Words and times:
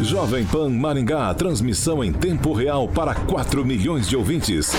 Jovem 0.00 0.44
Pan 0.44 0.68
Maringá, 0.68 1.32
transmissão 1.34 2.04
em 2.04 2.12
tempo 2.12 2.52
real 2.52 2.86
para 2.86 3.14
4 3.14 3.64
milhões 3.64 4.06
de 4.06 4.14
ouvintes. 4.14 4.72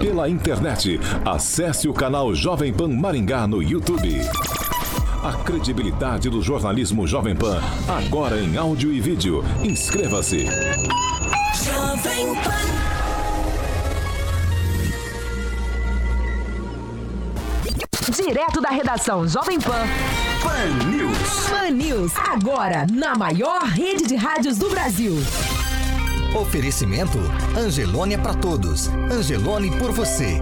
Pela 0.00 0.28
internet, 0.28 1.00
acesse 1.24 1.88
o 1.88 1.94
canal 1.94 2.34
Jovem 2.34 2.72
Pan 2.72 2.88
Maringá 2.88 3.46
no 3.46 3.62
YouTube. 3.62 4.20
A 5.22 5.32
credibilidade 5.42 6.28
do 6.28 6.42
jornalismo 6.42 7.06
Jovem 7.06 7.34
Pan, 7.34 7.60
agora 7.88 8.38
em 8.38 8.56
áudio 8.56 8.92
e 8.92 9.00
vídeo. 9.00 9.42
Inscreva-se. 9.62 10.44
Jovem 11.64 12.34
Pan. 12.34 12.66
Direto 18.12 18.60
da 18.60 18.68
redação 18.68 19.26
Jovem 19.26 19.58
Pan. 19.58 20.35
Pan 20.46 20.88
News. 20.88 21.48
Pan 21.50 21.70
News, 21.72 22.12
agora 22.16 22.86
na 22.92 23.16
maior 23.16 23.62
rede 23.64 24.06
de 24.06 24.14
rádios 24.14 24.56
do 24.56 24.70
Brasil. 24.70 25.14
Oferecimento 26.40 27.18
Angelone 27.58 28.14
é 28.14 28.18
para 28.18 28.34
todos. 28.34 28.86
Angelone 29.10 29.76
por 29.76 29.90
você. 29.90 30.40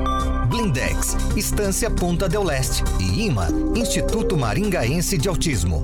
Blindex, 0.48 1.16
Estância 1.34 1.90
Ponta 1.90 2.28
del 2.28 2.45
Leste 2.45 2.84
e 3.00 3.24
IMA, 3.24 3.48
Instituto 3.74 4.36
Maringaense 4.36 5.16
de 5.16 5.26
Autismo. 5.26 5.82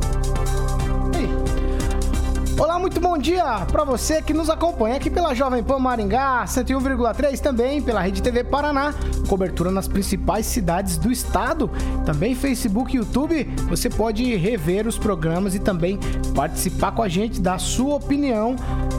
Olá, 2.60 2.78
muito 2.78 3.00
bom 3.00 3.16
dia 3.16 3.64
para 3.72 3.84
você 3.84 4.20
que 4.20 4.34
nos 4.34 4.50
acompanha 4.50 4.96
aqui 4.96 5.08
pela 5.08 5.32
Jovem 5.32 5.62
Pan 5.62 5.78
Maringá 5.78 6.44
101,3, 6.44 7.40
também 7.40 7.80
pela 7.80 8.02
Rede 8.02 8.20
TV 8.20 8.44
Paraná, 8.44 8.92
cobertura 9.26 9.70
nas 9.70 9.88
principais 9.88 10.44
cidades 10.44 10.98
do 10.98 11.10
estado, 11.10 11.70
também 12.04 12.34
Facebook 12.34 12.94
e 12.94 12.98
YouTube. 12.98 13.44
Você 13.70 13.88
pode 13.88 14.36
rever 14.36 14.86
os 14.86 14.98
programas 14.98 15.54
e 15.54 15.58
também 15.58 15.98
participar 16.34 16.92
com 16.92 17.02
a 17.02 17.08
gente, 17.08 17.40
dar 17.40 17.58
sua 17.58 17.94
opinião 17.94 18.56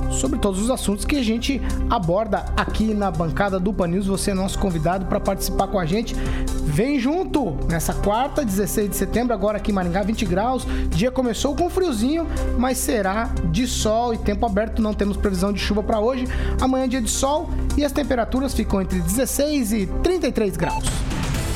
sobre 0.10 0.40
todos 0.40 0.60
os 0.60 0.72
assuntos 0.72 1.06
que 1.06 1.16
a 1.16 1.24
gente 1.24 1.62
aborda 1.88 2.46
aqui 2.58 2.96
na 2.96 3.12
bancada 3.12 3.60
do 3.60 3.72
Pan 3.72 3.88
News. 3.88 4.08
Você 4.08 4.32
é 4.32 4.34
nosso 4.34 4.58
convidado 4.58 5.06
para 5.06 5.20
participar 5.20 5.68
com 5.68 5.80
a 5.80 5.86
gente. 5.86 6.16
Vem 6.64 7.00
junto 7.00 7.58
nessa 7.70 7.94
quarta, 7.94 8.44
16 8.44 8.90
de 8.90 8.96
setembro, 8.96 9.34
agora 9.34 9.58
aqui 9.58 9.72
em 9.72 9.74
Maringá, 9.74 10.04
20 10.04 10.26
graus. 10.26 10.66
Dia 10.90 11.12
começou 11.12 11.56
com 11.56 11.70
friozinho, 11.70 12.28
mas 12.58 12.78
será 12.78 13.30
de 13.52 13.68
sol 13.68 14.14
e 14.14 14.18
tempo 14.18 14.46
aberto. 14.46 14.82
Não 14.82 14.94
temos 14.94 15.18
previsão 15.18 15.52
de 15.52 15.60
chuva 15.60 15.84
para 15.84 16.00
hoje. 16.00 16.26
Amanhã, 16.60 16.88
dia 16.88 17.02
de 17.02 17.10
sol 17.10 17.50
e 17.78 17.84
as 17.84 17.92
temperaturas 17.92 18.54
ficam 18.54 18.82
entre 18.82 19.00
16 19.00 19.74
e 19.74 19.86
33 20.02 20.58
graus. 20.58 20.86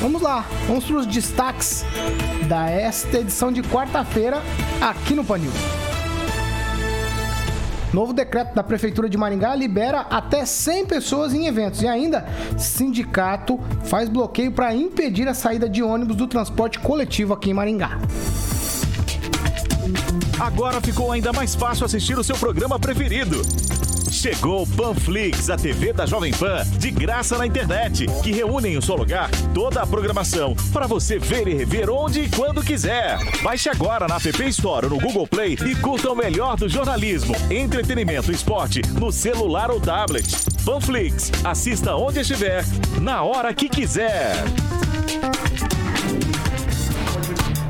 Vamos 0.00 0.20
lá, 0.20 0.44
vamos 0.66 0.84
para 0.84 0.96
os 0.96 1.06
destaques 1.06 1.84
da 2.48 2.68
esta 2.68 3.18
edição 3.18 3.50
de 3.50 3.62
quarta-feira 3.62 4.42
aqui 4.80 5.14
no 5.14 5.24
Panil. 5.24 5.50
Novo 7.94 8.12
decreto 8.12 8.54
da 8.54 8.62
Prefeitura 8.62 9.08
de 9.08 9.16
Maringá 9.16 9.54
libera 9.54 10.00
até 10.10 10.44
100 10.44 10.84
pessoas 10.84 11.32
em 11.32 11.46
eventos. 11.46 11.80
E 11.80 11.88
ainda, 11.88 12.26
sindicato 12.58 13.58
faz 13.84 14.10
bloqueio 14.10 14.52
para 14.52 14.74
impedir 14.74 15.26
a 15.28 15.32
saída 15.32 15.66
de 15.66 15.82
ônibus 15.82 16.14
do 16.14 16.26
transporte 16.26 16.78
coletivo 16.78 17.32
aqui 17.32 17.50
em 17.50 17.54
Maringá. 17.54 17.98
Agora 20.38 20.80
ficou 20.80 21.12
ainda 21.12 21.32
mais 21.32 21.54
fácil 21.54 21.86
assistir 21.86 22.18
o 22.18 22.24
seu 22.24 22.36
programa 22.36 22.78
preferido. 22.78 23.42
Chegou 24.10 24.66
Panflix, 24.66 25.50
a 25.50 25.56
TV 25.56 25.92
da 25.92 26.06
Jovem 26.06 26.32
Pan, 26.32 26.64
de 26.78 26.90
graça 26.90 27.36
na 27.36 27.46
internet, 27.46 28.06
que 28.22 28.32
reúne 28.32 28.70
em 28.70 28.78
um 28.78 28.80
só 28.80 28.94
lugar 28.94 29.30
toda 29.52 29.82
a 29.82 29.86
programação 29.86 30.54
para 30.72 30.86
você 30.86 31.18
ver 31.18 31.46
e 31.48 31.54
rever 31.54 31.90
onde 31.90 32.20
e 32.20 32.30
quando 32.30 32.62
quiser. 32.62 33.18
Baixe 33.42 33.68
agora 33.68 34.08
na 34.08 34.16
App 34.16 34.48
Store 34.48 34.86
ou 34.86 34.92
no 34.92 35.00
Google 35.00 35.26
Play 35.26 35.58
e 35.66 35.74
curta 35.76 36.10
o 36.10 36.16
melhor 36.16 36.56
do 36.56 36.68
jornalismo, 36.68 37.34
entretenimento 37.50 38.32
e 38.32 38.34
esporte 38.34 38.80
no 38.98 39.12
celular 39.12 39.70
ou 39.70 39.80
tablet. 39.80 40.26
Panflix, 40.64 41.30
assista 41.44 41.94
onde 41.94 42.20
estiver, 42.20 42.64
na 43.00 43.22
hora 43.22 43.52
que 43.52 43.68
quiser. 43.68 44.34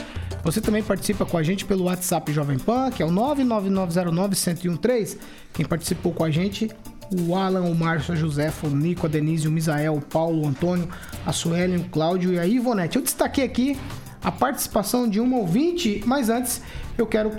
Você 0.43 0.61
também 0.61 0.83
participa 0.83 1.25
com 1.25 1.37
a 1.37 1.43
gente 1.43 1.63
pelo 1.65 1.85
WhatsApp 1.85 2.33
Jovem 2.33 2.59
Pan, 2.59 2.91
que 2.91 3.01
é 3.01 3.05
o 3.05 3.09
99909-1013. 3.09 5.17
Quem 5.53 5.65
participou 5.65 6.11
com 6.13 6.25
a 6.25 6.31
gente, 6.31 6.69
o 7.11 7.35
Alan, 7.35 7.61
o 7.61 7.75
Márcio, 7.75 8.13
a 8.13 8.17
Josefa, 8.17 8.67
o 8.67 8.69
Nico, 8.69 9.05
a 9.05 9.09
Denise, 9.09 9.47
o 9.47 9.51
Misael, 9.51 9.95
o 9.95 10.01
Paulo, 10.01 10.43
o 10.43 10.47
Antônio, 10.47 10.87
a 11.25 11.33
Suelen, 11.33 11.77
o 11.77 11.89
Cláudio 11.89 12.33
e 12.33 12.39
a 12.39 12.45
Ivonete. 12.45 12.97
Eu 12.97 13.01
destaquei 13.01 13.43
aqui 13.43 13.77
a 14.23 14.31
participação 14.31 15.07
de 15.07 15.19
um 15.19 15.33
ouvinte, 15.35 16.01
mas 16.05 16.29
antes 16.29 16.61
eu 16.97 17.05
quero 17.05 17.31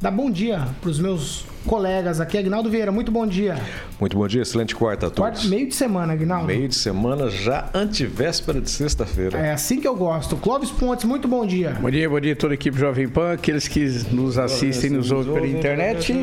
dar 0.00 0.10
bom 0.10 0.30
dia 0.30 0.66
para 0.80 0.90
os 0.90 0.98
meus 0.98 1.44
colegas 1.66 2.20
aqui. 2.20 2.38
Agnaldo 2.38 2.70
Vieira, 2.70 2.90
muito 2.90 3.12
bom 3.12 3.26
dia. 3.26 3.56
Muito 3.98 4.16
bom 4.16 4.26
dia, 4.26 4.40
excelente 4.40 4.74
quarta 4.74 5.08
a 5.08 5.10
todos. 5.10 5.40
Quarto, 5.40 5.48
meio 5.48 5.68
de 5.68 5.74
semana, 5.74 6.14
Agnaldo. 6.14 6.46
Meio 6.46 6.68
de 6.68 6.74
semana 6.74 7.28
já 7.28 7.68
antivéspera 7.74 8.60
de 8.60 8.70
sexta-feira. 8.70 9.38
É 9.38 9.52
assim 9.52 9.78
que 9.78 9.86
eu 9.86 9.94
gosto. 9.94 10.36
Clóvis 10.36 10.70
Pontes, 10.70 11.04
muito 11.04 11.28
bom 11.28 11.44
dia. 11.44 11.76
Bom 11.80 11.90
dia, 11.90 12.08
bom 12.08 12.18
dia 12.18 12.32
a 12.32 12.36
toda 12.36 12.54
a 12.54 12.56
equipe 12.56 12.78
Jovem 12.78 13.08
Pan, 13.08 13.32
aqueles 13.32 13.68
que 13.68 13.84
nos 14.10 14.38
assistem 14.38 14.90
e 14.90 14.94
nos 14.94 15.10
ouvem 15.10 15.34
pela 15.34 15.46
internet. 15.46 16.14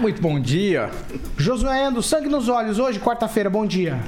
Muito 0.00 0.20
bom 0.20 0.40
dia. 0.40 0.90
Josué 1.36 1.86
Endo, 1.86 2.02
sangue 2.02 2.28
nos 2.28 2.48
olhos, 2.48 2.78
hoje, 2.78 2.98
quarta-feira, 2.98 3.48
bom 3.48 3.64
dia. 3.64 4.00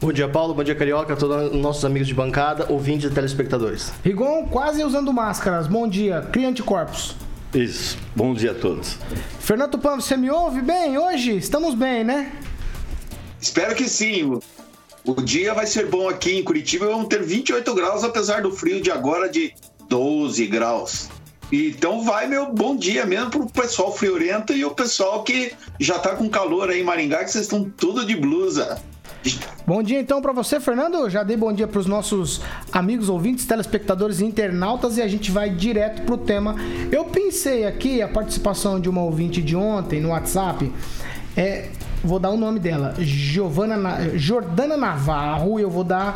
Bom 0.00 0.12
dia, 0.12 0.28
Paulo. 0.28 0.54
Bom 0.54 0.62
dia, 0.62 0.74
Carioca. 0.74 1.16
Todos 1.16 1.52
os 1.52 1.60
nossos 1.60 1.84
amigos 1.84 2.06
de 2.06 2.14
bancada, 2.14 2.66
ouvintes 2.70 3.10
e 3.10 3.14
telespectadores. 3.14 3.92
Rigon, 4.04 4.46
quase 4.46 4.82
usando 4.84 5.12
máscaras, 5.12 5.66
bom 5.66 5.88
dia. 5.88 6.22
Cria 6.32 6.48
anticorpos. 6.48 7.16
Isso. 7.52 7.96
Bom 8.14 8.34
dia 8.34 8.52
a 8.52 8.54
todos. 8.54 8.96
Fernando 9.40 9.72
Tupan, 9.72 9.96
você 9.96 10.16
me 10.16 10.30
ouve 10.30 10.60
bem 10.62 10.96
hoje? 10.98 11.36
Estamos 11.36 11.74
bem, 11.74 12.04
né? 12.04 12.30
Espero 13.40 13.74
que 13.74 13.88
sim. 13.88 14.24
O- 14.24 14.42
O 15.06 15.14
dia 15.22 15.54
vai 15.54 15.66
ser 15.66 15.86
bom 15.86 16.06
aqui 16.08 16.36
em 16.36 16.44
Curitiba. 16.44 16.86
Vamos 16.86 17.08
ter 17.08 17.22
28 17.22 17.72
graus, 17.74 18.04
apesar 18.04 18.42
do 18.42 18.52
frio 18.52 18.82
de 18.82 18.90
agora 18.90 19.26
de 19.28 19.54
12 19.88 20.46
graus. 20.46 21.08
Então 21.50 22.04
vai 22.04 22.26
meu 22.26 22.52
bom 22.52 22.76
dia 22.76 23.06
mesmo 23.06 23.30
pro 23.30 23.46
pessoal 23.46 23.90
friorento 23.96 24.52
e 24.52 24.66
o 24.66 24.70
pessoal 24.72 25.22
que 25.22 25.52
já 25.80 25.98
tá 25.98 26.14
com 26.14 26.28
calor 26.28 26.68
aí 26.68 26.80
em 26.80 26.84
Maringá, 26.84 27.24
que 27.24 27.30
vocês 27.30 27.44
estão 27.44 27.64
tudo 27.64 28.04
de 28.04 28.14
blusa. 28.14 28.78
Bom 29.66 29.82
dia 29.82 30.00
então 30.00 30.22
para 30.22 30.32
você, 30.32 30.58
Fernando. 30.60 31.08
Já 31.10 31.22
dei 31.22 31.36
bom 31.36 31.52
dia 31.52 31.66
para 31.66 31.78
os 31.80 31.86
nossos 31.86 32.40
amigos 32.72 33.08
ouvintes, 33.08 33.44
telespectadores 33.44 34.20
e 34.20 34.24
internautas 34.24 34.96
e 34.96 35.02
a 35.02 35.08
gente 35.08 35.30
vai 35.30 35.50
direto 35.50 36.02
pro 36.02 36.16
tema. 36.16 36.54
Eu 36.90 37.04
pensei 37.06 37.66
aqui 37.66 38.00
a 38.00 38.08
participação 38.08 38.80
de 38.80 38.88
uma 38.88 39.02
ouvinte 39.02 39.42
de 39.42 39.54
ontem 39.56 40.00
no 40.00 40.10
WhatsApp. 40.10 40.72
É, 41.36 41.68
vou 42.02 42.18
dar 42.18 42.30
o 42.30 42.36
nome 42.36 42.58
dela, 42.58 42.94
Giovana 42.98 43.76
Na- 43.76 44.08
Jordana 44.16 44.76
Navarro. 44.76 45.58
e 45.58 45.62
Eu 45.62 45.70
vou 45.70 45.84
dar 45.84 46.14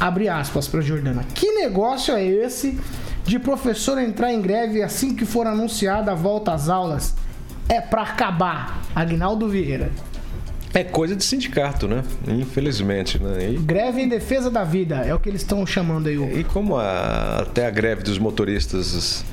abre 0.00 0.28
aspas 0.28 0.66
para 0.68 0.80
Jordana. 0.80 1.24
Que 1.34 1.52
negócio 1.52 2.14
é 2.14 2.24
esse 2.24 2.78
de 3.24 3.38
professor 3.38 3.98
entrar 3.98 4.32
em 4.32 4.40
greve 4.40 4.82
assim 4.82 5.14
que 5.14 5.24
for 5.24 5.46
anunciada 5.46 6.12
a 6.12 6.14
volta 6.14 6.52
às 6.52 6.68
aulas? 6.68 7.14
É 7.68 7.80
para 7.80 8.02
acabar. 8.02 8.80
Agnaldo 8.94 9.48
Vieira. 9.48 9.90
É 10.78 10.84
coisa 10.84 11.16
de 11.16 11.24
sindicato, 11.24 11.88
né? 11.88 12.02
Infelizmente, 12.28 13.18
né? 13.22 13.50
E, 13.52 13.56
Greve 13.56 14.02
em 14.02 14.08
defesa 14.08 14.50
da 14.50 14.62
vida, 14.62 14.96
é 14.96 15.14
o 15.14 15.18
que 15.18 15.26
eles 15.30 15.40
estão 15.40 15.64
chamando 15.66 16.06
aí. 16.08 16.18
o- 16.18 16.38
e 16.38 16.44
como 16.44 16.76
a- 16.76 17.38
até 17.40 17.66
a 17.66 17.70
greve 17.70 18.02
dos 18.02 18.18
motoristas 18.18 19.24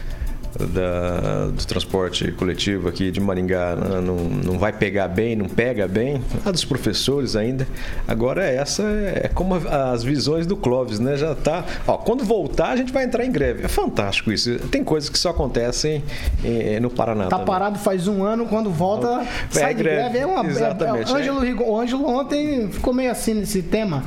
da, 0.59 1.47
do 1.47 1.65
transporte 1.65 2.31
coletivo 2.33 2.87
aqui 2.87 3.11
de 3.11 3.19
Maringá 3.19 3.75
né, 3.75 4.01
não, 4.01 4.15
não 4.17 4.59
vai 4.59 4.71
pegar 4.71 5.07
bem, 5.07 5.35
não 5.35 5.47
pega 5.47 5.87
bem, 5.87 6.21
a 6.45 6.51
dos 6.51 6.63
professores 6.65 7.35
ainda. 7.35 7.67
Agora 8.07 8.43
essa 8.45 8.83
é 8.83 9.29
como 9.33 9.55
as 9.55 10.03
visões 10.03 10.45
do 10.45 10.55
Clóvis, 10.55 10.99
né? 10.99 11.15
Já 11.17 11.33
tá. 11.35 11.63
Ó, 11.87 11.97
quando 11.97 12.23
voltar, 12.23 12.69
a 12.71 12.75
gente 12.75 12.91
vai 12.93 13.03
entrar 13.03 13.25
em 13.25 13.31
greve. 13.31 13.63
É 13.65 13.67
fantástico 13.67 14.31
isso. 14.31 14.57
Tem 14.69 14.83
coisas 14.83 15.09
que 15.09 15.17
só 15.17 15.29
acontecem 15.29 16.03
eh, 16.43 16.79
no 16.79 16.89
Paraná. 16.89 17.23
Tá 17.25 17.29
também. 17.31 17.45
parado 17.45 17.79
faz 17.79 18.07
um 18.07 18.23
ano, 18.23 18.45
quando 18.45 18.69
volta, 18.69 19.21
É 19.21 19.27
sai 19.49 19.73
de 19.73 19.81
greve, 19.83 19.97
greve. 20.09 20.17
É 20.19 20.25
uma 20.25 20.45
exatamente, 20.45 21.09
é- 21.11 21.13
o 21.13 21.17
Ângelo, 21.17 21.39
Rigon- 21.39 21.65
o 21.69 21.79
Ângelo 21.79 22.07
ontem 22.07 22.69
ficou 22.69 22.93
meio 22.93 23.11
assim 23.11 23.33
nesse 23.33 23.61
tema. 23.63 24.03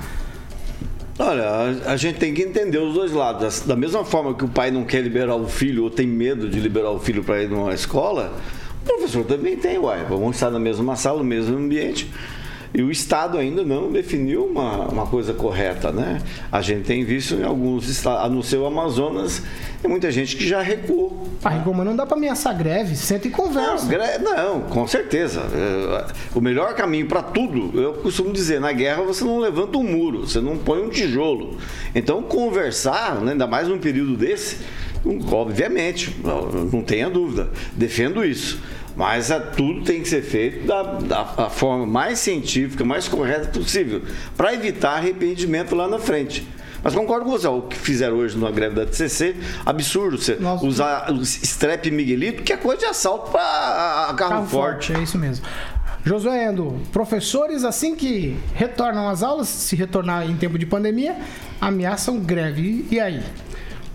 Olha, 1.18 1.80
a, 1.86 1.96
gente 1.96 2.18
tem 2.18 2.34
que 2.34 2.42
entender 2.42 2.78
os 2.78 2.92
dois 2.92 3.10
lados. 3.12 3.60
Da 3.60 3.74
mesma 3.74 4.04
forma 4.04 4.34
que 4.34 4.44
o 4.44 4.48
pai 4.48 4.70
não 4.70 4.84
quer 4.84 5.00
liberar 5.00 5.34
o 5.34 5.48
filho 5.48 5.84
ou 5.84 5.90
tem 5.90 6.06
medo 6.06 6.48
de 6.48 6.60
liberar 6.60 6.90
o 6.90 6.98
filho 6.98 7.24
para 7.24 7.42
ir 7.42 7.48
numa 7.48 7.72
escola, 7.72 8.36
o 8.82 8.84
professor 8.84 9.24
também 9.24 9.56
tem, 9.56 9.78
uai. 9.78 10.04
Vamos 10.06 10.36
estar 10.36 10.50
na 10.50 10.58
mesma 10.58 10.94
sala, 10.94 11.18
no 11.18 11.24
mesmo 11.24 11.56
ambiente. 11.56 12.10
E 12.78 12.82
o 12.82 12.90
Estado 12.90 13.38
ainda 13.38 13.64
não 13.64 13.90
definiu 13.90 14.44
uma, 14.44 14.86
uma 14.88 15.06
coisa 15.06 15.32
correta, 15.32 15.90
né? 15.90 16.20
A 16.52 16.60
gente 16.60 16.82
tem 16.84 17.02
visto 17.06 17.34
em 17.34 17.42
alguns 17.42 17.88
estados, 17.88 18.26
a 18.26 18.28
não 18.28 18.42
ser 18.42 18.58
o 18.58 18.66
Amazonas, 18.66 19.42
tem 19.80 19.90
muita 19.90 20.10
gente 20.10 20.36
que 20.36 20.46
já 20.46 20.60
recuou. 20.60 21.26
Ah, 21.42 21.62
mas 21.74 21.86
não 21.86 21.96
dá 21.96 22.04
pra 22.04 22.18
ameaçar 22.18 22.54
greve, 22.54 22.94
senta 22.94 23.28
e 23.28 23.30
conversa. 23.30 23.84
Não, 23.84 23.88
gre- 23.88 24.18
não, 24.18 24.60
com 24.60 24.86
certeza. 24.86 25.40
O 26.34 26.40
melhor 26.42 26.74
caminho 26.74 27.06
para 27.06 27.22
tudo, 27.22 27.80
eu 27.80 27.94
costumo 27.94 28.30
dizer, 28.30 28.60
na 28.60 28.72
guerra 28.72 29.02
você 29.02 29.24
não 29.24 29.38
levanta 29.38 29.78
um 29.78 29.82
muro, 29.82 30.26
você 30.28 30.40
não 30.42 30.58
põe 30.58 30.82
um 30.82 30.90
tijolo. 30.90 31.56
Então, 31.94 32.22
conversar, 32.22 33.22
né, 33.22 33.32
ainda 33.32 33.46
mais 33.46 33.68
num 33.68 33.78
período 33.78 34.18
desse, 34.18 34.58
obviamente, 35.32 36.14
não 36.72 36.82
tenha 36.82 37.08
dúvida, 37.08 37.48
defendo 37.72 38.22
isso. 38.22 38.60
Mas 38.96 39.28
tudo 39.56 39.82
tem 39.84 40.00
que 40.02 40.08
ser 40.08 40.22
feito 40.22 40.66
da, 40.66 40.82
da- 40.82 41.22
da 41.24 41.50
forma 41.50 41.84
mais 41.86 42.18
científica, 42.18 42.84
mais 42.84 43.06
correta 43.06 43.48
possível, 43.48 44.02
para 44.36 44.54
evitar 44.54 44.92
arrependimento 44.96 45.74
lá 45.74 45.86
na 45.86 45.98
frente. 45.98 46.46
Mas 46.82 46.94
concordo 46.94 47.24
com 47.24 47.32
você, 47.32 47.46
o 47.48 47.62
que 47.62 47.76
fizeram 47.76 48.16
hoje 48.16 48.38
na 48.38 48.50
greve 48.50 48.74
da 48.76 48.86
TCC, 48.86 49.34
absurdo 49.66 50.16
você 50.18 50.38
usar 50.62 51.10
o 51.12 51.20
strep 51.22 51.90
Miguelito, 51.90 52.42
que 52.42 52.52
é 52.52 52.56
coisa 52.56 52.78
de 52.80 52.86
assalto 52.86 53.30
para 53.32 53.40
carro, 53.40 54.16
Carro 54.16 54.46
forte. 54.46 54.86
forte, 54.86 55.00
é 55.00 55.02
isso 55.02 55.18
mesmo. 55.18 55.44
Josué 56.04 56.46
Endo, 56.48 56.80
professores 56.92 57.64
assim 57.64 57.96
que 57.96 58.36
retornam 58.54 59.08
às 59.08 59.24
aulas, 59.24 59.48
se 59.48 59.74
retornar 59.74 60.24
em 60.30 60.36
tempo 60.36 60.56
de 60.56 60.64
pandemia, 60.64 61.16
ameaçam 61.60 62.20
greve. 62.20 62.86
E 62.90 63.00
aí? 63.00 63.20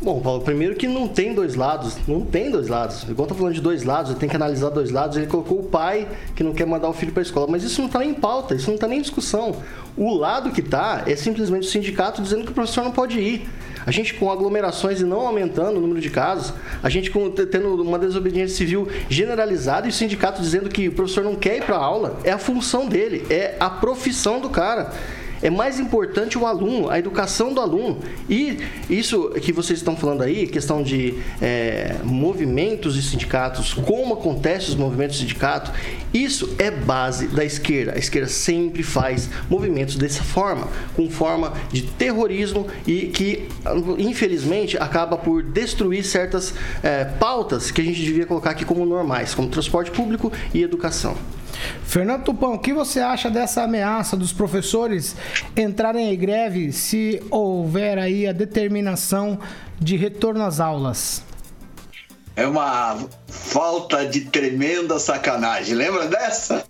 Bom, 0.03 0.19
Paulo, 0.19 0.41
primeiro 0.41 0.75
que 0.75 0.87
não 0.87 1.07
tem 1.07 1.31
dois 1.31 1.53
lados. 1.53 1.95
Não 2.07 2.21
tem 2.21 2.49
dois 2.49 2.67
lados. 2.67 3.03
Igual 3.03 3.27
tá 3.27 3.35
falando 3.35 3.53
de 3.53 3.61
dois 3.61 3.83
lados, 3.83 4.15
tem 4.15 4.27
que 4.27 4.35
analisar 4.35 4.69
dois 4.69 4.89
lados. 4.89 5.15
Ele 5.15 5.27
colocou 5.27 5.59
o 5.59 5.63
pai 5.63 6.07
que 6.35 6.43
não 6.43 6.53
quer 6.53 6.65
mandar 6.65 6.89
o 6.89 6.93
filho 6.93 7.11
para 7.11 7.21
a 7.21 7.23
escola. 7.23 7.45
Mas 7.47 7.63
isso 7.63 7.79
não 7.81 7.85
está 7.85 7.99
nem 7.99 8.09
em 8.09 8.13
pauta, 8.15 8.55
isso 8.55 8.65
não 8.65 8.75
está 8.75 8.87
nem 8.87 8.97
em 8.97 9.01
discussão. 9.03 9.55
O 9.95 10.11
lado 10.15 10.49
que 10.49 10.63
tá 10.63 11.03
é 11.05 11.15
simplesmente 11.15 11.67
o 11.67 11.69
sindicato 11.69 12.19
dizendo 12.19 12.45
que 12.45 12.51
o 12.51 12.53
professor 12.55 12.83
não 12.83 12.91
pode 12.91 13.19
ir. 13.19 13.47
A 13.85 13.91
gente 13.91 14.15
com 14.15 14.31
aglomerações 14.31 15.01
e 15.01 15.03
não 15.03 15.21
aumentando 15.21 15.77
o 15.77 15.81
número 15.81 16.01
de 16.01 16.09
casos, 16.09 16.51
a 16.81 16.89
gente 16.89 17.11
com, 17.11 17.29
tendo 17.29 17.81
uma 17.81 17.99
desobediência 17.99 18.57
civil 18.57 18.87
generalizada 19.07 19.85
e 19.85 19.91
o 19.91 19.93
sindicato 19.93 20.41
dizendo 20.41 20.67
que 20.67 20.87
o 20.87 20.93
professor 20.93 21.23
não 21.23 21.35
quer 21.35 21.57
ir 21.57 21.63
para 21.63 21.77
aula, 21.77 22.19
é 22.23 22.31
a 22.31 22.39
função 22.39 22.87
dele, 22.87 23.25
é 23.29 23.55
a 23.59 23.69
profissão 23.69 24.39
do 24.39 24.49
cara. 24.49 24.91
É 25.41 25.49
mais 25.49 25.79
importante 25.79 26.37
o 26.37 26.45
aluno, 26.45 26.89
a 26.89 26.99
educação 26.99 27.53
do 27.53 27.59
aluno. 27.59 27.99
E 28.29 28.59
isso 28.89 29.29
que 29.41 29.51
vocês 29.51 29.79
estão 29.79 29.95
falando 29.95 30.21
aí, 30.21 30.47
questão 30.47 30.83
de 30.83 31.15
é, 31.41 31.97
movimentos 32.03 32.95
de 32.95 33.01
sindicatos, 33.01 33.73
como 33.73 34.13
acontece 34.13 34.69
os 34.69 34.75
movimentos 34.75 35.15
de 35.15 35.23
sindicato, 35.23 35.71
isso 36.13 36.55
é 36.59 36.69
base 36.69 37.27
da 37.27 37.43
esquerda. 37.43 37.93
A 37.95 37.97
esquerda 37.97 38.27
sempre 38.27 38.83
faz 38.83 39.29
movimentos 39.49 39.95
dessa 39.95 40.23
forma, 40.23 40.67
com 40.95 41.09
forma 41.09 41.53
de 41.71 41.83
terrorismo 41.83 42.67
e 42.85 43.07
que, 43.07 43.47
infelizmente, 43.97 44.77
acaba 44.77 45.17
por 45.17 45.41
destruir 45.41 46.03
certas 46.03 46.53
é, 46.83 47.05
pautas 47.05 47.71
que 47.71 47.81
a 47.81 47.83
gente 47.83 48.01
devia 48.03 48.25
colocar 48.25 48.51
aqui 48.51 48.65
como 48.65 48.85
normais, 48.85 49.33
como 49.33 49.47
transporte 49.47 49.91
público 49.91 50.31
e 50.53 50.61
educação. 50.61 51.15
Fernando 51.83 52.23
Tupão, 52.23 52.53
o 52.53 52.59
que 52.59 52.73
você 52.73 52.99
acha 52.99 53.29
dessa 53.29 53.63
ameaça 53.63 54.15
dos 54.15 54.31
professores 54.31 55.15
entrarem 55.55 56.13
em 56.13 56.17
greve 56.17 56.71
se 56.71 57.21
houver 57.29 57.97
aí 57.97 58.27
a 58.27 58.31
determinação 58.31 59.39
de 59.79 59.95
retorno 59.97 60.43
às 60.43 60.59
aulas? 60.59 61.23
É 62.35 62.47
uma 62.47 62.97
falta 63.27 64.05
de 64.05 64.21
tremenda 64.21 64.97
sacanagem. 64.99 65.75
Lembra 65.75 66.07
dessa? 66.07 66.63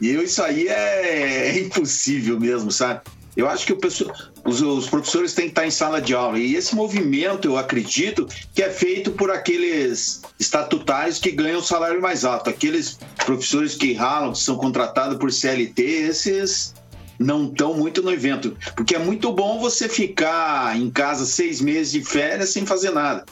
E 0.00 0.12
isso 0.14 0.42
aí 0.42 0.68
é, 0.68 1.48
é 1.48 1.58
impossível 1.58 2.38
mesmo, 2.38 2.70
sabe? 2.70 3.00
Eu 3.38 3.48
acho 3.48 3.64
que 3.64 3.72
pessoal- 3.76 4.12
os, 4.44 4.60
os 4.60 4.88
professores 4.88 5.32
têm 5.32 5.44
que 5.44 5.52
estar 5.52 5.64
em 5.64 5.70
sala 5.70 6.00
de 6.02 6.12
aula. 6.12 6.40
E 6.40 6.56
esse 6.56 6.74
movimento, 6.74 7.46
eu 7.46 7.56
acredito, 7.56 8.26
que 8.52 8.60
é 8.60 8.68
feito 8.68 9.12
por 9.12 9.30
aqueles 9.30 10.22
estatutários 10.40 11.20
que 11.20 11.30
ganham 11.30 11.60
o 11.60 11.62
salário 11.62 12.02
mais 12.02 12.24
alto. 12.24 12.50
Aqueles 12.50 12.98
professores 13.24 13.76
que 13.76 13.92
ralam, 13.92 14.32
que 14.32 14.40
são 14.40 14.56
contratados 14.56 15.18
por 15.18 15.32
CLT, 15.32 15.80
esses 15.82 16.74
não 17.16 17.46
estão 17.46 17.74
muito 17.74 18.02
no 18.02 18.10
evento. 18.10 18.56
Porque 18.74 18.96
é 18.96 18.98
muito 18.98 19.32
bom 19.32 19.60
você 19.60 19.88
ficar 19.88 20.76
em 20.76 20.90
casa 20.90 21.24
seis 21.24 21.60
meses 21.60 21.92
de 21.92 22.02
férias 22.02 22.50
sem 22.50 22.66
fazer 22.66 22.90
nada. 22.90 23.24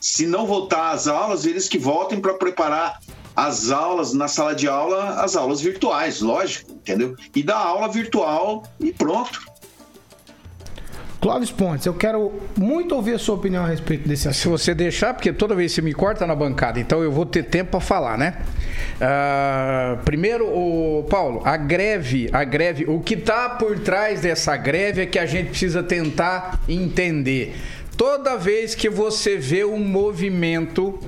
Se 0.00 0.24
não 0.24 0.46
voltar 0.46 0.92
às 0.92 1.06
aulas, 1.06 1.44
eles 1.44 1.68
que 1.68 1.76
voltem 1.76 2.18
para 2.18 2.32
preparar 2.32 2.98
as 3.36 3.70
aulas 3.70 4.14
na 4.14 4.26
sala 4.26 4.54
de 4.54 4.66
aula, 4.66 5.22
as 5.22 5.36
aulas 5.36 5.60
virtuais, 5.60 6.20
lógico, 6.20 6.72
entendeu? 6.72 7.14
E 7.34 7.42
dar 7.42 7.58
aula 7.58 7.88
virtual 7.88 8.62
e 8.80 8.90
pronto. 8.92 9.49
Clóvis 11.20 11.50
Pontes, 11.50 11.84
eu 11.84 11.92
quero 11.92 12.32
muito 12.56 12.94
ouvir 12.94 13.12
a 13.14 13.18
sua 13.18 13.34
opinião 13.34 13.62
a 13.62 13.68
respeito 13.68 14.08
desse 14.08 14.26
assunto. 14.26 14.40
Se 14.40 14.48
você 14.48 14.74
deixar, 14.74 15.12
porque 15.12 15.30
toda 15.34 15.54
vez 15.54 15.70
você 15.72 15.82
me 15.82 15.92
corta 15.92 16.26
na 16.26 16.34
bancada, 16.34 16.80
então 16.80 17.02
eu 17.02 17.12
vou 17.12 17.26
ter 17.26 17.42
tempo 17.42 17.72
para 17.72 17.80
falar, 17.80 18.16
né? 18.16 18.36
Ah, 18.98 19.98
primeiro, 20.04 20.46
o 20.46 21.04
Paulo, 21.10 21.42
a 21.44 21.58
greve, 21.58 22.30
a 22.32 22.42
greve, 22.42 22.86
o 22.88 23.00
que 23.00 23.18
tá 23.18 23.50
por 23.50 23.78
trás 23.80 24.22
dessa 24.22 24.56
greve 24.56 25.02
é 25.02 25.06
que 25.06 25.18
a 25.18 25.26
gente 25.26 25.50
precisa 25.50 25.82
tentar 25.82 26.58
entender. 26.66 27.54
Toda 27.98 28.36
vez 28.36 28.74
que 28.74 28.88
você 28.88 29.36
vê 29.36 29.62
um 29.62 29.78
movimento 29.78 30.98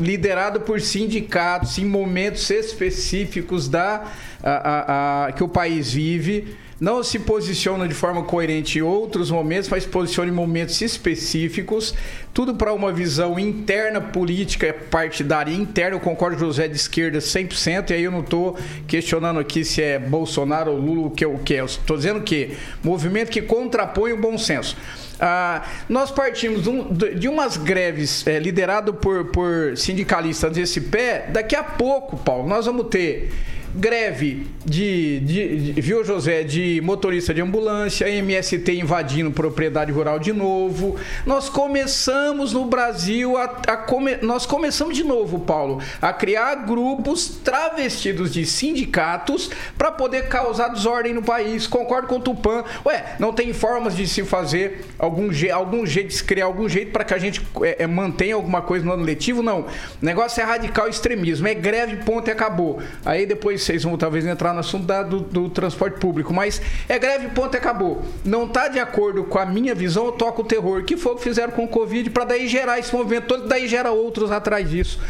liderado 0.00 0.60
por 0.60 0.80
sindicatos 0.80 1.76
em 1.78 1.84
momentos 1.84 2.48
específicos 2.48 3.68
da 3.68 4.04
a- 4.42 4.50
a- 4.50 5.26
a- 5.26 5.32
que 5.32 5.44
o 5.44 5.48
país 5.48 5.92
vive, 5.92 6.56
não 6.80 7.02
se 7.02 7.18
posiciona 7.18 7.88
de 7.88 7.94
forma 7.94 8.22
coerente 8.22 8.78
em 8.78 8.82
outros 8.82 9.30
momentos, 9.30 9.68
mas 9.68 9.84
posiciona 9.84 10.30
em 10.30 10.34
momentos 10.34 10.80
específicos, 10.80 11.94
tudo 12.32 12.54
para 12.54 12.72
uma 12.72 12.92
visão 12.92 13.38
interna 13.38 14.00
política, 14.00 14.74
partidária 14.90 15.52
interna. 15.52 15.96
Eu 15.96 16.00
concordo 16.00 16.36
com 16.36 16.44
o 16.44 16.46
José 16.46 16.68
de 16.68 16.76
esquerda 16.76 17.18
100%, 17.18 17.90
e 17.90 17.94
aí 17.94 18.04
eu 18.04 18.12
não 18.12 18.20
estou 18.20 18.56
questionando 18.86 19.40
aqui 19.40 19.64
se 19.64 19.82
é 19.82 19.98
Bolsonaro 19.98 20.70
ou 20.70 20.78
Lula, 20.78 21.08
o 21.08 21.10
que 21.10 21.24
é 21.24 21.26
o 21.26 21.38
que 21.38 21.54
é. 21.54 21.64
Estou 21.64 21.96
dizendo 21.96 22.20
que 22.20 22.56
movimento 22.82 23.30
que 23.30 23.42
contrapõe 23.42 24.12
o 24.12 24.20
bom 24.20 24.38
senso. 24.38 24.76
Ah, 25.20 25.64
nós 25.88 26.12
partimos 26.12 26.62
de, 26.62 27.14
de 27.16 27.28
umas 27.28 27.56
greves 27.56 28.24
é, 28.24 28.38
liderado 28.38 28.94
por, 28.94 29.24
por 29.26 29.76
sindicalistas 29.76 30.52
desse 30.52 30.80
pé. 30.80 31.26
Daqui 31.28 31.56
a 31.56 31.64
pouco, 31.64 32.16
Paulo, 32.16 32.48
nós 32.48 32.66
vamos 32.66 32.86
ter 32.86 33.32
greve 33.74 34.46
de, 34.64 35.20
de, 35.20 35.72
de- 35.72 35.80
viu 35.80 36.04
José 36.04 36.42
de 36.42 36.80
motorista 36.82 37.32
de 37.34 37.40
ambulância, 37.40 38.08
MST 38.08 38.72
invadindo 38.78 39.30
propriedade 39.30 39.92
rural 39.92 40.18
de 40.18 40.32
novo. 40.32 40.96
Nós 41.26 41.48
começamos 41.48 42.52
no 42.52 42.64
Brasil 42.66 43.36
a, 43.36 43.44
a 43.44 43.76
come- 43.76 44.18
nós 44.22 44.46
começamos 44.46 44.96
de 44.96 45.04
novo, 45.04 45.40
Paulo, 45.40 45.80
a 46.00 46.12
criar 46.12 46.54
grupos 46.66 47.28
travestidos 47.44 48.32
de 48.32 48.44
sindicatos 48.46 49.50
para 49.76 49.90
poder 49.92 50.28
causar 50.28 50.68
desordem 50.68 51.12
no 51.14 51.22
país. 51.22 51.66
Concordo 51.66 52.08
com 52.08 52.16
o 52.16 52.20
Tupan. 52.20 52.64
Ué, 52.86 53.16
não 53.18 53.32
tem 53.32 53.52
formas 53.52 53.96
de 53.96 54.06
se 54.06 54.22
fazer 54.24 54.84
algum, 54.98 55.28
algum 55.52 55.86
jeito 55.86 56.08
de 56.08 56.14
se 56.14 56.24
criar 56.24 56.46
algum 56.46 56.68
jeito 56.68 56.92
para 56.92 57.04
que 57.04 57.14
a 57.14 57.18
gente 57.18 57.40
é, 57.62 57.84
é, 57.84 57.86
mantenha 57.86 58.34
alguma 58.34 58.62
coisa 58.62 58.84
no 58.84 58.92
ano 58.92 59.04
letivo? 59.04 59.42
Não. 59.42 59.60
O 59.60 59.66
negócio 60.02 60.40
é 60.40 60.44
radical 60.44 60.88
extremismo. 60.88 61.46
É 61.48 61.54
greve, 61.54 61.96
ponto 62.04 62.28
e 62.28 62.30
acabou. 62.30 62.80
Aí 63.04 63.26
depois 63.26 63.57
vocês 63.58 63.82
vão 63.82 63.96
talvez 63.96 64.24
entrar 64.26 64.52
no 64.54 64.60
assunto 64.60 64.86
da- 64.86 65.02
do, 65.02 65.20
do 65.20 65.48
transporte 65.50 65.98
público. 65.98 66.32
Mas 66.32 66.60
é 66.88 66.98
greve, 66.98 67.28
ponto 67.28 67.54
e 67.54 67.56
acabou. 67.58 68.02
Não 68.24 68.48
tá 68.48 68.68
de 68.68 68.78
acordo 68.78 69.24
com 69.24 69.38
a 69.38 69.46
minha 69.46 69.74
visão, 69.74 70.06
eu 70.06 70.12
toco 70.12 70.42
o 70.42 70.44
terror. 70.44 70.84
Que 70.84 70.96
foi 70.96 71.12
o 71.12 71.16
que 71.16 71.22
fizeram 71.22 71.52
com 71.52 71.64
o 71.64 71.68
Covid 71.68 72.10
para 72.10 72.24
daí 72.24 72.46
gerar 72.48 72.78
esse 72.78 72.94
movimento 72.94 73.26
todo, 73.26 73.46
daí 73.48 73.66
gera 73.68 73.90
outros 73.90 74.30
atrás 74.30 74.68
disso. 74.70 75.00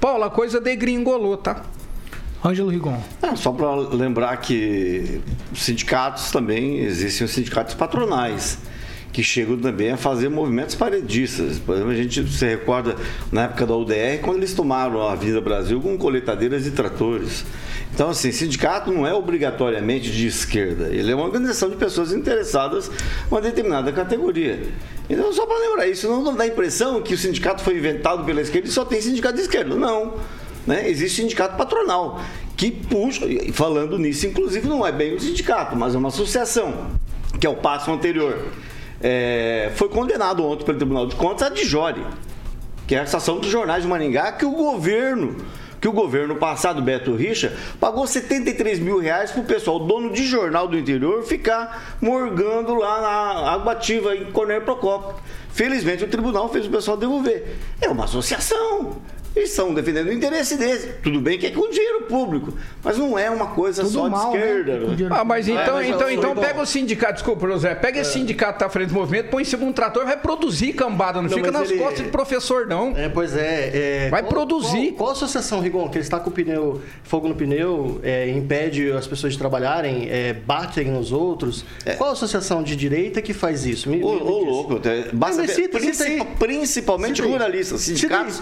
Paulo, 0.00 0.24
a 0.24 0.30
coisa 0.30 0.60
degringolou, 0.60 1.36
tá? 1.36 1.62
Ângelo 2.42 2.70
Rigon. 2.70 2.98
Ah, 3.20 3.36
só 3.36 3.52
para 3.52 3.74
lembrar 3.74 4.34
que 4.38 5.20
os 5.52 5.62
sindicatos 5.62 6.30
também 6.30 6.78
existem 6.78 7.24
os 7.26 7.30
sindicatos 7.32 7.74
patronais. 7.74 8.58
Que 9.12 9.22
chegam 9.22 9.58
também 9.58 9.90
a 9.90 9.96
fazer 9.96 10.28
movimentos 10.28 10.74
paredistas. 10.74 11.58
Por 11.58 11.74
exemplo, 11.74 11.90
a 11.90 11.96
gente 11.96 12.26
se 12.28 12.46
recorda 12.46 12.96
na 13.32 13.44
época 13.44 13.66
da 13.66 13.74
UDR, 13.74 14.20
quando 14.22 14.38
eles 14.38 14.54
tomaram 14.54 15.02
a 15.02 15.12
Avenida 15.12 15.40
Brasil 15.40 15.80
com 15.80 15.96
coletadeiras 15.98 16.66
e 16.66 16.70
tratores. 16.70 17.44
Então, 17.92 18.10
assim, 18.10 18.30
sindicato 18.30 18.92
não 18.92 19.06
é 19.06 19.12
obrigatoriamente 19.12 20.10
de 20.10 20.26
esquerda, 20.26 20.88
ele 20.88 21.10
é 21.10 21.14
uma 21.14 21.24
organização 21.24 21.68
de 21.68 21.76
pessoas 21.76 22.12
interessadas 22.12 22.90
uma 23.30 23.40
determinada 23.40 23.92
categoria. 23.92 24.62
Então, 25.08 25.32
só 25.32 25.44
para 25.44 25.58
lembrar 25.58 25.88
isso, 25.88 26.08
não 26.08 26.34
dá 26.34 26.44
a 26.44 26.46
impressão 26.46 27.02
que 27.02 27.14
o 27.14 27.18
sindicato 27.18 27.62
foi 27.62 27.76
inventado 27.76 28.24
pela 28.24 28.40
esquerda 28.40 28.68
e 28.68 28.70
só 28.70 28.84
tem 28.84 29.00
sindicato 29.00 29.34
de 29.34 29.42
esquerda. 29.42 29.74
Não. 29.74 30.14
Né? 30.66 30.88
Existe 30.88 31.22
sindicato 31.22 31.56
patronal, 31.56 32.20
que 32.56 32.70
puxa, 32.70 33.26
falando 33.52 33.98
nisso, 33.98 34.26
inclusive, 34.26 34.68
não 34.68 34.86
é 34.86 34.92
bem 34.92 35.16
um 35.16 35.18
sindicato, 35.18 35.74
mas 35.74 35.94
é 35.94 35.98
uma 35.98 36.08
associação, 36.08 36.92
que 37.40 37.46
é 37.46 37.50
o 37.50 37.56
passo 37.56 37.90
anterior. 37.90 38.38
É, 39.00 39.70
foi 39.76 39.88
condenado 39.88 40.44
ontem 40.44 40.64
pelo 40.64 40.78
Tribunal 40.78 41.06
de 41.06 41.16
Contas 41.16 41.46
a 41.46 41.50
Dijori, 41.50 42.04
que 42.86 42.94
é 42.94 42.98
a 42.98 43.02
associação 43.02 43.38
dos 43.38 43.50
jornais 43.50 43.82
de 43.82 43.88
Maringá, 43.88 44.32
que 44.32 44.44
o 44.44 44.52
governo 44.52 45.36
que 45.80 45.88
o 45.88 45.92
governo 45.92 46.36
passado, 46.36 46.82
Beto 46.82 47.14
Richa, 47.14 47.56
pagou 47.80 48.06
73 48.06 48.78
mil 48.78 48.98
reais 48.98 49.30
para 49.30 49.40
o 49.40 49.44
pessoal, 49.44 49.78
dono 49.78 50.12
de 50.12 50.26
jornal 50.26 50.68
do 50.68 50.78
interior, 50.78 51.22
ficar 51.22 51.96
morgando 52.02 52.74
lá 52.74 53.00
na 53.00 53.50
água 53.50 53.72
ativa 53.72 54.14
em 54.14 54.30
Cornélio 54.30 54.62
Procópio. 54.62 55.16
Felizmente 55.50 56.04
o 56.04 56.08
tribunal 56.08 56.50
fez 56.50 56.66
o 56.66 56.70
pessoal 56.70 56.96
devolver. 56.96 57.56
É 57.80 57.88
uma 57.88 58.04
associação. 58.04 59.00
Eles 59.34 59.50
estão 59.50 59.72
defendendo 59.72 60.08
o 60.08 60.12
interesse 60.12 60.56
deles. 60.56 60.88
Tudo 61.02 61.20
bem 61.20 61.38
que 61.38 61.46
é 61.46 61.50
com 61.50 61.70
dinheiro 61.70 62.02
público, 62.02 62.52
mas 62.82 62.98
não 62.98 63.16
é 63.18 63.30
uma 63.30 63.46
coisa 63.48 63.82
Tudo 63.82 63.92
só 63.92 64.08
mal, 64.08 64.32
de 64.32 64.38
né? 64.38 64.44
esquerda. 64.46 64.86
Com 64.86 64.94
dinheiro 64.94 65.14
Ah, 65.14 65.24
mas 65.24 65.48
É, 65.48 65.52
então, 65.52 65.74
mas 65.74 65.88
então, 65.88 66.10
então 66.10 66.34
bom. 66.34 66.40
pega 66.40 66.60
o 66.60 66.66
sindicato, 66.66 67.14
desculpa, 67.14 67.46
José, 67.46 67.74
pega 67.76 68.00
esse 68.00 68.12
sindicato 68.14 68.54
que 68.54 68.58
tá 68.58 68.66
à 68.66 68.70
frente 68.70 68.88
do 68.88 68.94
movimento, 68.94 69.28
põe 69.30 69.42
em 69.42 69.44
cima 69.44 69.64
um 69.64 69.72
trator, 69.72 70.04
vai 70.04 70.16
produzir 70.16 70.72
cambada, 70.72 71.22
não, 71.22 71.28
Não, 71.28 71.36
fica 71.36 71.52
nas 71.52 71.70
ele- 71.70 71.80
costas 71.80 72.04
de 72.06 72.10
professor, 72.10 72.66
não. 72.66 72.92
É, 72.96 73.08
pois 73.08 73.36
é. 73.36 74.06
é, 74.06 74.08
Vai 74.10 74.22
qual- 74.22 74.32
produzir. 74.32 74.86
Qual, 74.92 74.96
qual 74.96 75.10
associação, 75.12 75.60
Rigon, 75.60 75.88
que 75.88 75.98
ele 75.98 76.04
está 76.04 76.18
com 76.18 76.28
o 76.30 76.32
pneu, 76.32 76.80
fogo 77.04 77.28
no 77.28 77.34
pneu, 77.36 78.00
é, 78.02 78.28
impede 78.30 78.90
as 78.90 79.06
pessoas 79.06 79.32
de 79.34 79.38
trabalharem, 79.38 80.08
é, 80.10 80.32
batem 80.32 80.90
nos 80.90 81.12
outros? 81.12 81.64
Qual 81.98 82.10
associação 82.10 82.62
de 82.64 82.74
direita 82.74 83.22
que 83.22 83.32
faz 83.32 83.64
isso? 83.64 83.88
Me, 83.88 84.02
Ô, 84.02 84.12
me- 84.14 84.20
ô, 84.22 84.44
louco, 84.44 84.76
até- 84.76 85.04
basta 85.12 85.46
cita, 85.46 85.78
principalmente 86.38 87.16
Cita 87.22 87.28
ruralistas, 87.28 87.80
Cita 87.82 87.92
aí, 87.94 87.98
sindicatos, 88.00 88.40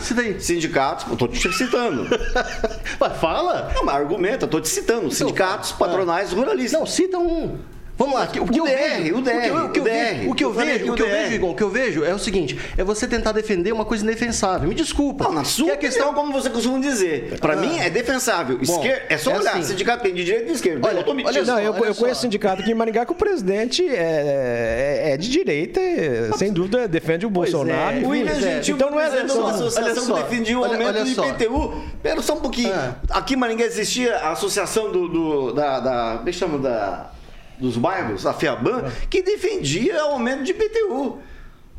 sindicatos, 0.78 1.06
eu 1.10 1.16
tô 1.16 1.28
te 1.28 1.52
citando. 1.52 2.06
Mas 2.98 3.16
fala. 3.18 3.72
Não, 3.74 3.84
mas 3.84 3.96
argumenta, 3.96 4.44
eu 4.44 4.48
tô 4.48 4.60
te 4.60 4.68
citando, 4.68 5.10
sindicatos, 5.10 5.72
patronais, 5.72 6.32
ruralistas. 6.32 6.78
Não, 6.78 6.86
cita 6.86 7.18
um. 7.18 7.58
Vamos 7.98 8.14
lá, 8.14 8.24
o 8.26 8.28
que 8.28 8.38
eu 8.60 8.64
DR, 8.64 8.76
vejo, 9.02 9.16
o 9.16 9.20
DR, 9.20 9.50
o 9.64 9.70
que 9.72 9.80
eu- 9.80 9.82
vejo, 9.84 10.30
o 10.30 10.34
que 10.36 10.44
eu 10.44 10.52
vejo, 10.52 10.92
o 10.92 10.94
que 10.94 11.02
eu 11.02 11.08
vejo, 11.08 11.34
Igor, 11.34 11.50
o 11.50 11.54
que 11.56 11.62
eu 11.64 11.68
vejo 11.70 12.04
é 12.04 12.14
o 12.14 12.18
seguinte, 12.18 12.56
é 12.76 12.84
você 12.84 13.08
tentar 13.08 13.32
defender 13.32 13.72
uma 13.72 13.84
coisa 13.84 14.04
indefensável. 14.04 14.68
Me 14.68 14.74
desculpa. 14.74 15.24
Não, 15.24 15.32
na 15.32 15.42
sua 15.44 15.66
Que 15.66 15.72
a 15.72 15.76
questão 15.76 16.14
como 16.14 16.32
você 16.32 16.48
costuma 16.48 16.78
dizer. 16.78 17.38
Pra 17.40 17.54
Ah. 17.54 17.56
mim 17.56 17.76
é 17.80 17.90
defensável. 17.90 18.56
Bom, 18.56 18.62
Esquer... 18.62 19.04
É 19.08 19.18
só 19.18 19.32
é 19.32 19.38
olhar. 19.40 19.54
assim. 19.56 19.64
Sindicato 19.64 20.04
tem 20.04 20.14
de 20.14 20.22
direita 20.24 20.44
e 20.44 20.48
de 20.48 20.52
esquerda. 20.52 20.86
Olha, 20.86 21.14
mentindo. 21.14 21.44
Não, 21.44 21.58
eu, 21.58 21.74
conheço 21.94 22.20
sindicato 22.20 22.62
aqui 22.62 22.70
em 22.70 22.74
Maringá 22.74 23.04
que 23.04 23.10
o 23.10 23.16
presidente 23.16 23.84
é, 23.88 25.02
é- 25.08 25.10
é 25.14 25.16
de 25.16 25.28
direita, 25.28 25.80
e, 25.80 26.32
sem 26.38 26.52
dúvida 26.52 26.86
defende 26.86 27.26
o 27.26 27.30
Bolsonaro. 27.30 27.98
O 28.04 28.10
William. 28.10 28.34
Gentil, 28.40 28.76
então 28.76 28.90
não 28.92 29.00
é 29.00 29.10
da 29.10 29.22
associação 29.24 30.14
que 30.16 30.22
defendia 30.22 30.56
o 30.56 30.62
olha- 30.62 30.72
aumento 30.74 30.88
olha 30.88 31.04
do. 31.04 31.24
IPTU. 31.24 31.82
Pera 32.02 32.22
só 32.22 32.34
um 32.34 32.40
pouquinho. 32.40 32.72
Aqui 33.10 33.34
em 33.34 33.36
Maringá 33.36 33.64
existia 33.64 34.16
a 34.18 34.30
associação 34.30 34.92
do, 34.92 35.52
da, 35.52 35.80
da. 35.80 36.14
Como 36.18 36.28
é 36.28 36.32
que 36.32 36.38
chama? 36.38 36.58
Da, 36.58 37.10
dos 37.60 37.76
bairros, 37.76 38.26
a 38.26 38.32
FEABAN, 38.34 38.84
que 39.10 39.22
defendia 39.22 40.06
o 40.06 40.12
aumento 40.12 40.44
de 40.44 40.50
IPTU. 40.50 41.18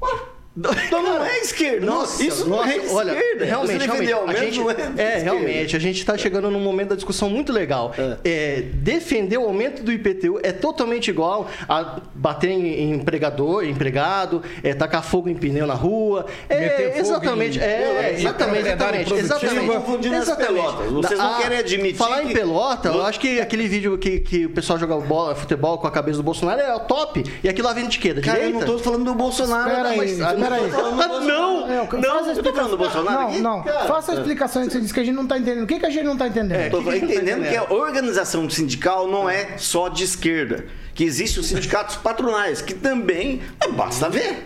Ué, 0.01 0.12
Então 0.58 1.01
não 1.01 1.24
é 1.24 1.38
esquerda. 1.39 1.86
Nossa, 1.86 2.22
isso 2.24 2.50
não 2.50 2.58
nossa, 2.58 2.70
é 2.70 2.75
esquerda. 2.77 2.96
olha, 2.96 3.13
Você 3.13 3.46
realmente, 3.46 3.77
defender 3.79 4.06
realmente, 4.08 4.38
a 4.38 4.44
gente, 4.44 4.60
não 4.60 4.70
é, 4.70 4.74
é, 4.74 4.77
esquerda. 4.79 5.20
realmente, 5.24 5.75
a 5.75 5.79
gente 5.79 6.00
está 6.00 6.18
chegando 6.18 6.51
num 6.51 6.60
momento 6.60 6.89
da 6.89 6.96
discussão 6.96 7.29
muito 7.29 7.53
legal. 7.53 7.94
É, 8.25 8.63
defender 8.74 9.38
o 9.38 9.44
aumento 9.46 9.84
do 9.84 9.91
IPTU 9.91 10.39
é 10.44 10.51
totalmente 10.51 11.10
igual 11.10 11.48
a 11.68 12.00
bater 12.13 12.50
em, 12.50 12.65
em 12.74 12.91
empregador, 12.91 13.63
empregado, 13.63 14.44
é, 14.62 14.74
tacar 14.74 15.01
fogo 15.03 15.29
em 15.29 15.36
pneu 15.36 15.65
na 15.65 15.75
rua. 15.75 16.25
É, 16.50 16.98
exatamente, 17.00 17.58
em- 17.58 17.62
é, 17.62 18.15
exatamente, 18.18 18.68
exatamente, 18.68 19.13
exatamente, 19.13 20.15
exatamente. 20.15 20.89
Vocês 20.91 21.20
não 21.20 21.36
Ah, 21.36 21.39
querem 21.41 21.58
admitir 21.60 21.96
Falar 21.98 22.22
que- 22.22 22.27
em 22.32 22.34
pelota, 22.34 22.89
eu 22.89 23.03
acho 23.03 23.20
que 23.20 23.39
aquele 23.39 23.68
vídeo 23.68 23.98
que, 23.98 24.20
que 24.20 24.46
o 24.48 24.50
pessoal 24.50 24.77
joga 24.77 24.98
bola, 24.98 25.36
futebol 25.36 25.77
com 25.77 25.88
a 25.88 25.91
cabeça 25.91 26.18
do 26.18 26.24
Bolsonaro 26.24 26.60
é 26.60 26.75
o 26.75 26.79
top. 26.82 27.24
E 27.44 27.48
aquilo 27.48 27.68
lá 27.68 27.74
vem 27.74 27.88
de 27.88 27.98
quê? 27.98 28.13
Da 28.13 28.22
Cara, 28.22 28.39
eu 28.39 28.46
direita? 28.48 28.65
não 28.65 28.74
tô 28.77 28.84
falando 28.84 29.06
do 29.06 29.13
Bolsonaro. 29.15 29.70
Espera 29.70 29.89
aí, 29.89 29.98
mas- 29.98 30.18
não 30.39 30.49
tô 30.58 30.63
aí. 30.63 30.72
falando 30.72 30.98
do 30.98 31.08
Bolsonaro. 31.08 31.27
Não, 31.27 31.70
É, 31.70 32.01
não, 32.01 32.29
eu 32.29 32.44
tô 32.44 32.53
falando 32.53 32.72
do 32.72 32.77
Bolsonaro 32.77 33.20
Não, 33.22 33.27
aqui? 33.29 33.39
não. 33.39 33.63
Cara, 33.63 33.86
Faça 33.86 34.12
a 34.12 34.15
explicação 34.15 34.63
que 34.65 34.72
você 34.74 34.82
disse 34.82 34.94
que 34.94 35.00
a 35.00 35.03
gente 35.03 35.15
não 35.15 35.27
tá 35.27 35.38
entendendo. 35.38 35.63
O 35.63 35.68
que, 35.68 35.79
que 35.79 35.86
a 35.86 35.89
gente 35.89 36.06
não 36.06 36.18
tá 36.18 36.27
entendendo? 36.27 36.72
Tô 36.72 36.91
entendendo 36.91 37.48
que 37.48 37.56
a 37.56 37.72
organização 37.74 38.50
sindical 38.50 39.08
não 39.08 39.29
é 39.29 39.58
só 39.58 39.88
de 39.89 40.03
esquerda. 40.03 40.65
Que 40.94 41.06
existem 41.06 41.39
os 41.39 41.48
sindicatos 41.48 41.96
patronais, 41.96 42.62
que 42.62 42.74
também 42.74 43.41
é, 43.62 43.70
basta 43.70 44.10
ver. 44.10 44.44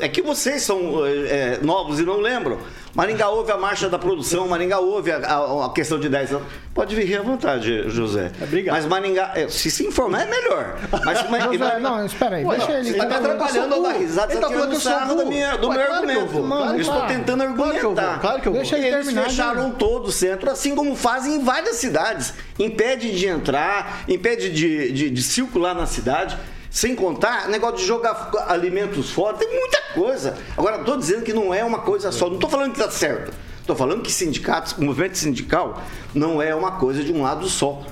É 0.00 0.08
que 0.08 0.20
vocês 0.20 0.62
são 0.62 1.06
é, 1.06 1.10
é, 1.10 1.58
novos 1.62 2.00
e 2.00 2.02
não 2.02 2.18
lembram. 2.18 2.58
Maringá 2.94 3.28
houve 3.28 3.52
a 3.52 3.56
marcha 3.56 3.88
da 3.88 3.98
produção, 3.98 4.48
Maringá 4.48 4.78
houve 4.80 5.12
a, 5.12 5.18
a- 5.18 5.66
a 5.66 5.70
questão 5.72 5.98
de 5.98 6.08
10 6.08 6.32
anos. 6.32 6.46
Pode 6.74 6.94
vir 6.96 7.18
à 7.18 7.22
vontade, 7.22 7.88
José. 7.88 8.32
Obrigado. 8.42 8.74
Mas 8.74 8.86
Maringá, 8.86 9.32
é, 9.34 9.48
se 9.48 9.70
se 9.70 9.86
informar 9.86 10.22
é 10.22 10.26
melhor. 10.26 10.76
Mas, 11.04 11.24
mas, 11.30 11.44
José, 11.44 11.78
não, 11.78 12.04
espera 12.06 12.36
aí, 12.36 12.44
Ué, 12.44 12.56
deixa 12.56 12.72
ele. 12.72 12.90
Você 12.90 12.96
tá 12.96 13.06
me 13.06 13.14
atrapalhando 13.14 13.82
dar 13.82 13.92
risada, 13.92 14.34
tá 14.34 14.40
tá 14.40 14.46
falando 14.48 14.56
tirando 14.58 14.74
eu 14.74 14.80
sarro 14.80 15.14
do 15.14 15.26
meu 15.26 15.58
claro 15.58 15.60
que 15.60 15.88
eu 15.88 15.94
argumento. 15.94 16.26
vou, 16.26 16.46
claro 16.46 16.74
eu 16.74 16.80
estou 16.80 16.94
eu 16.96 17.06
tentando 17.06 17.42
eu 17.44 17.48
argumentar. 17.50 18.20
claro 18.20 18.40
que 18.40 18.48
eu 18.48 18.52
vou. 18.52 18.60
Deixa 18.60 18.76
ele 18.76 18.86
Eles 18.86 18.96
terminar, 19.06 19.24
fecharam 19.24 19.70
todo 19.70 20.06
o 20.06 20.12
centro, 20.12 20.50
assim 20.50 20.74
como 20.74 20.96
fazem 20.96 21.36
em 21.36 21.44
várias 21.44 21.76
cidades. 21.76 22.34
Impede 22.58 23.12
de 23.16 23.26
entrar, 23.26 24.02
impede 24.08 24.50
de, 24.50 24.92
de, 24.92 25.10
de 25.10 25.22
circular 25.22 25.74
na 25.74 25.86
cidade. 25.86 26.36
Sem 26.70 26.94
contar, 26.94 27.48
negócio 27.48 27.78
de 27.78 27.84
jogar 27.84 28.30
alimentos 28.46 29.10
fora, 29.10 29.36
tem 29.36 29.52
muita 29.52 29.82
coisa. 29.92 30.38
Agora, 30.56 30.78
estou 30.78 30.96
dizendo 30.96 31.24
que 31.24 31.32
não 31.32 31.52
é 31.52 31.64
uma 31.64 31.80
coisa 31.80 32.12
só. 32.12 32.28
Não 32.28 32.36
estou 32.36 32.48
falando 32.48 32.72
que 32.72 32.80
está 32.80 32.90
certo. 32.90 33.32
Estou 33.60 33.74
falando 33.74 34.02
que 34.02 34.10
sindicatos, 34.10 34.74
movimento 34.74 35.18
sindical 35.18 35.82
não 36.14 36.40
é 36.40 36.54
uma 36.54 36.72
coisa 36.72 37.02
de 37.02 37.12
um 37.12 37.22
lado 37.22 37.48
só. 37.48 37.84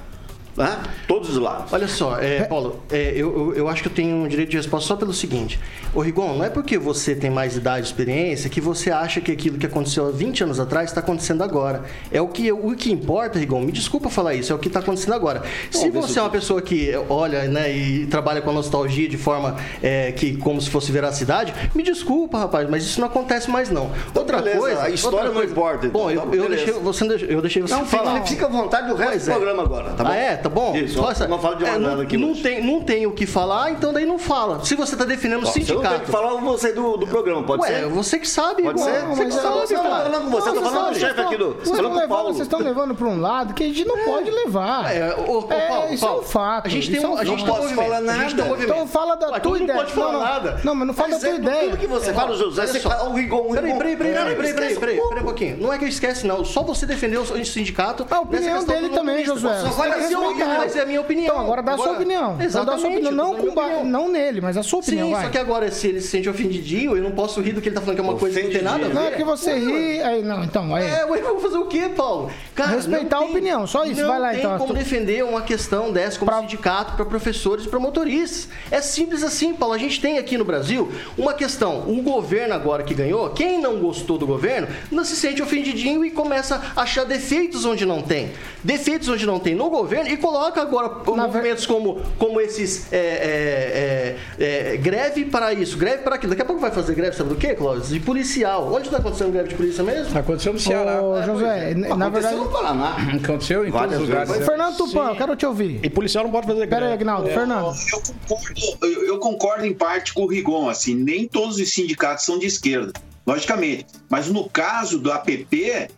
Né? 0.59 0.77
Todos 1.07 1.31
os 1.31 1.37
lados. 1.38 1.73
Olha 1.73 1.87
só, 1.87 2.19
é, 2.19 2.43
Paulo, 2.43 2.81
é, 2.91 3.12
eu, 3.15 3.33
eu, 3.33 3.55
eu 3.55 3.69
acho 3.69 3.81
que 3.81 3.88
eu 3.88 3.93
tenho 3.93 4.17
um 4.17 4.27
direito 4.27 4.50
de 4.50 4.57
resposta 4.57 4.88
só 4.88 4.97
pelo 4.97 5.12
seguinte. 5.12 5.59
Ô 5.95 6.00
Rigon, 6.00 6.35
não 6.35 6.45
é 6.45 6.50
porque 6.50 6.77
você 6.77 7.15
tem 7.15 7.31
mais 7.31 7.57
idade 7.57 7.87
e 7.87 7.88
experiência 7.88 8.50
que 8.50 8.61
você 8.61 8.91
acha 8.91 9.21
que 9.21 9.31
aquilo 9.31 9.57
que 9.57 9.67
aconteceu 9.67 10.09
há 10.09 10.11
20 10.11 10.45
anos 10.45 10.59
atrás 10.59 10.91
está 10.91 11.00
acontecendo 11.00 11.43
agora. 11.45 11.85
É 12.11 12.21
o 12.21 12.27
que, 12.27 12.50
o 12.50 12.75
que 12.75 12.91
importa, 12.91 13.38
Rigon, 13.38 13.61
me 13.61 13.71
desculpa 13.71 14.11
falar 14.11 14.35
isso, 14.35 14.53
é 14.53 14.55
o 14.57 14.59
que 14.59 14.67
está 14.67 14.81
acontecendo 14.81 15.15
agora. 15.15 15.43
Se 15.71 15.88
você 15.91 16.19
é 16.19 16.23
uma 16.23 16.31
pessoa 16.31 16.61
que 16.61 16.93
olha 17.09 17.45
né, 17.45 17.73
e 17.73 18.07
trabalha 18.07 18.43
com 18.43 18.50
a 18.50 18.53
nostalgia 18.53 19.09
de 19.09 19.17
forma 19.17 19.57
é, 19.81 20.11
que 20.11 20.37
como 20.37 20.61
se 20.61 20.69
fosse 20.69 20.91
veracidade, 20.91 21.55
me 21.73 21.85
desculpa, 21.85 22.38
rapaz, 22.38 22.69
mas 22.69 22.83
isso 22.85 23.00
não 23.00 23.07
acontece 23.07 23.49
mais 23.49 23.71
não. 23.71 23.93
Outra 24.15 24.38
beleza, 24.38 24.59
coisa... 24.59 24.83
a 24.83 24.91
história 24.91 25.19
outra 25.19 25.33
não 25.33 25.45
importa, 25.45 25.87
então, 25.87 26.00
Bom, 26.00 26.11
eu, 26.11 26.21
tá, 26.21 26.27
eu, 26.27 26.31
beleza. 26.31 26.49
deixei, 26.49 26.73
você, 26.75 27.05
eu 27.29 27.41
deixei 27.41 27.62
você 27.62 27.75
Não, 27.75 27.85
fica, 27.85 28.03
falar. 28.03 28.23
fica 28.27 28.47
à 28.47 28.49
vontade 28.49 28.91
o 28.91 28.95
resto 28.95 29.11
Pois 29.11 29.25
do 29.25 29.31
é. 29.31 29.35
programa 29.35 29.62
agora, 29.62 29.91
tá 29.91 30.05
bom? 30.05 30.11
Ah, 30.11 30.17
é? 30.17 30.37
Tá 30.37 30.48
bom? 30.50 30.75
Isso, 30.76 31.00
Nossa, 31.00 31.26
não 31.28 31.38
fala 31.38 31.57
de 31.57 31.64
é, 31.64 31.71
nada 31.78 31.97
não, 31.97 32.00
aqui 32.02 32.17
não 32.17 32.31
hoje. 32.33 32.43
tem, 32.43 32.62
não 32.64 32.81
tem 32.83 33.07
o 33.07 33.12
que 33.12 33.26
falar, 33.26 33.71
então 33.73 33.93
daí 33.93 34.05
não 34.07 34.19
fala. 34.19 34.64
Se 34.64 34.75
você 34.75 34.97
tá 34.97 35.05
defendendo 35.05 35.45
o 35.45 35.49
Ó, 35.49 35.50
Você 35.50 35.59
não 35.61 35.67
tem 35.67 35.76
sindicato. 35.76 36.05
que 36.05 36.11
falar 36.11 36.35
você 36.40 36.73
do, 36.73 36.97
do 36.97 37.07
programa, 37.07 37.43
pode 37.43 37.62
Ué, 37.62 37.69
ser? 37.69 37.87
você 37.88 38.19
que 38.19 38.28
sabe, 38.28 38.62
Pode 38.62 38.81
igual. 38.81 38.95
ser? 38.95 39.07
Você 39.07 39.25
que 39.25 39.31
Não, 39.31 39.43
sabe, 39.43 39.55
não 39.57 39.67
tô 39.67 39.75
cara. 39.75 39.88
falando 40.05 40.25
com 40.25 40.31
você, 40.31 40.49
eu 40.49 40.55
tô 40.55 40.61
Não, 40.61 40.71
falando 40.71 40.85
com 40.87 40.93
o 40.93 40.99
chefe 40.99 41.21
aqui 41.21 41.37
do. 41.37 41.55
Vocês 41.55 41.69
estão 41.71 41.83
levando, 41.93 42.09
Paulo. 42.09 42.28
vocês 42.28 42.40
estão 42.43 42.61
levando 42.61 42.95
para 42.95 43.07
um 43.09 43.21
lado 43.21 43.55
que 43.55 43.64
a 43.64 43.67
gente 43.67 43.85
não 43.85 43.99
pode 44.05 44.31
levar. 44.31 44.95
É, 44.95 45.14
ô, 45.14 45.49
isso 45.93 46.07
é 46.07 46.11
um 46.11 46.23
fato. 46.23 46.67
a 46.67 46.71
gente 46.71 46.90
tem 46.90 47.02
é 47.02 47.07
um- 47.09 47.17
a 47.19 47.25
gente 47.25 47.43
um 47.43 47.47
movimento, 47.47 47.75
falar 47.76 48.00
nada. 48.00 48.47
Então 48.62 48.87
fala 48.87 49.14
da 49.17 49.26
tua 49.28 49.40
tu 49.40 49.49
não 49.50 49.57
ideia. 49.57 49.78
pode 49.78 49.93
falar 49.93 50.12
não, 50.12 50.19
não. 50.21 50.26
nada. 50.26 50.61
Não, 50.64 50.75
mas 50.75 50.87
não 50.87 50.95
fala 50.95 51.11
da 51.11 51.19
tua 51.19 51.28
é 51.28 51.35
ideia. 51.37 51.64
tudo 51.71 51.76
que 51.78 51.87
você 51.87 52.12
fala, 52.12 52.37
José, 52.37 52.67
você 52.67 52.81
fala 52.81 53.09
o 53.09 53.14
Rigon, 53.14 53.38
o 53.50 53.55
Peraí, 53.55 53.75
peraí, 53.75 53.97
peraí, 53.97 54.12
peraí, 54.37 54.55
peraí, 54.55 54.76
peraí, 54.76 55.00
um 55.00 55.19
um 55.19 55.23
pouquinho. 55.25 55.57
Não 55.61 55.73
é 55.73 55.78
que 55.78 55.85
eu 55.85 55.88
esquece, 55.88 56.26
não. 56.26 56.45
Só 56.45 56.62
você 56.62 56.87
defendeu 56.87 57.23
o 57.23 57.45
sindicato. 57.45 58.07
A 58.11 58.21
opinião 58.21 58.64
dele 58.64 58.88
também, 58.90 59.25
Josué. 59.25 59.61
Só 59.61 59.69
Você 59.69 60.09
tem 60.14 60.35
que 60.37 60.38
mas 60.47 60.76
é 60.76 60.83
a 60.83 60.87
minha 60.87 61.00
opinião. 61.00 61.26
Então, 61.35 61.40
agora 61.40 61.62
dá 61.62 61.73
a 61.75 61.76
sua 61.76 61.92
opinião. 61.92 62.35
Então, 62.35 62.47
Exatamente. 62.47 62.87
opinião. 62.87 63.12
Não, 63.12 63.35
com 63.37 63.54
ba- 63.54 63.83
não 63.85 64.09
nele, 64.09 64.40
mas 64.40 64.57
a 64.57 64.62
sua 64.62 64.80
opinião, 64.80 65.09
Sim, 65.09 65.12
vai. 65.14 65.25
só 65.25 65.30
que 65.30 65.38
agora, 65.38 65.71
se 65.71 65.87
ele 65.88 66.00
se 66.00 66.09
sente 66.09 66.28
ofendidinho, 66.28 66.97
eu 66.97 67.02
não 67.02 67.12
posso 67.12 67.40
rir 67.40 67.52
do 67.52 67.61
que 67.61 67.68
ele 67.68 67.75
tá 67.75 67.80
falando 67.80 67.97
que 67.97 68.00
é 68.00 68.04
uma 68.04 68.16
coisa 68.18 68.38
que 68.40 68.47
não 68.47 68.52
tem 68.52 68.62
nada 68.62 68.85
a 68.85 68.88
ver. 68.88 68.95
Não 68.95 69.02
é 69.04 69.11
que 69.12 69.25
você 69.25 69.52
Ué, 69.52 69.59
ri. 69.59 70.02
Aí, 70.02 70.23
não, 70.23 70.45
então, 70.45 70.75
aí. 70.75 70.87
É, 70.87 71.04
ué, 71.07 71.21
eu 71.21 71.25
vou 71.35 71.40
fazer 71.40 71.59
o 71.59 71.66
quê, 71.66 71.88
Paulo? 71.95 72.30
Cara, 72.54 72.71
Respeitar 72.73 73.16
não 73.16 73.26
a 73.26 73.30
opinião, 73.30 73.66
só 73.66 73.85
isso. 73.85 74.00
Não 74.00 74.09
Vai 74.09 74.18
lá, 74.18 74.30
tem 74.30 74.38
então. 74.40 74.59
como 74.59 74.73
defender 74.75 75.25
uma 75.25 75.42
questão 75.42 75.92
dessa 75.92 76.18
como 76.18 76.33
sindicato 76.40 76.95
para 76.95 77.04
professores 77.04 77.64
e 77.64 77.68
para 77.68 77.78
motoristas. 77.78 78.49
É 78.71 78.80
simples 78.80 79.23
assim, 79.23 79.54
Paulo. 79.54 79.75
A 79.75 79.78
gente 79.78 80.00
tem 80.00 80.18
aqui 80.18 80.37
no 80.38 80.45
Brasil 80.45 80.90
uma 81.16 81.33
questão. 81.35 81.85
O 81.88 82.02
governo 82.02 82.54
agora 82.54 82.83
que 82.83 82.95
ganhou, 82.95 83.30
quem 83.30 83.61
não 83.61 83.78
gostou 83.78 84.18
do 84.18 84.26
governo, 84.26 84.68
não 84.90 85.04
se 85.04 85.16
sente 85.16 85.42
ofendidinho 85.42 86.04
e 86.04 86.11
começa 86.11 86.61
a 86.76 86.83
achar 86.83 87.04
defeitos 87.04 87.64
onde 87.64 87.85
não 87.85 88.02
tem. 88.02 88.30
Defeitos 88.62 89.09
onde 89.09 89.25
não 89.26 89.38
tem 89.38 89.54
no 89.54 89.68
governo 89.71 90.11
e 90.11 90.16
coloca 90.28 90.61
agora 90.61 90.90
movimentos 91.06 91.64
como, 91.64 92.00
como 92.18 92.40
esses 92.40 92.92
é, 92.92 92.99
é, 92.99 94.16
é, 94.38 94.75
é, 94.75 94.76
greve 94.76 95.25
para 95.25 95.52
isso, 95.52 95.76
greve 95.78 96.02
para 96.02 96.16
aquilo. 96.16 96.30
Daqui 96.30 96.42
a 96.42 96.44
pouco 96.44 96.61
vai 96.61 96.70
fazer 96.70 96.94
greve, 96.94 97.16
sabe 97.16 97.30
do 97.30 97.37
quê, 97.37 97.54
Clóvis? 97.54 97.88
De 97.88 98.00
policial. 98.00 98.73
Onde 98.73 98.87
está 98.87 98.99
acontecendo 98.99 99.32
greve 99.32 99.49
de 99.49 99.54
polícia 99.54 99.82
mesmo? 99.82 100.16
Aconteceu 100.16 100.52
no 100.52 100.58
Ceará. 100.58 101.02
Ô, 101.02 101.23
José, 101.23 101.75
na 101.75 102.08
verdade. 102.08 102.37
no 102.37 102.50
Paraná. 102.50 102.97
Aconteceu 103.23 103.66
em 103.66 103.70
Várias 103.70 103.92
todos 103.92 104.02
os 104.02 104.08
lugares. 104.08 104.30
vezes. 104.30 104.47
Fernando 104.47 104.76
Tupan, 104.76 105.08
eu 105.08 105.16
quero 105.16 105.37
te 105.37 105.47
ouvir. 105.47 105.80
E 105.82 105.90
policial 105.90 106.25
não 106.25 106.30
pode 106.30 106.47
fazer 106.47 106.66
Pera 106.66 106.87
aí, 106.87 106.97
greve. 106.97 107.11
Agnaldo. 107.11 107.28
Fernando. 107.28 107.75
Eu 107.92 108.00
concordo, 108.00 108.87
eu, 108.87 109.06
eu 109.06 109.18
concordo 109.18 109.66
em 109.66 109.75
parte 109.75 110.12
com 110.12 110.23
o 110.23 110.26
Rigon, 110.26 110.68
assim, 110.68 110.94
nem 110.94 111.26
todos 111.26 111.58
os 111.58 111.73
sindicatos 111.73 112.25
são 112.25 112.38
de 112.38 112.47
esquerda, 112.47 112.92
logicamente. 113.26 113.87
Mas 114.08 114.28
no 114.28 114.49
caso 114.49 114.99
do 114.99 115.11
APP, 115.11 115.88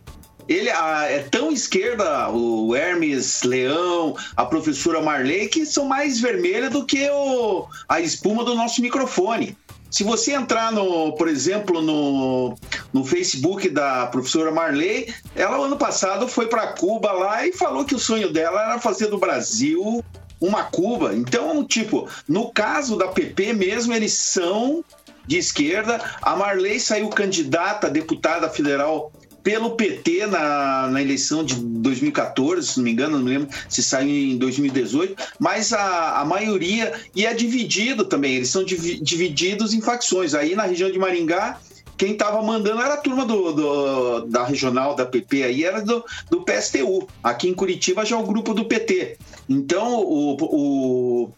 ele 0.50 0.68
ah, 0.68 1.06
é 1.08 1.20
tão 1.20 1.52
esquerda, 1.52 2.28
o 2.30 2.74
Hermes 2.74 3.44
Leão, 3.44 4.16
a 4.36 4.44
professora 4.44 5.00
Marley, 5.00 5.48
que 5.48 5.64
são 5.64 5.84
mais 5.84 6.20
vermelhas 6.20 6.72
do 6.72 6.84
que 6.84 7.08
o, 7.08 7.68
a 7.88 8.00
espuma 8.00 8.44
do 8.44 8.56
nosso 8.56 8.82
microfone. 8.82 9.56
Se 9.88 10.02
você 10.02 10.32
entrar, 10.32 10.72
no, 10.72 11.14
por 11.14 11.28
exemplo, 11.28 11.80
no, 11.80 12.56
no 12.92 13.04
Facebook 13.04 13.68
da 13.68 14.06
professora 14.08 14.50
Marley, 14.50 15.14
ela 15.36 15.56
ano 15.56 15.76
passado 15.76 16.26
foi 16.26 16.48
para 16.48 16.72
Cuba 16.72 17.12
lá 17.12 17.46
e 17.46 17.52
falou 17.52 17.84
que 17.84 17.94
o 17.94 17.98
sonho 17.98 18.32
dela 18.32 18.60
era 18.60 18.80
fazer 18.80 19.06
do 19.06 19.18
Brasil 19.18 20.04
uma 20.40 20.64
Cuba. 20.64 21.14
Então, 21.14 21.64
tipo, 21.64 22.08
no 22.26 22.50
caso 22.50 22.96
da 22.96 23.06
PP 23.06 23.52
mesmo, 23.52 23.92
eles 23.92 24.14
são 24.14 24.84
de 25.26 25.38
esquerda. 25.38 26.00
A 26.20 26.34
Marley 26.34 26.80
saiu 26.80 27.08
candidata 27.08 27.86
a 27.86 27.90
deputada 27.90 28.48
federal 28.48 29.12
pelo 29.42 29.70
PT 29.70 30.26
na, 30.26 30.88
na 30.88 31.00
eleição 31.02 31.42
de 31.44 31.54
2014, 31.54 32.66
se 32.66 32.76
não 32.78 32.84
me 32.84 32.92
engano, 32.92 33.18
não 33.18 33.26
lembro 33.26 33.48
se 33.68 33.82
saiu 33.82 34.08
em 34.10 34.36
2018, 34.36 35.16
mas 35.38 35.72
a, 35.72 36.20
a 36.20 36.24
maioria, 36.24 36.92
e 37.14 37.24
é 37.26 37.32
dividido 37.34 38.04
também, 38.04 38.34
eles 38.36 38.48
são 38.48 38.64
divi- 38.64 39.00
divididos 39.00 39.72
em 39.74 39.80
facções. 39.80 40.34
Aí 40.34 40.54
na 40.54 40.64
região 40.64 40.90
de 40.90 40.98
Maringá, 40.98 41.58
quem 41.96 42.12
estava 42.12 42.40
mandando 42.42 42.80
era 42.80 42.94
a 42.94 42.96
turma 42.96 43.26
do, 43.26 43.52
do- 43.52 44.20
da 44.26 44.44
regional 44.44 44.94
da 44.94 45.04
PP 45.04 45.42
aí, 45.42 45.64
era 45.64 45.82
do, 45.82 46.02
do 46.30 46.40
PSTU. 46.42 47.06
Aqui 47.22 47.48
em 47.48 47.54
Curitiba 47.54 48.04
já 48.06 48.16
é 48.16 48.18
o 48.18 48.22
grupo 48.26 48.54
do 48.54 48.64
PT. 48.64 49.18
Então, 49.48 50.00
o, 50.00 50.36
o, 50.40 51.30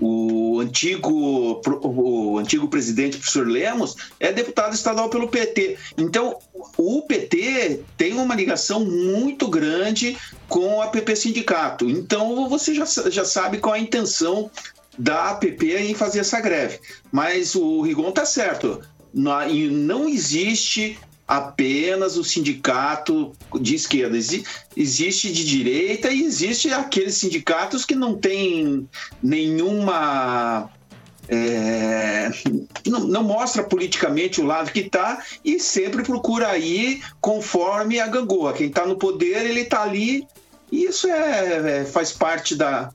o 0.00 0.60
antigo, 0.60 1.60
o 1.82 2.38
antigo 2.38 2.68
presidente, 2.68 3.18
professor 3.18 3.46
Lemos, 3.46 3.96
é 4.20 4.32
deputado 4.32 4.74
estadual 4.74 5.08
pelo 5.08 5.28
PT. 5.28 5.78
Então, 5.96 6.38
o 6.76 7.02
PT 7.02 7.80
tem 7.96 8.14
uma 8.14 8.34
ligação 8.34 8.84
muito 8.84 9.48
grande 9.48 10.16
com 10.48 10.82
a 10.82 10.88
PP 10.88 11.16
Sindicato. 11.16 11.88
Então, 11.88 12.48
você 12.48 12.74
já, 12.74 12.84
já 12.84 13.24
sabe 13.24 13.58
qual 13.58 13.74
é 13.74 13.78
a 13.78 13.82
intenção 13.82 14.50
da 14.98 15.30
APP 15.30 15.76
em 15.76 15.94
fazer 15.94 16.20
essa 16.20 16.40
greve. 16.40 16.78
Mas 17.10 17.54
o 17.54 17.82
Rigon 17.82 18.12
tá 18.12 18.24
certo. 18.24 18.80
Não 19.12 20.08
existe 20.08 20.98
apenas 21.26 22.16
o 22.16 22.22
sindicato 22.24 23.32
de 23.60 23.74
esquerda. 23.74 24.16
Exi- 24.16 24.44
existe 24.76 25.32
de 25.32 25.44
direita 25.44 26.10
e 26.10 26.22
existe 26.22 26.72
aqueles 26.72 27.16
sindicatos 27.16 27.84
que 27.84 27.94
não 27.94 28.14
têm 28.14 28.88
nenhuma. 29.22 30.70
é, 31.28 32.30
não, 32.86 33.00
não 33.00 33.22
mostra 33.24 33.64
politicamente 33.64 34.40
o 34.40 34.44
lado 34.46 34.70
que 34.70 34.80
está 34.80 35.20
e 35.44 35.58
sempre 35.58 36.04
procura 36.04 36.56
ir 36.56 37.02
conforme 37.20 37.98
a 37.98 38.06
gangorra. 38.06 38.52
Quem 38.52 38.68
está 38.68 38.86
no 38.86 38.96
poder, 38.96 39.44
ele 39.44 39.62
está 39.62 39.82
ali. 39.82 40.26
E 40.70 40.84
isso 40.84 41.08
é, 41.08 41.80
é- 41.80 41.84
faz 41.84 42.12
parte 42.12 42.54
da, 42.54 42.92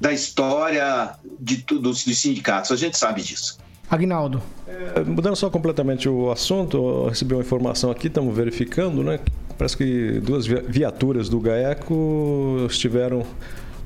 da 0.00 0.12
história 0.12 1.14
de, 1.38 1.56
dos, 1.58 2.04
dos 2.04 2.18
sindicatos. 2.18 2.72
A 2.72 2.76
gente 2.76 2.98
sabe 2.98 3.22
disso. 3.22 3.58
Agnaldo. 3.90 4.42
É, 4.66 5.00
Mudando 5.04 5.36
só 5.36 5.48
completamente 5.48 6.08
o 6.08 6.30
assunto, 6.30 7.06
recebi 7.08 7.34
uma 7.34 7.40
informação 7.42 7.90
aqui, 7.90 8.08
estamos 8.08 8.34
verificando, 8.36 9.02
né? 9.02 9.20
Parece 9.56 9.76
que 9.76 10.20
duas 10.20 10.46
vi- 10.46 10.62
viaturas 10.68 11.28
do 11.28 11.38
GAECO 11.40 12.66
estiveram 12.68 13.22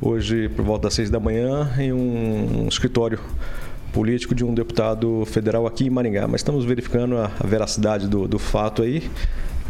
hoje 0.00 0.48
por 0.48 0.64
volta 0.64 0.84
das 0.84 0.94
seis 0.94 1.10
da 1.10 1.20
manhã 1.20 1.70
em 1.78 1.92
um 1.92 2.66
escritório 2.68 3.20
político 3.92 4.34
de 4.34 4.44
um 4.44 4.54
deputado 4.54 5.24
federal 5.26 5.66
aqui 5.66 5.86
em 5.86 5.90
Maringá. 5.90 6.26
Mas 6.26 6.40
estamos 6.40 6.64
verificando 6.64 7.16
a, 7.18 7.30
a 7.38 7.46
veracidade 7.46 8.08
do, 8.08 8.26
do 8.26 8.38
fato 8.38 8.82
aí. 8.82 9.08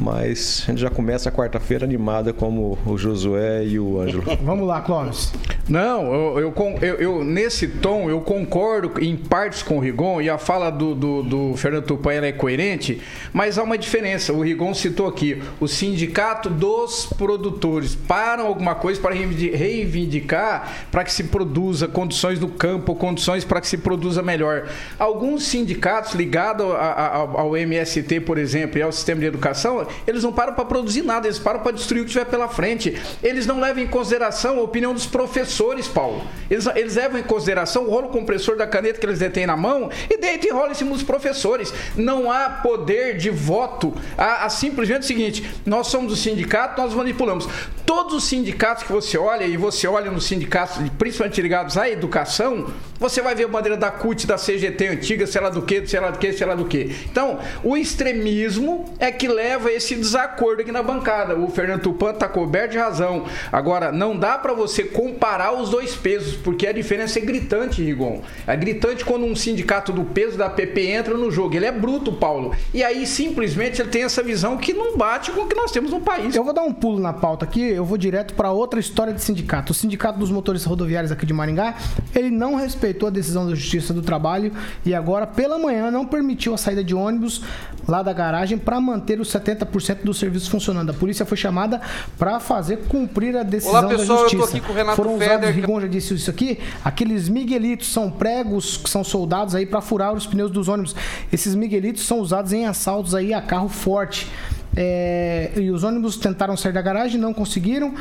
Mas 0.01 0.65
a 0.67 0.71
gente 0.71 0.81
já 0.81 0.89
começa 0.91 1.29
a 1.29 1.33
quarta-feira 1.33 1.85
animada 1.85 2.33
como 2.33 2.79
o 2.87 2.97
Josué 2.97 3.65
e 3.67 3.79
o 3.79 4.01
Ângelo. 4.01 4.25
Vamos 4.43 4.67
lá, 4.67 4.81
Clóvis. 4.81 5.33
Não, 5.69 6.13
eu, 6.13 6.39
eu, 6.41 6.55
eu- 6.83 6.95
eu- 6.97 7.25
nesse 7.25 7.69
tom 7.69 8.09
eu 8.11 8.21
concordo 8.23 8.93
em 9.01 9.15
partes 9.15 9.63
com 9.63 9.77
o 9.77 9.81
Rigon 9.81 10.21
e 10.21 10.29
a 10.31 10.39
fala 10.39 10.71
do, 10.71 10.95
do, 10.95 11.23
do 11.23 11.57
Fernando 11.57 11.85
Tupan 11.85 12.13
ela 12.15 12.27
é 12.27 12.33
coerente, 12.33 13.01
mas 13.33 13.59
há 13.59 13.63
uma 13.63 13.77
diferença. 13.79 14.33
O 14.33 14.41
Rigon 14.43 14.73
citou 14.75 15.07
aqui 15.07 15.41
o 15.61 15.69
sindicato 15.69 16.49
dos 16.51 17.07
produtores 17.17 17.95
param 17.95 18.47
alguma 18.47 18.75
coisa 18.75 19.01
para 19.01 19.15
reivindicar 19.15 20.87
para 20.91 21.05
que 21.05 21.13
se 21.13 21.25
produza 21.25 21.87
condições 21.87 22.41
no 22.41 22.49
campo, 22.49 22.95
condições 22.95 23.45
para 23.45 23.61
que 23.61 23.69
se 23.69 23.79
produza 23.79 24.23
melhor. 24.23 24.67
Alguns 24.99 25.45
sindicatos 25.45 26.15
ligados 26.15 26.67
ao 26.67 27.57
MST, 27.57 28.21
por 28.21 28.39
exemplo, 28.39 28.79
e 28.79 28.83
ao 28.83 28.91
sistema 28.93 29.21
de 29.21 29.27
educação, 29.27 29.87
eles 30.07 30.23
não 30.23 30.33
param 30.33 30.55
para 30.55 30.65
produzir 30.65 31.03
nada, 31.03 31.27
eles 31.27 31.39
param 31.39 31.61
para 31.61 31.73
destruir 31.73 32.03
o 32.03 32.05
que 32.05 32.13
tiver 32.13 32.25
pela 32.27 32.49
frente. 32.49 33.01
Eles 33.23 33.47
não 33.47 33.61
levam 33.61 33.83
em 33.83 33.87
consideração 33.87 34.59
a 34.59 34.63
opinião 34.63 34.93
dos 34.93 35.07
professores, 35.07 35.89
Paulo. 35.89 36.23
Eles, 36.51 36.67
eles 36.75 36.97
levam 36.97 37.19
em 37.19 37.23
consideração 37.23 37.85
o 37.85 37.91
rolo 37.91 38.09
compressor 38.09 38.57
da 38.57 38.67
caneta 38.67 38.99
que 38.99 39.07
eles 39.07 39.19
detêm 39.19 39.47
na 39.47 39.57
mão 39.57 39.91
e 40.09 40.19
deitam 40.19 40.51
e 40.51 40.53
rolam 40.53 40.73
em 40.73 40.75
cima 40.75 40.91
dos 40.91 41.03
professores. 41.03 41.73
Não 41.97 42.31
há 42.31 42.51
poder 42.51 43.17
de 43.17 43.31
voto. 43.31 43.95
Há, 44.17 44.45
há 44.45 44.49
simplesmente 44.49 45.03
o 45.03 45.07
seguinte: 45.07 45.51
nós 45.67 45.89
somos 45.89 46.13
o 46.13 46.17
sindicato, 46.17 46.81
nós 46.81 46.95
manipulamos. 46.95 47.49
Todos 47.85 48.15
os 48.15 48.25
sindicatos 48.25 48.85
que 48.85 48.93
você 48.93 49.19
olha, 49.19 49.45
e 49.45 49.57
você 49.57 49.87
olha 49.87 50.11
nos 50.11 50.25
sindicatos, 50.25 50.77
principalmente 50.99 51.43
ligados 51.43 51.77
à 51.77 51.89
educação, 51.89 52.73
você 53.01 53.23
vai 53.23 53.35
ver 53.35 53.45
a 53.45 53.49
bandeira 53.49 53.79
da 53.79 53.91
CUT, 53.91 54.27
da 54.27 54.37
CGT 54.37 54.89
antiga, 54.89 55.27
sei 55.27 55.41
lá 55.41 55.49
do 55.49 55.63
que, 55.63 55.87
sei 55.87 55.99
lá 55.99 56.11
do 56.11 56.19
que, 56.19 56.33
sei 56.35 56.47
lá 56.47 56.55
do 56.55 56.67
que. 56.67 56.95
Então, 57.11 57.39
o 57.65 57.77
extremismo 57.77 58.85
é 58.99 59.11
que 59.11 59.27
leva 59.27 59.71
a 59.71 59.73
esse 59.73 59.97
desacordo 59.97 60.61
aqui 60.61 60.71
na 60.71 60.83
bancada. 60.83 61.35
O 61.35 61.49
Fernando 61.49 61.81
Tupan 61.81 62.11
está 62.11 62.29
coberto 62.29 62.73
de 62.73 62.79
razão. 62.79 63.25
Agora, 63.51 63.91
não 63.91 64.17
dá 64.17 64.37
para 64.37 64.53
você 64.53 64.85
comparar 64.85 65.53
os 65.53 65.71
dois 65.71 65.97
pesos, 65.97 66.37
porque 66.37 66.67
a 66.67 66.73
diferença 66.73 67.19
é 67.19 67.23
gritante, 67.23 67.83
Rigon. 67.83 68.21
É 68.47 68.55
gritante 68.55 69.05
quando 69.05 69.25
um 69.25 69.35
sindicato 69.35 69.93
do 69.93 70.05
peso 70.05 70.37
da 70.37 70.51
PP 70.51 70.87
entra 70.89 71.15
no 71.15 71.31
jogo. 71.31 71.57
Ele 71.57 71.67
é 71.67 71.73
bruto, 71.73 72.13
Paulo. 72.13 72.55
E 72.75 72.85
aí, 72.85 73.07
simplesmente, 73.07 73.81
ele 73.81 73.89
tem 73.89 74.03
essa 74.03 74.23
visão 74.23 74.59
que 74.59 74.75
não 74.75 74.97
bate 74.99 75.31
com 75.31 75.43
o 75.43 75.47
que 75.47 75.55
nós 75.55 75.73
temos 75.73 75.91
no 75.91 76.01
país. 76.01 76.37
Eu 76.37 76.45
vou 76.45 76.53
dar 76.53 76.63
um 76.63 76.73
pulo 76.73 77.01
na 77.01 77.15
pauta 77.15 77.47
aqui, 77.47 77.63
eu 77.63 77.85
vou 77.85 77.97
direto 77.97 78.35
para 78.35 78.51
outra 78.51 78.79
história 78.79 79.13
de 79.13 79.23
sindicato. 79.23 79.73
O 79.73 79.75
Sindicato 79.75 80.19
dos 80.19 80.31
Motoristas 80.31 80.69
Rodoviários 80.69 81.11
aqui 81.11 81.25
de 81.25 81.33
Maringá, 81.33 81.75
ele 82.15 82.31
não 82.31 82.55
respeitou 82.91 83.09
a 83.09 83.11
decisão 83.11 83.47
da 83.47 83.55
Justiça 83.55 83.95
do 83.95 84.03
Trabalho 84.03 84.53
e 84.85 84.95
agora, 84.95 85.27
pela 85.27 85.59
manhã, 85.59 85.91
não 85.91 86.07
permitiu 86.07 86.55
a 86.55 86.59
saída 86.59 86.83
de 86.83 86.95
ônibus 86.95 87.43
lá 87.87 88.03
da 88.03 88.13
garagem 88.13 88.59
para 88.59 88.81
manter 88.81 89.21
os 89.21 89.33
70% 89.33 90.03
dos 90.05 90.19
serviços 90.19 90.49
funcionando. 90.49 90.91
A 90.91 90.93
polícia 90.93 91.25
foi 91.25 91.37
chamada 91.37 91.81
para 92.19 92.41
fazer 92.41 92.79
cumprir 92.89 93.37
a 93.37 93.43
decisão 93.43 93.79
Olá, 93.79 93.89
pessoal, 93.89 94.07
da 94.07 94.15
eu 94.15 94.29
Justiça. 94.29 94.43
tô 94.43 94.57
aqui 94.57 94.61
com 94.61 94.73
o 94.73 94.77
Renato 94.77 94.97
Foram 94.97 95.15
usados, 95.15 95.35
Feder. 95.35 95.55
Rigon 95.55 95.81
já 95.81 95.87
disse 95.87 96.15
isso 96.15 96.31
aqui, 96.31 96.59
aqueles 96.85 97.29
miguelitos 97.29 97.93
são 97.93 98.11
pregos 98.11 98.77
que 98.77 98.91
são 98.91 99.05
soldados 99.05 99.55
aí 99.55 99.67
para 99.67 99.81
furar 99.81 100.13
os 100.13 100.27
pneus 100.27 100.51
dos 100.51 100.69
ônibus. 100.69 100.95
Esses 101.33 101.55
miguelitos 101.55 102.05
são 102.05 102.19
usados 102.19 102.53
em 102.53 102.67
assaltos 102.67 103.15
aí 103.15 103.33
a 103.33 103.41
carro 103.41 103.69
forte. 103.69 104.29
É, 104.77 105.51
e 105.57 105.71
os 105.71 105.83
ônibus 105.83 106.17
tentaram 106.17 106.57
sair 106.57 106.73
da 106.73 106.83
garagem, 106.83 107.21
não 107.21 107.35
conseguiram. 107.35 107.95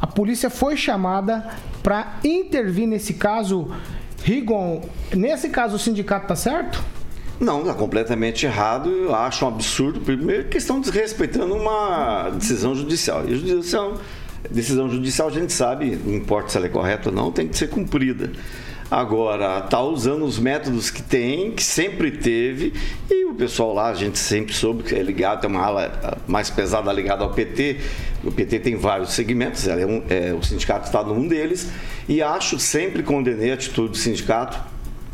A 0.00 0.06
polícia 0.06 0.48
foi 0.50 0.76
chamada 0.76 1.46
para 1.82 2.18
intervir 2.24 2.86
nesse 2.86 3.14
caso. 3.14 3.70
Rigon, 4.22 4.82
nesse 5.14 5.48
caso 5.48 5.76
o 5.76 5.78
sindicato 5.78 6.26
tá 6.26 6.36
certo? 6.36 6.82
Não, 7.40 7.60
está 7.60 7.72
completamente 7.72 8.44
errado. 8.44 8.90
Eu 8.90 9.14
acho 9.14 9.44
um 9.46 9.48
absurdo. 9.48 10.00
Primeiro, 10.00 10.48
que 10.48 10.58
estão 10.58 10.78
desrespeitando 10.78 11.54
uma 11.54 12.28
decisão 12.30 12.74
judicial. 12.74 13.26
E 13.26 13.34
judicial, 13.34 13.94
decisão 14.50 14.90
judicial, 14.90 15.28
a 15.28 15.30
gente 15.30 15.52
sabe, 15.52 15.98
não 16.04 16.14
importa 16.14 16.50
se 16.50 16.58
ela 16.58 16.66
é 16.66 16.68
correta 16.68 17.08
ou 17.08 17.14
não, 17.14 17.32
tem 17.32 17.48
que 17.48 17.56
ser 17.56 17.68
cumprida. 17.68 18.30
Agora, 18.90 19.60
tá 19.60 19.80
usando 19.80 20.24
os 20.24 20.38
métodos 20.38 20.90
que 20.90 21.00
tem, 21.00 21.52
que 21.52 21.62
sempre 21.62 22.10
teve, 22.10 22.72
e 23.08 23.24
o 23.26 23.34
pessoal 23.34 23.72
lá, 23.72 23.88
a 23.88 23.94
gente 23.94 24.18
sempre 24.18 24.52
soube 24.52 24.82
que 24.82 24.94
é 24.94 25.02
ligado, 25.02 25.42
tem 25.42 25.48
uma 25.50 25.62
ala 25.62 26.18
mais 26.26 26.50
pesada 26.50 26.92
ligada 26.92 27.22
ao 27.22 27.30
PT. 27.30 27.76
O 28.24 28.32
PT 28.32 28.58
tem 28.58 28.74
vários 28.76 29.12
segmentos, 29.12 29.68
é 29.68 29.86
um- 29.86 30.02
é, 30.10 30.34
o 30.34 30.42
sindicato 30.42 30.86
está 30.86 31.04
num 31.04 31.28
deles, 31.28 31.68
e 32.08 32.20
acho, 32.20 32.58
sempre 32.58 33.04
condenei 33.04 33.52
a 33.52 33.54
atitude 33.54 33.90
do 33.90 33.96
sindicato, 33.96 34.58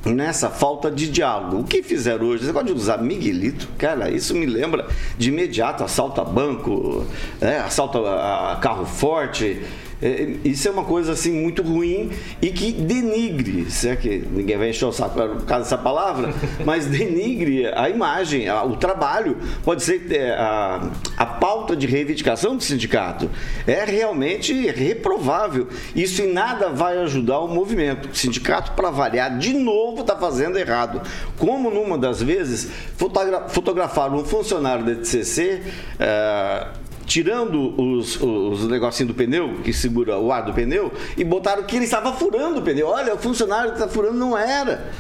nessa 0.07 0.49
falta 0.49 0.91
de 0.91 1.09
diálogo. 1.11 1.59
O 1.59 1.65
que 1.65 1.83
fizeram 1.83 2.27
hoje? 2.27 2.47
Você 2.47 2.53
pode 2.53 2.73
usar 2.73 2.97
Miguelito? 2.99 3.69
Cara, 3.77 4.09
isso 4.09 4.35
me 4.35 4.47
lembra 4.47 4.87
de 5.19 5.29
imediato 5.29 5.83
assalto 5.85 6.21
a 6.21 6.25
banco, 6.25 7.05
né, 7.41 7.59
assalto 7.59 8.07
a, 8.07 8.53
a 8.53 8.57
carro 8.57 8.87
forte. 8.87 9.61
É, 10.03 10.35
isso 10.45 10.69
é 10.69 10.71
uma 10.71 10.85
coisa 10.85 11.13
assim 11.13 11.33
muito 11.33 11.63
ruim 11.63 12.11
e 12.43 12.49
que 12.51 12.71
denigre, 12.73 13.71
se 13.71 13.89
é 13.89 13.97
que 13.97 14.19
ninguém 14.31 14.57
vai 14.59 14.69
encher 14.71 14.85
o 14.85 14.93
saco 14.93 15.15
por 15.15 15.45
causa 15.47 15.65
dessa 15.65 15.79
palavra, 15.79 16.35
mas 16.67 16.85
denigre 16.87 17.67
a 17.75 17.89
imagem, 17.89 18.49
a- 18.49 18.63
o 18.63 18.77
trabalho. 18.77 19.39
Pode 19.65 19.83
ser 19.83 20.07
é, 20.13 20.33
a, 20.33 20.91
a 21.17 21.25
pauta 21.27 21.75
de 21.75 21.87
reivindicação 21.87 22.57
do 22.57 22.63
sindicato. 22.63 23.31
É 23.67 23.85
realmente 23.85 24.53
reprovável. 24.71 25.69
Isso 25.95 26.21
em 26.23 26.33
nada 26.33 26.69
vai 26.69 26.99
ajudar 26.99 27.41
o 27.41 27.49
movimento. 27.49 28.11
O 28.11 28.15
sindicato, 28.15 28.73
para 28.73 28.91
variar, 28.91 29.39
de 29.39 29.55
novo 29.55 30.03
está 30.03 30.15
fazendo 30.17 30.59
errado. 30.59 31.01
Como 31.39 31.71
numa 31.71 31.97
das 31.97 32.23
vezes 32.23 32.69
fotogra- 32.97 33.49
fotografaram 33.49 34.17
um 34.17 34.25
funcionário 34.25 34.85
da 34.85 34.95
TCC. 34.97 35.63
é, 35.99 36.67
tirando 37.07 37.81
os, 37.81 38.21
os 38.21 38.67
negocinhos 38.69 39.09
do 39.13 39.15
pneu, 39.17 39.55
que 39.65 39.73
segura 39.73 40.19
o 40.19 40.33
ar 40.33 40.43
do 40.45 40.53
pneu, 40.53 40.93
e 41.17 41.25
botaram 41.25 41.63
que 41.63 41.77
ele 41.77 41.85
estava 41.85 42.13
furando 42.13 42.59
o 42.59 42.63
pneu. 42.63 42.89
Olha, 42.89 43.15
o 43.15 43.19
funcionário 43.19 43.73
está 43.73 43.87
furando, 43.89 44.19
não 44.19 44.37
era. 44.37 44.91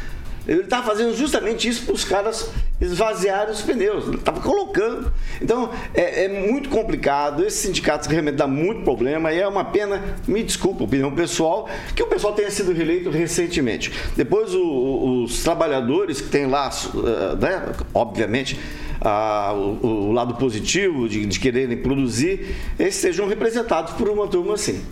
Ele 0.49 0.61
estava 0.61 0.87
fazendo 0.87 1.13
justamente 1.17 1.69
isso 1.69 1.85
para 1.85 1.95
os 1.95 2.05
caras 2.05 2.49
esvaziarem 2.81 3.53
os 3.53 3.63
pneus. 3.63 4.07
Ele 4.07 4.15
estava 4.19 4.41
colocando. 4.41 5.13
Então, 5.43 5.71
é, 5.93 6.27
é 6.27 6.29
muito 6.47 6.69
complicado. 6.69 7.45
Esse 7.45 7.67
sindicato 7.67 8.09
realmente 8.09 8.37
dá 8.37 8.47
muito 8.47 8.83
problema 8.83 9.33
e 9.33 9.41
é 9.41 9.49
uma 9.49 9.65
pena, 9.65 10.01
me 10.25 10.45
desculpa, 10.45 10.85
opinião 10.85 11.11
pessoal, 11.13 11.69
que 11.97 12.03
o 12.03 12.07
pessoal 12.07 12.33
tenha 12.33 12.49
sido 12.49 12.73
reeleito 12.73 13.11
recentemente. 13.11 13.93
Depois, 14.17 14.55
o- 14.55 15.25
os 15.25 15.43
trabalhadores 15.43 16.21
que 16.21 16.29
têm 16.29 16.47
lá, 16.47 16.71
eh, 16.71 17.37
né, 17.41 17.73
obviamente, 17.93 18.57
ah, 19.01 19.53
o, 19.55 20.09
o 20.09 20.13
lado 20.13 20.35
positivo 20.35 21.09
de, 21.09 21.27
de 21.27 21.41
quererem 21.41 21.77
produzir, 21.77 22.55
esses 22.79 23.01
sejam 23.01 23.29
representados 23.29 23.95
por 23.95 24.09
uma 24.09 24.27
turma 24.27 24.55
assim. 24.55 24.83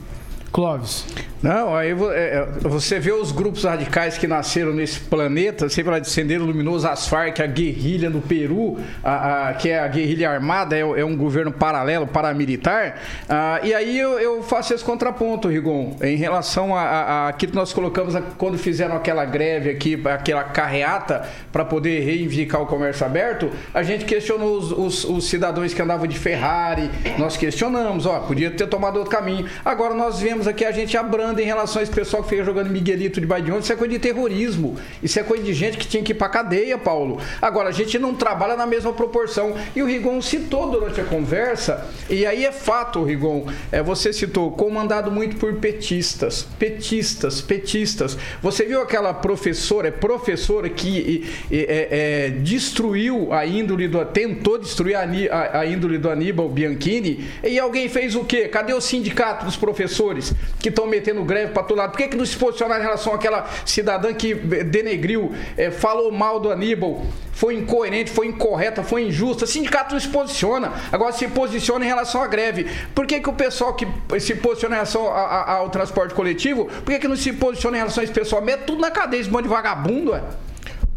Clóvis. 0.52 1.04
Não, 1.44 1.76
aí 1.76 1.90
é, 1.90 1.94
é, 1.94 2.46
você 2.62 2.98
vê 2.98 3.12
os 3.12 3.30
grupos 3.30 3.64
radicais 3.64 4.16
que 4.16 4.26
nasceram 4.26 4.72
nesse 4.72 4.98
planeta, 4.98 5.68
sempre 5.68 5.90
lá 5.90 5.98
de 5.98 6.38
Luminoso, 6.38 6.88
as 6.88 7.06
Farc, 7.06 7.38
a 7.42 7.46
guerrilha 7.46 8.08
no 8.08 8.22
Peru, 8.22 8.78
a- 9.02 9.48
a- 9.50 9.52
que 9.52 9.68
é 9.68 9.78
a 9.78 9.86
guerrilha 9.86 10.30
armada, 10.30 10.74
é, 10.74 10.80
é 10.80 11.04
um 11.04 11.14
governo 11.14 11.52
paralelo, 11.52 12.06
paramilitar. 12.06 12.94
Ah, 13.28 13.60
e 13.62 13.74
aí 13.74 13.98
eu, 13.98 14.18
eu 14.18 14.42
faço 14.42 14.72
esse 14.72 14.82
contraponto, 14.82 15.46
Rigon, 15.48 15.98
em 16.02 16.16
relação 16.16 16.74
a, 16.74 16.80
a, 16.80 17.02
a 17.02 17.28
aquilo 17.28 17.52
que 17.52 17.58
nós 17.58 17.74
colocamos 17.74 18.16
a- 18.16 18.22
quando 18.22 18.56
fizeram 18.56 18.96
aquela 18.96 19.26
greve 19.26 19.68
aqui, 19.68 20.00
aquela 20.06 20.44
carreata, 20.44 21.28
para 21.52 21.62
poder 21.62 22.00
reivindicar 22.00 22.62
o 22.62 22.66
comércio 22.66 23.04
aberto, 23.04 23.50
a 23.74 23.82
gente 23.82 24.06
questionou 24.06 24.56
os, 24.56 24.72
os- 24.72 25.04
os 25.04 25.28
cidadãos 25.28 25.74
que 25.74 25.82
andavam 25.82 26.06
de 26.06 26.18
Ferrari, 26.18 26.90
nós 27.18 27.36
questionamos, 27.36 28.06
ó, 28.06 28.20
podia 28.20 28.50
ter 28.50 28.66
tomado 28.66 28.96
outro 28.96 29.10
caminho. 29.14 29.46
Agora 29.62 29.92
nós 29.92 30.20
vemos 30.20 30.48
aqui 30.48 30.64
a 30.64 30.72
gente 30.72 30.96
em 31.40 31.44
relação 31.44 31.80
a 31.80 31.82
esse 31.82 31.92
pessoal 31.92 32.22
que 32.22 32.28
fica 32.28 32.44
jogando 32.44 32.70
Miguelito 32.70 33.20
de 33.20 33.52
onde, 33.52 33.64
isso 33.64 33.72
é 33.72 33.76
coisa 33.76 33.92
de 33.92 33.98
terrorismo. 33.98 34.76
Isso 35.02 35.18
é 35.18 35.22
coisa 35.22 35.42
de 35.42 35.52
gente 35.52 35.76
que 35.78 35.86
tinha 35.86 36.02
que 36.02 36.12
ir 36.12 36.14
pra 36.14 36.28
cadeia, 36.28 36.76
Paulo. 36.78 37.18
Agora, 37.40 37.68
a 37.68 37.72
gente 37.72 37.98
não 37.98 38.14
trabalha 38.14 38.56
na 38.56 38.66
mesma 38.66 38.92
proporção. 38.92 39.54
E 39.74 39.82
o 39.82 39.86
Rigon 39.86 40.20
citou 40.20 40.70
durante 40.70 41.00
a 41.00 41.04
conversa, 41.04 41.86
e 42.08 42.24
aí 42.26 42.44
é 42.44 42.52
fato, 42.52 43.02
Rigon, 43.02 43.46
é, 43.72 43.82
você 43.82 44.12
citou, 44.12 44.50
comandado 44.52 45.10
muito 45.10 45.36
por 45.36 45.54
petistas. 45.54 46.46
Petistas, 46.58 47.40
petistas. 47.40 48.16
Você 48.42 48.64
viu 48.64 48.80
aquela 48.80 49.12
professora, 49.14 49.88
é 49.88 49.90
professora 49.90 50.68
que 50.68 51.24
é, 51.50 52.26
é, 52.26 52.30
destruiu 52.30 53.32
a 53.32 53.46
índole 53.46 53.88
do. 53.88 54.04
tentou 54.04 54.58
destruir 54.58 54.94
a, 54.96 55.02
a- 55.02 55.60
a 55.60 55.66
índole 55.66 55.98
do 55.98 56.10
Aníbal 56.10 56.48
Bianchini, 56.48 57.24
e 57.42 57.58
alguém 57.58 57.88
fez 57.88 58.14
o 58.14 58.24
quê? 58.24 58.48
Cadê 58.48 58.72
o 58.74 58.80
sindicato 58.80 59.44
dos 59.44 59.56
professores 59.56 60.32
que 60.60 60.68
estão 60.68 60.86
metendo 60.86 61.23
greve 61.24 61.52
para 61.52 61.62
todo 61.62 61.78
lado? 61.78 61.90
Por 61.92 61.98
que, 61.98 62.08
que 62.08 62.16
não 62.16 62.24
se 62.26 62.36
posicionaram 62.36 62.80
em 62.82 62.84
relação 62.84 63.14
àquela 63.14 63.46
cidadã 63.64 64.12
que 64.14 64.32
eh, 64.32 64.64
denegriu, 64.64 65.32
eh, 65.56 65.70
falou 65.70 66.10
mal 66.12 66.38
do 66.40 66.50
Aníbal? 66.50 67.04
Foi 67.32 67.54
incoerente, 67.56 68.10
foi 68.12 68.28
incorreta, 68.28 68.82
foi 68.84 69.08
injusta. 69.08 69.44
O 69.44 69.48
sindicato 69.48 69.92
não 69.94 70.00
se 70.00 70.06
posiciona. 70.08 70.72
Agora 70.92 71.12
se 71.12 71.26
posiciona 71.26 71.84
em 71.84 71.88
relação 71.88 72.22
à 72.22 72.28
greve. 72.28 72.66
Por 72.94 73.06
que, 73.06 73.18
que 73.20 73.28
o 73.28 73.32
pessoal 73.32 73.74
que 73.74 73.86
se 74.20 74.36
posiciona 74.36 74.76
em 74.76 74.78
relação 74.78 75.08
a- 75.08 75.20
a- 75.20 75.52
ao 75.56 75.68
transporte 75.68 76.14
coletivo, 76.14 76.66
por 76.66 76.92
que, 76.92 76.98
que 77.00 77.08
não 77.08 77.16
se 77.16 77.32
posiciona 77.32 77.76
em 77.76 77.80
relação 77.80 78.02
a 78.02 78.04
esse 78.04 78.12
pessoal? 78.12 78.40
Mete 78.40 78.60
tudo 78.64 78.80
na 78.80 78.90
cadeia, 78.90 79.20
esse 79.20 79.28
bando 79.30 79.44
de 79.44 79.48
vagabundo, 79.48 80.14
é? 80.14 80.22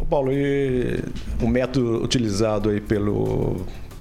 Paulo, 0.10 0.32
e 0.32 1.00
o 1.42 1.48
método 1.50 2.02
utilizado 2.04 2.70
aí 2.70 2.80
pelo, 2.80 3.58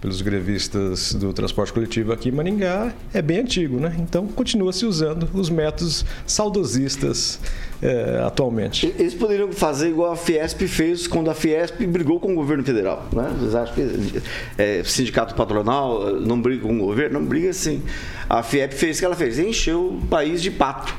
pelos 0.07 0.23
grevistas 0.23 1.15
do 1.15 1.33
transporte 1.33 1.73
coletivo 1.73 2.13
aqui 2.13 2.29
em 2.29 2.33
Maringá 2.33 2.95
é 3.13 3.21
bem 3.21 3.41
antigo, 3.41 3.81
né? 3.81 3.93
Então 3.99 4.25
continua 4.29 4.73
se 4.73 4.87
usando 4.87 5.29
os 5.35 5.51
métodos 5.51 6.05
saudosistas 6.25 7.41
eh, 7.83 8.23
atualmente. 8.25 8.95
Eles 8.97 9.15
poderiam 9.15 9.51
fazer 9.51 9.89
igual 9.89 10.13
a 10.13 10.17
Fiesp 10.17 10.61
fez 10.69 11.09
quando 11.09 11.29
a 11.29 11.35
Fiesp 11.35 11.85
brigou 11.89 12.21
com 12.21 12.31
o 12.31 12.35
governo 12.37 12.63
federal. 12.63 13.05
Né? 13.13 13.35
Vocês 13.37 13.55
acham 13.57 13.75
que 13.75 14.23
é, 14.57 14.85
sindicato 14.85 15.35
patronal 15.35 16.09
eh, 16.09 16.21
não 16.21 16.41
briga 16.41 16.63
com 16.63 16.77
o 16.77 16.87
governo? 16.87 17.19
Não 17.19 17.27
briga 17.27 17.53
sim. 17.53 17.83
A 18.31 18.45
Fiesp 18.45 18.75
fez 18.75 18.99
o 18.99 19.01
que 19.01 19.05
ela 19.07 19.17
fez, 19.17 19.41
encheu 19.41 19.89
o 19.89 20.07
país 20.07 20.41
de 20.41 20.53
pato. 20.53 20.95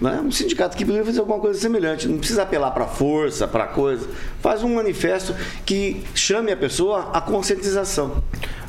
Né? 0.00 0.20
Um 0.24 0.30
sindicato 0.30 0.76
que 0.76 0.84
poderia 0.84 1.04
fazer 1.04 1.20
alguma 1.20 1.38
coisa 1.38 1.58
semelhante, 1.58 2.06
não 2.08 2.18
precisa 2.18 2.42
apelar 2.42 2.70
para 2.70 2.86
força, 2.86 3.48
para 3.48 3.66
coisa. 3.66 4.06
Faz 4.40 4.62
um 4.62 4.74
manifesto 4.74 5.34
que 5.64 6.04
chame 6.14 6.52
a 6.52 6.56
pessoa 6.56 7.10
à 7.12 7.20
conscientização. 7.20 8.22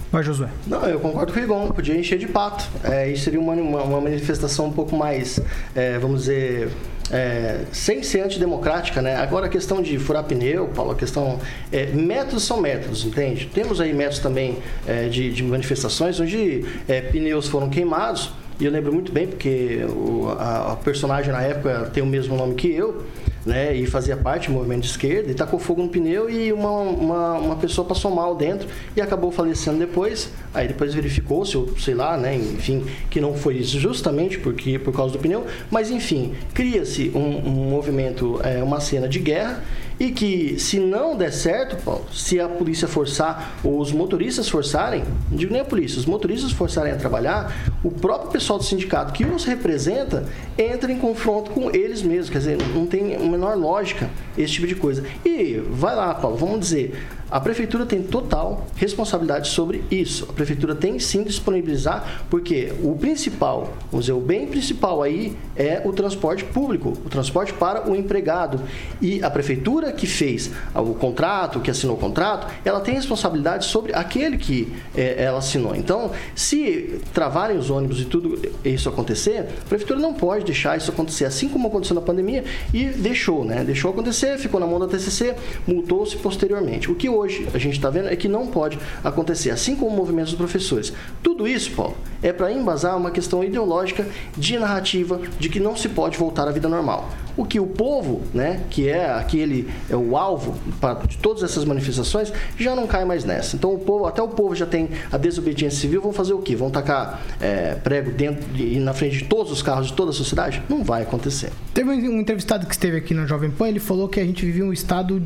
Vai, 0.10 0.24
Josué. 0.24 0.48
Não, 0.66 0.86
eu 0.86 1.00
concordo 1.02 1.34
com 1.34 1.40
o 1.40 1.42
Rigon, 1.42 1.68
podia 1.72 1.96
encher 1.96 2.18
de 2.18 2.28
pato. 2.28 2.66
É, 2.84 3.12
isso 3.12 3.26
seria 3.26 3.40
uma, 3.40 3.54
uma, 3.54 3.84
uma 3.84 4.02
manifestação 4.02 4.68
um 4.68 4.72
pouco 4.72 4.96
mais, 4.96 5.38
é, 5.76 5.98
vamos 6.00 6.22
dizer, 6.22 6.70
é, 7.12 7.66
sem 7.74 8.02
ser 8.04 8.22
antidemocrática, 8.22 9.02
né? 9.02 9.18
Agora 9.18 9.48
a 9.48 9.50
questão 9.50 9.82
de 9.82 9.98
furar 10.00 10.24
pneu, 10.24 10.68
Paulo, 10.70 10.92
a 10.92 10.96
questão. 10.96 11.40
é, 11.72 11.88
métodos 11.88 12.44
são 12.44 12.62
métodos, 12.62 13.06
entende? 13.06 13.50
Temos 13.54 13.82
aí 13.82 13.94
métodos 13.94 14.20
também 14.20 14.60
é, 14.88 15.10
de, 15.10 15.32
de 15.32 15.44
manifestações 15.44 16.20
onde 16.20 16.63
é, 16.88 17.02
pneus 17.02 17.48
foram 17.48 17.70
queimados, 17.70 18.32
e 18.60 18.65
eu 18.65 18.72
lembro 18.72 18.91
muito 18.91 19.12
bem, 19.12 19.28
porque 19.28 19.86
o, 19.89 20.30
a, 20.38 20.74
a 20.74 20.76
personagem 20.76 21.32
na 21.32 21.41
época 21.41 21.91
tem 21.93 22.02
o 22.02 22.06
mesmo 22.06 22.36
nome 22.36 22.56
que 22.56 22.72
eu 22.72 23.04
né, 23.48 23.74
e 23.74 23.86
fazia 23.86 24.17
parte 24.17 24.50
do 24.50 24.54
movimento 24.54 24.82
de 24.82 24.89
esquerda, 24.89 25.32
e 25.32 25.34
tacou 25.34 25.58
fogo 25.58 25.82
no 25.82 25.88
pneu 25.88 26.30
e 26.30 26.52
uma, 26.52 26.70
uma, 26.70 27.34
uma 27.36 27.56
pessoa 27.56 27.88
passou 27.88 28.12
mal 28.12 28.36
dentro 28.36 28.67
e 28.96 29.02
acabou 29.02 29.32
falecendo 29.32 29.80
depois. 29.80 30.30
Aí 30.54 30.67
depois 30.67 30.93
verificou-se, 30.93 31.56
ou 31.56 31.78
sei 31.78 31.96
lá, 31.96 32.17
né, 32.17 32.36
enfim, 32.36 32.86
que 33.10 33.22
não 33.22 33.34
foi 33.34 33.56
isso 33.56 33.80
justamente 33.80 34.38
porque, 34.38 34.78
por 34.78 34.93
causa 34.93 35.13
do 35.13 35.20
pneu, 35.20 35.46
mas 35.72 35.89
enfim, 35.89 36.34
cria-se 36.54 37.10
um, 37.15 37.48
um 37.48 37.70
movimento, 37.70 38.39
é, 38.43 38.62
uma 38.62 38.82
cena 38.82 39.08
de 39.08 39.20
guerra 39.20 39.63
e 40.00 40.12
que 40.12 40.60
se 40.60 40.80
não 40.80 41.16
der 41.16 41.32
certo, 41.32 41.82
Paulo, 41.84 42.06
se 42.14 42.40
a 42.40 42.48
polícia 42.48 42.88
forçar 42.88 43.58
ou 43.64 43.80
os 43.80 43.92
motoristas 43.92 44.48
forçarem, 44.48 45.04
não 45.30 45.38
digo 45.38 45.52
nem 45.52 45.62
a 45.62 45.66
polícia, 45.66 46.00
os 46.00 46.06
motoristas 46.06 46.52
forçarem 46.52 46.92
a 46.92 46.96
trabalhar, 46.96 47.72
o 47.84 47.92
próprio 47.92 48.32
pessoal 48.32 48.60
do 48.60 48.66
sindicato 48.66 49.14
que 49.14 49.26
os 49.26 49.46
representa 49.46 50.26
entra 50.58 50.92
em 50.92 50.98
confronto 50.98 51.52
com 51.52 51.72
eles 51.72 52.02
mesmos, 52.02 52.30
quer 52.30 52.40
dizer, 52.40 52.58
não 52.76 52.86
tem 52.86 53.16
a 53.16 53.20
menor 53.20 53.58
lógica 53.58 54.10
esse 54.38 54.54
tipo 54.54 54.68
de 54.68 54.76
coisa. 54.76 55.04
E 55.26 55.62
vai 55.72 55.96
lá, 55.96 56.14
Paulo, 56.14 56.38
vamos 56.38 56.60
dizer, 56.60 56.96
a 57.30 57.42
prefeitura 57.42 57.86
tem 57.86 58.02
total 58.02 58.66
responsabilidade 58.78 59.50
sobre 59.50 59.84
isso. 59.92 60.26
A 60.30 60.34
prefeitura 60.34 60.74
tem 60.74 60.98
sim 60.98 61.24
disponibilizar, 61.24 62.24
porque 62.30 62.72
o 62.82 62.96
principal, 62.96 63.74
vamos 63.92 64.06
dizer, 64.06 64.18
o 64.18 64.22
bem 64.22 64.48
principal 64.48 65.04
aí 65.04 65.36
é 65.54 65.82
o 65.84 65.92
transporte 65.92 66.46
público, 66.46 66.94
o 67.06 67.10
transporte 67.10 67.52
para 67.52 67.90
o 67.90 67.96
empregado. 67.96 68.62
E 69.02 69.22
a 69.22 69.30
prefeitura 69.30 69.87
que 69.91 70.08
fez 70.08 70.52
o 70.73 70.93
contrato, 70.93 71.60
que 71.60 71.71
assinou 71.71 71.95
o 71.95 72.00
contrato, 72.00 72.47
ela 72.63 72.80
tem 72.80 72.95
responsabilidade 72.95 73.65
sobre 73.65 73.93
aquele 73.93 74.38
que 74.38 74.71
eh, 74.95 75.15
ela 75.17 75.39
assinou. 75.39 75.76
Então, 75.76 76.12
se 76.36 77.00
travarem 77.13 77.58
os 77.58 77.69
ônibus 77.69 78.02
e 78.02 78.06
tudo 78.06 78.39
isso 78.63 78.89
acontecer, 78.89 79.47
a 79.62 79.69
prefeitura 79.69 80.00
não 80.00 80.13
pode 80.13 80.45
deixar 80.45 80.78
isso 80.78 80.91
acontecer, 80.91 81.26
assim 81.26 81.50
como 81.50 81.67
aconteceu 81.67 81.95
na 81.95 82.02
pandemia 82.02 82.43
e 82.73 82.86
deixou, 82.86 83.43
né? 83.43 83.63
Deixou 83.63 83.91
acontecer, 83.91 84.38
ficou 84.38 84.60
na 84.60 84.67
mão 84.67 84.80
da 84.80 84.88
TCC, 84.88 85.36
multou-se 85.65 86.17
posteriormente. 86.17 86.91
O 86.91 86.95
que 86.95 87.10
hoje 87.10 87.47
a 87.54 87.58
gente 87.58 87.76
está 87.76 87.89
vendo 87.89 88.08
é 88.08 88.15
que 88.15 88.28
não 88.28 88.47
pode 88.47 88.80
acontecer, 89.04 89.52
assim 89.52 89.76
como 89.76 89.91
o 89.91 89.95
movimento 89.95 90.28
dos 90.28 90.36
professores. 90.36 90.93
Tudo 91.21 91.47
isso, 91.47 91.71
Paulo, 91.71 91.97
é 92.21 92.32
para 92.32 92.52
embasar 92.52 92.97
uma 92.97 93.12
questão 93.12 93.43
ideológica 93.43 94.06
de 94.36 94.58
narrativa 94.58 95.19
de 95.39 95.50
que 95.50 95.60
não 95.60 95.76
se 95.76 95.89
pode 95.89 96.17
voltar 96.17 96.47
à 96.47 96.52
vida 96.52 96.67
normal. 96.67 97.10
O 97.38 97.45
que 97.45 97.60
o 97.60 97.67
povo, 97.67 98.23
né, 98.34 98.63
que 98.69 98.89
é 98.89 99.12
aquele 99.12 99.69
é 99.89 99.95
o 99.95 100.17
alvo 100.17 100.60
de 101.08 101.17
todas 101.17 101.43
essas 101.43 101.63
manifestações, 101.63 102.34
já 102.58 102.76
não 102.76 102.88
cai 102.88 103.06
mais 103.06 103.23
nessa. 103.23 103.56
Então 103.56 103.73
o 103.73 103.78
povo, 103.80 104.08
até 104.08 104.21
o 104.21 104.28
povo 104.28 104.56
já 104.56 104.65
tem 104.65 104.89
a 105.12 105.17
desobediência 105.17 105.80
civil, 105.80 106.02
vão 106.02 106.12
fazer 106.12 106.34
o 106.34 106.39
quê? 106.39 106.56
Vão 106.56 106.71
tacar 106.71 107.21
é, 107.39 107.76
prego 107.76 108.12
dentro 108.12 108.43
e 108.56 108.80
na 108.80 108.93
frente 108.93 109.19
de 109.19 109.26
todos 109.26 109.52
os 109.52 109.62
carros 109.62 109.88
de 109.88 109.93
toda 109.93 110.10
a 110.10 110.13
sociedade? 110.13 110.63
Não 110.67 110.84
vai 110.84 111.04
acontecer. 111.04 111.52
Teve 111.73 111.91
um 111.91 112.19
entrevistado 112.19 112.65
que 112.65 112.73
esteve 112.73 112.97
aqui 112.97 113.13
na 113.13 113.28
Jovem 113.28 113.52
Pan, 113.52 113.67
ele 113.67 113.80
falou 113.80 114.10
que 114.10 114.19
a 114.19 114.26
gente 114.26 114.43
vive 114.43 114.63
um 114.63 114.73
estado 114.73 115.21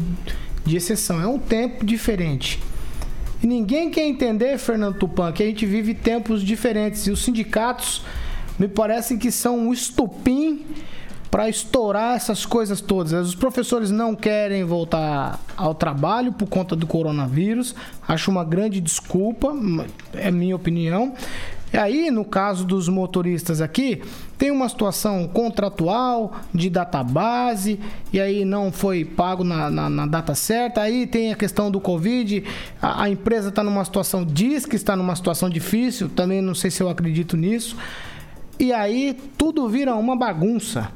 de 0.66 0.76
exceção. 0.76 1.22
É 1.22 1.28
um 1.28 1.40
tempo 1.40 1.86
diferente. 1.86 2.60
E 3.42 3.48
ninguém 3.48 3.90
quer 3.90 4.06
entender, 4.06 4.58
Fernando 4.58 4.98
Tupan, 4.98 5.32
que 5.32 5.42
a 5.42 5.46
gente 5.46 5.66
vive 5.66 5.94
tempos 5.94 6.44
diferentes. 6.44 7.08
E 7.08 7.12
os 7.12 7.24
sindicatos 7.24 8.04
me 8.60 8.68
parecem 8.68 9.18
que 9.18 9.32
são 9.32 9.58
um 9.58 9.74
estupim 9.74 10.66
para 11.32 11.48
estourar 11.48 12.18
essas 12.18 12.46
coisas 12.46 12.82
todas. 12.82 13.14
Os 13.14 13.36
professores 13.36 13.90
não 13.90 14.14
querem 14.14 14.66
voltar 14.66 15.40
ao 15.56 15.74
trabalho 15.74 16.34
por 16.34 16.48
conta 16.48 16.76
do 16.76 16.86
coronavírus. 16.86 17.74
Acho 18.06 18.30
uma 18.30 18.44
grande 18.44 18.82
desculpa, 18.82 19.56
é 20.14 20.30
minha 20.30 20.56
opinião. 20.56 21.14
E 21.74 21.78
aí, 21.78 22.12
no 22.12 22.26
caso 22.26 22.66
dos 22.66 22.90
motoristas 22.90 23.62
aqui, 23.62 24.02
tem 24.38 24.52
uma 24.52 24.68
situação 24.68 25.26
contratual 25.26 26.34
de 26.54 26.70
database, 26.70 27.80
e 28.12 28.20
aí 28.20 28.44
não 28.44 28.74
foi 28.74 29.06
pago 29.06 29.42
na, 29.42 29.70
na, 29.70 29.90
na 29.90 30.06
data 30.06 30.36
certa. 30.36 30.82
Aí 30.82 31.08
tem 31.08 31.32
a 31.32 31.36
questão 31.36 31.72
do 31.72 31.80
Covid, 31.80 32.44
a, 32.82 33.04
a 33.04 33.10
empresa 33.10 33.48
está 33.48 33.64
numa 33.64 33.86
situação, 33.86 34.26
diz 34.26 34.66
que 34.66 34.76
está 34.76 34.98
numa 34.98 35.16
situação 35.16 35.50
difícil, 35.50 36.10
também 36.10 36.42
não 36.42 36.54
sei 36.54 36.70
se 36.70 36.84
eu 36.84 36.90
acredito 36.90 37.38
nisso. 37.38 37.78
E 38.60 38.74
aí 38.74 39.18
tudo 39.38 39.70
vira 39.70 39.96
uma 39.96 40.18
bagunça. 40.18 40.92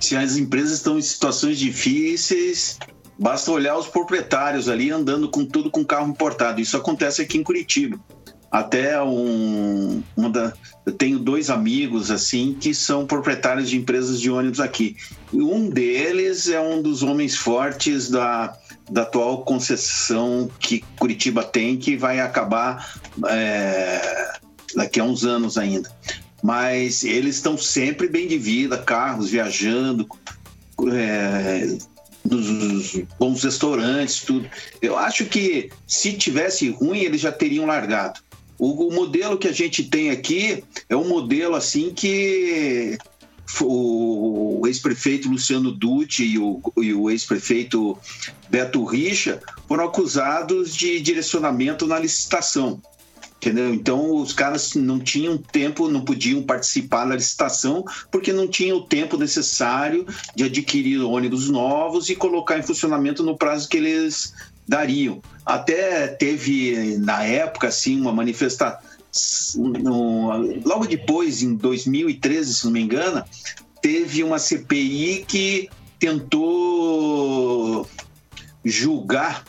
Se 0.00 0.16
as 0.16 0.36
empresas 0.36 0.72
estão 0.72 0.98
em 0.98 1.02
situações 1.02 1.58
difíceis, 1.58 2.78
basta 3.18 3.52
olhar 3.52 3.76
os 3.76 3.86
proprietários 3.86 4.68
ali 4.68 4.90
andando 4.90 5.30
com 5.30 5.44
tudo 5.44 5.70
com 5.70 5.84
carro 5.84 6.08
importado. 6.08 6.60
Isso 6.60 6.76
acontece 6.76 7.20
aqui 7.20 7.36
em 7.36 7.42
Curitiba. 7.42 8.00
Até 8.50 9.00
um, 9.00 10.02
uma 10.16 10.28
da, 10.28 10.52
eu 10.84 10.92
tenho 10.92 11.20
dois 11.20 11.50
amigos 11.50 12.10
assim 12.10 12.56
que 12.58 12.74
são 12.74 13.06
proprietários 13.06 13.70
de 13.70 13.76
empresas 13.76 14.20
de 14.20 14.28
ônibus 14.28 14.58
aqui. 14.58 14.96
Um 15.32 15.68
deles 15.68 16.48
é 16.48 16.60
um 16.60 16.82
dos 16.82 17.04
homens 17.04 17.36
fortes 17.36 18.10
da, 18.10 18.56
da 18.90 19.02
atual 19.02 19.44
concessão 19.44 20.50
que 20.58 20.82
Curitiba 20.98 21.44
tem, 21.44 21.76
que 21.76 21.96
vai 21.96 22.18
acabar 22.18 22.98
é, 23.28 24.32
daqui 24.74 24.98
a 24.98 25.04
uns 25.04 25.24
anos 25.24 25.56
ainda 25.56 25.88
mas 26.42 27.04
eles 27.04 27.36
estão 27.36 27.56
sempre 27.56 28.08
bem 28.08 28.26
de 28.26 28.38
vida, 28.38 28.78
carros 28.78 29.30
viajando, 29.30 30.08
é, 30.92 31.76
nos 32.24 32.96
bons 33.18 33.42
restaurantes, 33.42 34.22
tudo. 34.22 34.48
Eu 34.80 34.96
acho 34.96 35.26
que 35.26 35.70
se 35.86 36.12
tivesse 36.14 36.70
ruim, 36.70 37.00
eles 37.00 37.20
já 37.20 37.32
teriam 37.32 37.66
largado. 37.66 38.20
O, 38.58 38.88
o 38.88 38.92
modelo 38.92 39.38
que 39.38 39.48
a 39.48 39.52
gente 39.52 39.84
tem 39.84 40.10
aqui 40.10 40.62
é 40.88 40.96
um 40.96 41.08
modelo 41.08 41.54
assim 41.54 41.92
que 41.94 42.98
o, 43.60 44.62
ex-prefeito 44.66 45.28
Luciano 45.28 45.72
Dutti 45.72 46.24
e 46.24 46.38
o, 46.38 46.60
o 46.76 47.10
ex-prefeito 47.10 47.98
Beto 48.48 48.84
Richa 48.84 49.40
foram 49.66 49.86
acusados 49.86 50.74
de 50.74 51.00
direcionamento 51.00 51.86
na 51.86 51.98
licitação. 51.98 52.80
Entendeu? 53.40 53.72
Então 53.72 54.16
os 54.16 54.34
caras 54.34 54.74
não 54.74 54.98
tinham 54.98 55.38
tempo, 55.38 55.88
não 55.88 56.02
podiam 56.02 56.42
participar 56.42 57.06
da 57.06 57.14
licitação 57.14 57.82
porque 58.10 58.34
não 58.34 58.46
tinham 58.46 58.76
o 58.76 58.82
tempo 58.82 59.16
necessário 59.16 60.06
de 60.36 60.44
adquirir 60.44 61.00
ônibus 61.00 61.48
novos 61.48 62.10
e 62.10 62.14
colocar 62.14 62.58
em 62.58 62.62
funcionamento 62.62 63.22
no 63.22 63.38
prazo 63.38 63.66
que 63.66 63.78
eles 63.78 64.34
dariam. 64.68 65.22
Até 65.46 66.06
teve 66.06 66.98
na 66.98 67.24
época 67.24 67.68
assim 67.68 67.98
uma 67.98 68.12
manifestação 68.12 68.78
logo 70.62 70.86
depois 70.86 71.42
em 71.42 71.54
2013, 71.56 72.54
se 72.54 72.64
não 72.66 72.72
me 72.72 72.80
engano, 72.80 73.24
teve 73.80 74.22
uma 74.22 74.38
CPI 74.38 75.24
que 75.26 75.70
tentou 75.98 77.88
julgar 78.64 79.44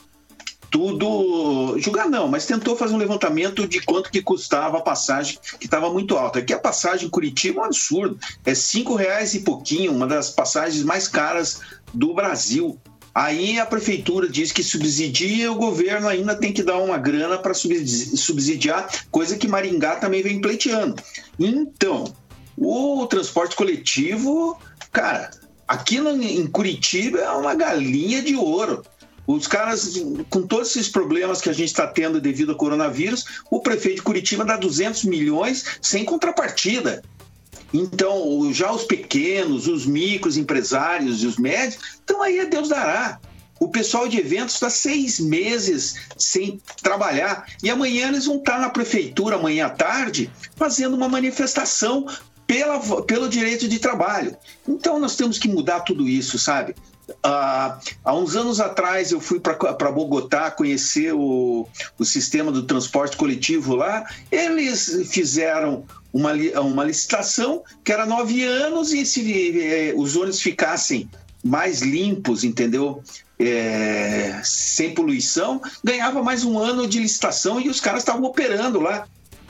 tudo, 0.71 1.77
julgar 1.77 2.09
não, 2.09 2.29
mas 2.29 2.45
tentou 2.45 2.77
fazer 2.77 2.93
um 2.93 2.97
levantamento 2.97 3.67
de 3.67 3.81
quanto 3.81 4.09
que 4.09 4.21
custava 4.21 4.77
a 4.77 4.81
passagem, 4.81 5.37
que 5.59 5.65
estava 5.65 5.91
muito 5.91 6.17
alta. 6.17 6.39
Aqui 6.39 6.53
a 6.53 6.59
passagem 6.59 7.07
em 7.07 7.11
Curitiba 7.11 7.59
é 7.59 7.63
um 7.63 7.65
absurdo, 7.65 8.17
é 8.45 8.55
cinco 8.55 8.95
reais 8.95 9.33
e 9.33 9.41
pouquinho, 9.41 9.91
uma 9.91 10.07
das 10.07 10.29
passagens 10.29 10.81
mais 10.83 11.09
caras 11.09 11.59
do 11.93 12.13
Brasil. 12.13 12.79
Aí 13.13 13.59
a 13.59 13.65
prefeitura 13.65 14.29
diz 14.29 14.53
que 14.53 14.63
subsidia 14.63 15.43
e 15.43 15.49
o 15.49 15.55
governo 15.55 16.07
ainda 16.07 16.33
tem 16.33 16.53
que 16.53 16.63
dar 16.63 16.77
uma 16.77 16.97
grana 16.97 17.37
para 17.37 17.53
subsidiar, 17.53 18.87
coisa 19.11 19.37
que 19.37 19.49
Maringá 19.49 19.97
também 19.97 20.23
vem 20.23 20.39
pleiteando. 20.39 20.95
Então, 21.37 22.05
o 22.57 23.05
transporte 23.07 23.57
coletivo, 23.57 24.57
cara, 24.93 25.31
aqui 25.67 25.99
no, 25.99 26.11
em 26.11 26.47
Curitiba 26.47 27.19
é 27.19 27.31
uma 27.31 27.53
galinha 27.53 28.21
de 28.21 28.37
ouro. 28.37 28.85
Os 29.35 29.47
caras, 29.47 29.93
com 30.29 30.43
todos 30.43 30.71
esses 30.71 30.89
problemas 30.89 31.41
que 31.41 31.49
a 31.49 31.53
gente 31.53 31.69
está 31.69 31.87
tendo 31.87 32.19
devido 32.19 32.51
ao 32.51 32.57
coronavírus, 32.57 33.25
o 33.49 33.61
prefeito 33.61 33.97
de 33.97 34.01
Curitiba 34.01 34.43
dá 34.43 34.57
200 34.57 35.05
milhões 35.05 35.65
sem 35.81 36.03
contrapartida. 36.03 37.01
Então, 37.73 38.51
já 38.53 38.71
os 38.71 38.83
pequenos, 38.83 39.67
os 39.67 39.85
micros 39.85 40.35
empresários 40.35 41.23
e 41.23 41.27
os 41.27 41.37
médios, 41.37 41.99
então 42.03 42.21
aí 42.21 42.39
a 42.41 42.45
Deus 42.45 42.69
dará. 42.69 43.19
O 43.59 43.69
pessoal 43.69 44.07
de 44.07 44.17
eventos 44.17 44.55
está 44.55 44.69
seis 44.69 45.19
meses 45.19 45.95
sem 46.17 46.59
trabalhar 46.81 47.45
e 47.63 47.69
amanhã 47.69 48.07
eles 48.07 48.25
vão 48.25 48.37
estar 48.37 48.59
na 48.59 48.69
prefeitura, 48.69 49.35
amanhã 49.35 49.67
à 49.67 49.69
tarde, 49.69 50.31
fazendo 50.55 50.95
uma 50.95 51.07
manifestação 51.07 52.07
pela, 52.47 53.03
pelo 53.03 53.29
direito 53.29 53.67
de 53.67 53.79
trabalho. 53.79 54.35
Então 54.67 54.99
nós 54.99 55.15
temos 55.15 55.37
que 55.37 55.47
mudar 55.47 55.81
tudo 55.81 56.09
isso, 56.09 56.39
sabe? 56.39 56.75
Uh, 57.25 57.79
há 58.03 58.13
uns 58.15 58.35
anos 58.35 58.59
atrás 58.59 59.11
eu 59.11 59.19
fui 59.19 59.39
para 59.39 59.91
Bogotá 59.91 60.49
conhecer 60.51 61.13
o, 61.13 61.67
o 61.97 62.05
sistema 62.05 62.51
do 62.51 62.63
transporte 62.63 63.17
coletivo 63.17 63.75
lá. 63.75 64.05
Eles 64.31 65.09
fizeram 65.11 65.85
uma, 66.13 66.33
uma 66.61 66.83
licitação 66.83 67.63
que 67.83 67.91
era 67.91 68.05
nove 68.05 68.43
anos 68.43 68.93
e 68.93 69.05
se 69.05 69.59
eh, 69.61 69.93
os 69.95 70.15
ônibus 70.15 70.41
ficassem 70.41 71.09
mais 71.43 71.81
limpos, 71.81 72.43
entendeu? 72.43 73.03
É, 73.39 74.39
sem 74.43 74.93
poluição, 74.93 75.59
ganhava 75.83 76.21
mais 76.21 76.43
um 76.43 76.59
ano 76.59 76.87
de 76.87 76.99
licitação 76.99 77.59
e 77.59 77.69
os 77.69 77.79
caras 77.79 78.01
estavam 78.01 78.23
operando 78.23 78.79
lá. 78.79 79.07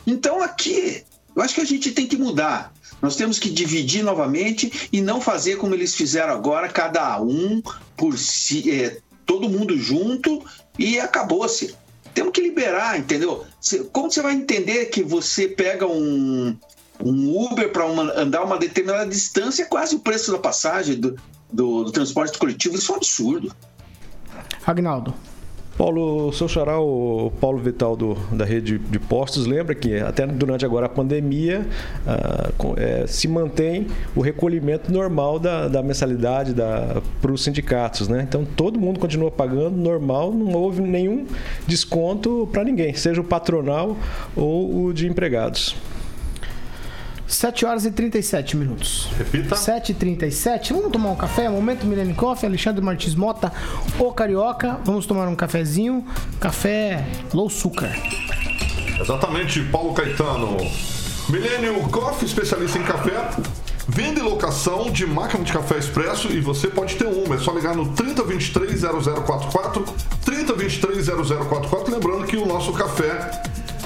Então 0.07 0.41
aqui, 0.41 1.03
eu 1.35 1.41
acho 1.41 1.55
que 1.55 1.61
a 1.61 1.65
gente 1.65 1.91
tem 1.91 2.07
que 2.07 2.15
mudar. 2.15 2.73
Nós 3.01 3.15
temos 3.15 3.39
que 3.39 3.49
dividir 3.49 4.03
novamente 4.03 4.89
e 4.91 5.01
não 5.01 5.19
fazer 5.19 5.57
como 5.57 5.73
eles 5.73 5.95
fizeram 5.95 6.33
agora, 6.33 6.69
cada 6.69 7.19
um 7.21 7.61
por 7.97 8.17
si, 8.17 8.69
é, 8.71 8.99
todo 9.25 9.49
mundo 9.49 9.77
junto 9.77 10.43
e 10.77 10.99
acabou-se. 10.99 11.75
Temos 12.13 12.33
que 12.33 12.41
liberar, 12.41 12.99
entendeu? 12.99 13.45
Como 13.91 14.11
você 14.11 14.21
vai 14.21 14.33
entender 14.33 14.85
que 14.87 15.01
você 15.01 15.47
pega 15.47 15.87
um, 15.87 16.55
um 17.03 17.45
Uber 17.45 17.71
para 17.71 17.85
andar 17.85 18.43
uma 18.43 18.57
determinada 18.57 19.09
distância, 19.09 19.65
quase 19.65 19.95
o 19.95 19.99
preço 19.99 20.31
da 20.31 20.37
passagem 20.37 20.99
do, 20.99 21.15
do, 21.51 21.85
do 21.85 21.91
transporte 21.91 22.37
coletivo? 22.37 22.75
Isso 22.75 22.91
é 22.91 22.95
um 22.95 22.97
absurdo. 22.97 23.55
Agnaldo. 24.65 25.13
Paulo, 25.81 26.31
seu 26.31 26.47
xará, 26.47 26.79
o 26.79 27.31
Paulo 27.41 27.57
Vital 27.57 27.95
do, 27.95 28.13
da 28.31 28.45
rede 28.45 28.77
de 28.77 28.99
postos, 28.99 29.47
lembra 29.47 29.73
que 29.73 29.97
até 29.97 30.27
durante 30.27 30.63
agora 30.63 30.85
a 30.85 30.89
pandemia 30.89 31.65
ah, 32.05 32.51
é, 32.77 33.07
se 33.07 33.27
mantém 33.27 33.87
o 34.15 34.21
recolhimento 34.21 34.91
normal 34.93 35.39
da, 35.39 35.67
da 35.67 35.81
mensalidade 35.81 36.53
para 37.19 37.31
os 37.31 37.43
sindicatos. 37.43 38.07
Né? 38.07 38.23
Então 38.29 38.45
todo 38.45 38.79
mundo 38.79 38.99
continua 38.99 39.31
pagando 39.31 39.75
normal, 39.75 40.31
não 40.31 40.53
houve 40.53 40.81
nenhum 40.81 41.25
desconto 41.65 42.47
para 42.51 42.63
ninguém, 42.63 42.93
seja 42.93 43.19
o 43.19 43.23
patronal 43.23 43.97
ou 44.35 44.85
o 44.85 44.93
de 44.93 45.07
empregados. 45.07 45.75
7 47.31 47.65
horas 47.65 47.85
e 47.85 47.91
37 47.91 48.57
minutos. 48.57 49.07
Repita. 49.17 49.55
7 49.55 49.93
e 49.93 49.95
37 49.95 50.73
Vamos 50.73 50.91
tomar 50.91 51.11
um 51.11 51.15
café? 51.15 51.47
Momento 51.49 51.85
Milene 51.85 52.13
Coffee, 52.13 52.47
Alexandre 52.47 52.83
Martins 52.83 53.15
Mota, 53.15 53.51
o 53.97 54.11
Carioca. 54.11 54.77
Vamos 54.83 55.05
tomar 55.05 55.27
um 55.27 55.35
cafezinho. 55.35 56.05
Café 56.39 57.05
low 57.33 57.49
sugar. 57.49 57.95
Exatamente, 58.99 59.61
Paulo 59.63 59.93
Caetano. 59.93 60.57
Milênio 61.29 61.81
Coffee, 61.89 62.27
especialista 62.27 62.77
em 62.77 62.83
café. 62.83 63.29
Vende 63.87 64.21
locação 64.21 64.91
de 64.91 65.05
máquina 65.05 65.43
de 65.43 65.51
café 65.51 65.77
expresso 65.77 66.31
e 66.31 66.39
você 66.39 66.67
pode 66.67 66.95
ter 66.95 67.07
uma. 67.07 67.35
É 67.35 67.37
só 67.37 67.51
ligar 67.53 67.75
no 67.75 67.87
3023 67.93 68.81
0044, 68.81 69.85
3023 70.23 71.05
0044. 71.07 71.93
Lembrando 71.93 72.25
que 72.25 72.37
o 72.37 72.45
nosso 72.45 72.73
café 72.73 73.41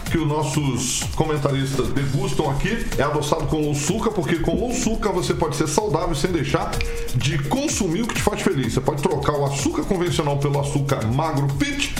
que 0.09 0.17
os 0.17 0.27
nossos 0.27 1.03
comentaristas 1.15 1.89
degustam 1.89 2.49
aqui 2.49 2.85
é 2.97 3.03
adoçado 3.03 3.45
com 3.47 3.61
louçuca, 3.61 4.11
porque 4.11 4.37
com 4.37 4.55
louçuca 4.55 5.11
você 5.11 5.33
pode 5.33 5.55
ser 5.55 5.67
saudável 5.67 6.15
sem 6.15 6.31
deixar 6.31 6.71
de 7.15 7.37
consumir 7.43 8.03
o 8.03 8.07
que 8.07 8.15
te 8.15 8.21
faz 8.21 8.41
feliz. 8.41 8.73
Você 8.73 8.81
pode 8.81 9.01
trocar 9.01 9.33
o 9.33 9.45
açúcar 9.45 9.83
convencional 9.83 10.37
pelo 10.37 10.59
açúcar 10.59 11.05
magro 11.07 11.47
fit, 11.59 11.93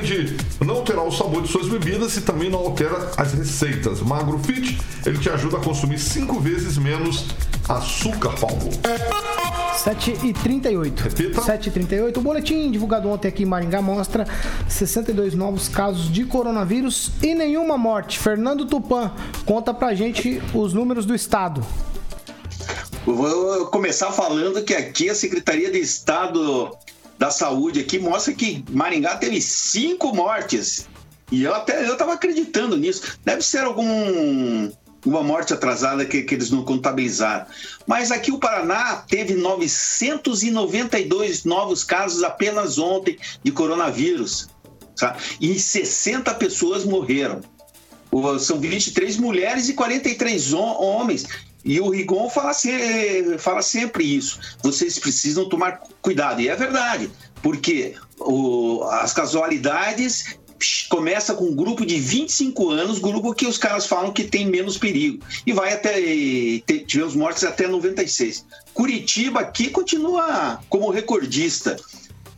de 0.00 0.36
não 0.64 0.76
alterar 0.76 1.04
o 1.04 1.12
sabor 1.12 1.42
de 1.42 1.48
suas 1.48 1.68
bebidas 1.68 2.16
e 2.16 2.20
também 2.22 2.50
não 2.50 2.60
altera 2.60 3.10
as 3.16 3.32
receitas. 3.32 4.00
Magro 4.00 4.38
fit, 4.38 4.78
ele 5.04 5.18
te 5.18 5.28
ajuda 5.28 5.58
a 5.58 5.60
consumir 5.60 5.98
cinco 5.98 6.40
vezes 6.40 6.78
menos 6.78 7.26
açúcar, 7.68 8.30
Paulo. 8.40 8.70
7 9.82 10.18
e 10.24 10.32
38. 10.32 11.00
Repita. 11.00 11.42
7 11.42 11.68
e 11.68 11.72
38. 11.72 12.20
O 12.20 12.22
boletim 12.22 12.70
divulgado 12.70 13.08
ontem 13.08 13.28
aqui 13.28 13.42
em 13.42 13.46
Maringá 13.46 13.82
mostra 13.82 14.26
62 14.68 15.34
novos 15.34 15.68
casos 15.68 16.12
de 16.12 16.24
coronavírus 16.24 17.10
e 17.22 17.34
nenhuma 17.34 17.76
morte. 17.76 18.18
Fernando 18.18 18.66
Tupan, 18.66 19.12
conta 19.44 19.74
pra 19.74 19.94
gente 19.94 20.40
os 20.54 20.72
números 20.72 21.04
do 21.04 21.14
estado. 21.14 21.64
Vou 23.04 23.66
começar 23.66 24.12
falando 24.12 24.62
que 24.62 24.74
aqui 24.74 25.10
a 25.10 25.14
Secretaria 25.14 25.72
de 25.72 25.78
Estado 25.78 26.70
da 27.22 27.30
Saúde 27.30 27.78
aqui 27.78 28.00
mostra 28.00 28.34
que 28.34 28.64
Maringá 28.68 29.16
teve 29.16 29.40
cinco 29.40 30.12
mortes. 30.12 30.88
E 31.30 31.44
eu 31.44 31.54
até 31.54 31.88
eu 31.88 31.96
tava 31.96 32.14
acreditando 32.14 32.76
nisso. 32.76 33.16
Deve 33.24 33.42
ser 33.42 33.58
algum 33.58 34.68
uma 35.06 35.22
morte 35.22 35.54
atrasada 35.54 36.04
que, 36.04 36.22
que 36.22 36.34
eles 36.34 36.50
não 36.50 36.64
contabilizaram. 36.64 37.46
Mas 37.86 38.10
aqui 38.10 38.32
o 38.32 38.40
Paraná 38.40 39.04
teve 39.08 39.34
992 39.34 41.44
novos 41.44 41.84
casos 41.84 42.24
apenas 42.24 42.76
ontem 42.76 43.16
de 43.44 43.52
coronavírus. 43.52 44.48
Tá? 44.96 45.16
E 45.40 45.60
60 45.60 46.34
pessoas 46.34 46.84
morreram. 46.84 47.40
São 48.40 48.58
23 48.58 49.16
mulheres 49.16 49.68
e 49.68 49.74
43 49.74 50.52
hom- 50.52 50.82
homens. 50.82 51.24
E 51.64 51.80
o 51.80 51.90
Rigon 51.90 52.28
fala, 52.28 52.52
se- 52.54 53.36
fala 53.38 53.62
sempre 53.62 54.04
isso. 54.04 54.38
Vocês 54.62 54.98
precisam 54.98 55.48
tomar 55.48 55.80
cuidado. 56.00 56.40
E 56.40 56.48
é 56.48 56.56
verdade, 56.56 57.10
porque 57.42 57.94
o- 58.18 58.82
as 58.90 59.12
casualidades 59.12 60.36
começa 60.88 61.34
com 61.34 61.46
um 61.46 61.54
grupo 61.56 61.84
de 61.84 61.98
25 61.98 62.70
anos, 62.70 62.98
grupo 63.00 63.34
que 63.34 63.46
os 63.46 63.58
caras 63.58 63.84
falam 63.86 64.12
que 64.12 64.22
tem 64.24 64.46
menos 64.46 64.78
perigo. 64.78 65.22
E 65.46 65.52
vai 65.52 65.72
até. 65.72 65.94
Tivemos 66.86 67.14
mortes 67.16 67.42
até 67.44 67.66
96. 67.66 68.44
Curitiba 68.72 69.40
aqui 69.40 69.70
continua 69.70 70.60
como 70.68 70.90
recordista. 70.90 71.76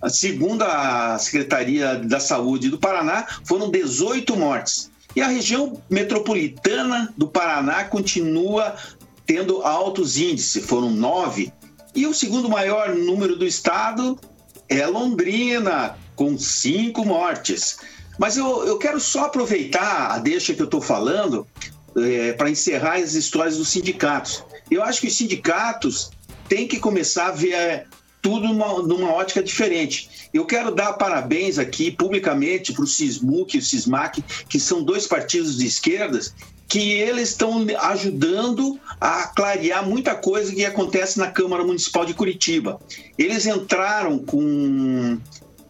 Segundo 0.08 0.62
a 0.62 1.18
Secretaria 1.18 1.96
da 1.96 2.20
Saúde 2.20 2.68
do 2.68 2.78
Paraná, 2.78 3.26
foram 3.44 3.70
18 3.70 4.36
mortes. 4.36 4.90
E 5.16 5.20
a 5.22 5.28
região 5.28 5.80
metropolitana 5.88 7.12
do 7.16 7.26
Paraná 7.28 7.84
continua 7.84 8.74
tendo 9.26 9.62
altos 9.62 10.16
índices, 10.16 10.64
foram 10.64 10.90
nove. 10.90 11.52
E 11.94 12.06
o 12.06 12.14
segundo 12.14 12.48
maior 12.48 12.94
número 12.94 13.36
do 13.36 13.46
estado 13.46 14.18
é 14.68 14.86
Londrina, 14.86 15.96
com 16.16 16.36
cinco 16.38 17.04
mortes. 17.04 17.78
Mas 18.18 18.36
eu, 18.36 18.64
eu 18.66 18.78
quero 18.78 19.00
só 19.00 19.26
aproveitar 19.26 20.12
a 20.12 20.18
deixa 20.18 20.54
que 20.54 20.62
eu 20.62 20.66
estou 20.66 20.80
falando 20.80 21.46
para 22.36 22.50
encerrar 22.50 22.96
as 22.96 23.14
histórias 23.14 23.56
dos 23.56 23.68
sindicatos. 23.68 24.44
Eu 24.70 24.82
acho 24.82 25.00
que 25.00 25.06
os 25.06 25.16
sindicatos 25.16 26.10
têm 26.48 26.66
que 26.66 26.78
começar 26.78 27.28
a 27.28 27.32
ver 27.32 27.54
eh, 27.54 27.86
tudo 28.20 28.48
numa, 28.48 28.82
numa 28.82 29.12
ótica 29.12 29.42
diferente. 29.42 30.28
Eu 30.32 30.44
quero 30.44 30.74
dar 30.74 30.94
parabéns 30.94 31.58
aqui 31.58 31.90
publicamente 31.90 32.72
para 32.72 32.82
o 32.82 32.86
SISMUC 32.86 33.54
e 33.56 33.60
o 33.60 33.62
SISMAC, 33.62 34.22
que 34.48 34.58
são 34.58 34.82
dois 34.82 35.06
partidos 35.06 35.58
de 35.58 35.66
esquerdas, 35.66 36.34
que 36.74 36.90
eles 36.90 37.28
estão 37.28 37.64
ajudando 37.82 38.80
a 39.00 39.28
clarear 39.28 39.88
muita 39.88 40.12
coisa 40.12 40.52
que 40.52 40.64
acontece 40.64 41.20
na 41.20 41.30
Câmara 41.30 41.62
Municipal 41.62 42.04
de 42.04 42.12
Curitiba. 42.14 42.80
Eles 43.16 43.46
entraram 43.46 44.18
com, 44.18 45.16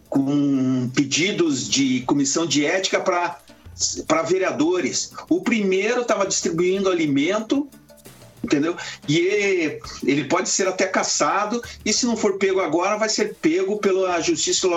com 0.09 0.89
pedidos 0.95 1.69
de 1.69 1.99
comissão 2.07 2.47
de 2.47 2.65
ética 2.65 2.99
para 2.99 3.37
para 4.07 4.23
vereadores. 4.23 5.11
O 5.29 5.41
primeiro 5.41 6.01
estava 6.01 6.25
distribuindo 6.25 6.89
alimento 6.89 7.69
entendeu? 8.43 8.75
E 9.07 9.17
ele, 10.03 10.23
pode 10.25 10.49
ser 10.49 10.67
até 10.67 10.85
caçado, 10.85 11.61
e 11.83 11.91
se 11.91 12.05
não 12.05 12.15
for 12.15 12.37
pego 12.37 12.61
agora, 12.61 12.95
vai 12.95 13.09
ser 13.09 13.35
pego 13.41 13.77
pela 13.77 14.21
justiça 14.21 14.67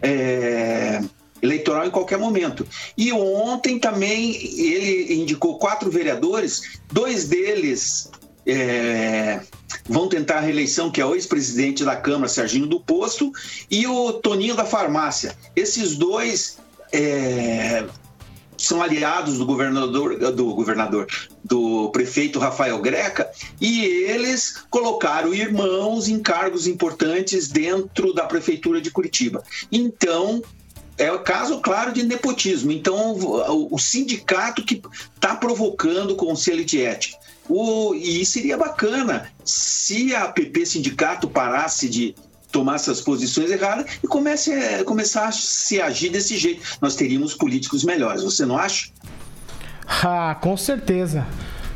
é, 0.00 1.02
eleitoral 1.42 1.86
em 1.86 1.90
qualquer 1.90 2.18
momento. 2.18 2.66
E 2.96 3.12
ontem 3.12 3.78
também 3.78 4.34
ele 4.34 5.14
indicou 5.14 5.58
quatro 5.58 5.90
vereadores, 5.90 6.80
dois 6.92 7.28
deles. 7.28 8.10
é, 8.48 9.40
vão 9.86 10.08
tentar 10.08 10.38
a 10.38 10.40
reeleição, 10.40 10.90
que 10.90 11.00
é 11.00 11.04
o 11.04 11.14
ex-presidente 11.14 11.84
da 11.84 11.94
Câmara, 11.94 12.28
Serginho 12.28 12.66
do 12.66 12.80
Posto, 12.80 13.30
e 13.70 13.86
o 13.86 14.14
Toninho 14.14 14.56
da 14.56 14.64
Farmácia. 14.64 15.36
Esses 15.54 15.96
dois 15.96 16.58
é, 16.90 17.84
são 18.56 18.82
aliados 18.82 19.36
do 19.36 19.44
governador, 19.44 20.16
do 20.32 20.54
governador, 20.54 21.06
do 21.44 21.90
prefeito 21.90 22.38
Rafael 22.38 22.78
Greca, 22.80 23.28
e 23.60 23.84
eles 23.84 24.64
colocaram 24.70 25.34
irmãos 25.34 26.08
em 26.08 26.18
cargos 26.18 26.66
importantes 26.66 27.48
dentro 27.48 28.14
da 28.14 28.24
prefeitura 28.24 28.80
de 28.80 28.90
Curitiba. 28.90 29.42
Então, 29.70 30.42
é 30.98 31.10
o 31.12 31.20
caso 31.20 31.60
claro 31.60 31.92
de 31.92 32.02
nepotismo. 32.02 32.72
Então, 32.72 33.12
o, 33.72 33.78
sindicato 33.78 34.64
que 34.64 34.82
está 35.14 35.34
provocando 35.36 36.10
o 36.12 36.16
conselho 36.16 36.64
de 36.64 36.82
ética. 36.82 37.16
O, 37.48 37.94
e 37.94 38.26
seria 38.26 38.58
bacana 38.58 39.30
se 39.44 40.14
a 40.14 40.28
PP 40.28 40.66
Sindicato 40.66 41.28
parasse 41.30 41.88
de 41.88 42.14
tomar 42.52 42.74
essas 42.76 43.00
posições 43.00 43.50
erradas 43.50 43.86
e 44.02 44.06
comece, 44.06 44.52
a- 44.52 44.84
começar 44.84 45.28
a 45.28 45.32
se 45.32 45.80
agir 45.80 46.10
desse 46.10 46.36
jeito. 46.36 46.62
Nós 46.80 46.94
teríamos 46.94 47.32
políticos 47.34 47.84
melhores, 47.84 48.22
você 48.22 48.44
não 48.44 48.58
acha? 48.58 48.90
Ah, 49.86 50.36
com 50.40 50.56
certeza. 50.56 51.26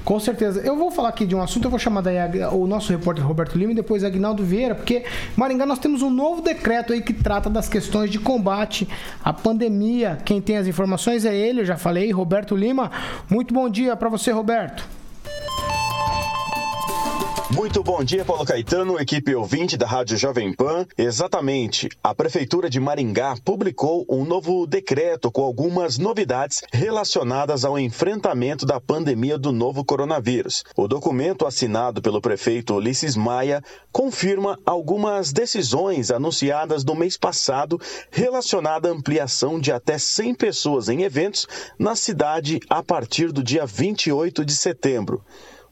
Com 0.05 0.19
certeza. 0.19 0.61
Eu 0.61 0.77
vou 0.77 0.91
falar 0.91 1.11
aqui 1.11 1.25
de 1.25 1.35
um 1.35 1.43
assunto, 1.43 1.65
eu 1.65 1.71
vou 1.71 1.79
chamar 1.79 2.01
daí 2.01 2.17
o 2.53 2.67
nosso 2.67 2.91
repórter 2.91 3.25
Roberto 3.25 3.57
Lima 3.57 3.73
e 3.73 3.75
depois 3.75 4.03
Agnaldo 4.03 4.45
Vieira, 4.45 4.75
porque 4.75 5.05
Maringá 5.37 5.65
nós 5.65 5.79
temos 5.79 6.03
um 6.03 6.11
novo 6.11 6.43
decreto 6.43 6.93
aí 6.93 7.01
que 7.01 7.13
trata 7.13 7.49
das 7.49 7.69
questões 7.69 8.11
de 8.11 8.19
combate 8.19 8.89
à 9.25 9.33
pandemia. 9.33 10.19
Quem 10.25 10.41
tem 10.41 10.57
as 10.57 10.67
informações 10.67 11.25
é 11.25 11.35
ele, 11.35 11.61
eu 11.61 11.65
já 11.65 11.77
falei, 11.77 12.11
Roberto 12.11 12.57
Lima. 12.57 12.91
Muito 13.31 13.55
bom 13.55 13.69
dia 13.69 13.97
para 13.97 14.09
você, 14.09 14.31
Roberto. 14.33 15.02
Muito 17.55 17.83
bom 17.83 18.03
dia, 18.03 18.25
Paulo 18.25 18.47
Caetano, 18.47 18.99
equipe 18.99 19.35
ouvinte 19.35 19.77
da 19.77 19.87
Rádio 19.87 20.17
Jovem 20.17 20.55
Pan. 20.55 20.87
Exatamente, 20.97 21.87
a 22.03 22.15
Prefeitura 22.15 22.71
de 22.71 22.81
Maringá 22.81 23.35
publicou 23.45 24.07
um 24.09 24.25
novo 24.25 24.67
decreto 24.67 25.31
com 25.31 25.43
algumas 25.43 25.99
novidades 25.99 26.63
relacionadas 26.73 27.63
ao 27.63 27.79
enfrentamento 27.79 28.65
da 28.65 28.81
pandemia 28.81 29.37
do 29.37 29.53
novo 29.53 29.85
coronavírus. 29.85 30.65
O 30.75 30.89
documento 30.89 31.47
assinado 31.47 32.01
pelo 32.01 32.23
prefeito 32.23 32.75
Ulisses 32.75 33.17
Maia 33.17 33.63
confirma 33.93 34.59
algumas 34.65 35.31
decisões 35.31 36.11
anunciadas 36.11 36.83
no 36.85 36.95
mês 36.95 37.19
passado 37.19 37.79
relacionada 38.11 38.89
à 38.89 38.93
ampliação 38.93 39.61
de 39.61 39.71
até 39.71 39.99
100 39.99 40.37
pessoas 40.37 40.89
em 40.89 41.03
eventos 41.03 41.47
na 41.79 41.95
cidade 41.95 42.61
a 42.71 42.83
partir 42.83 43.31
do 43.31 43.43
dia 43.43 43.67
28 43.67 44.43
de 44.43 44.57
setembro. 44.57 45.23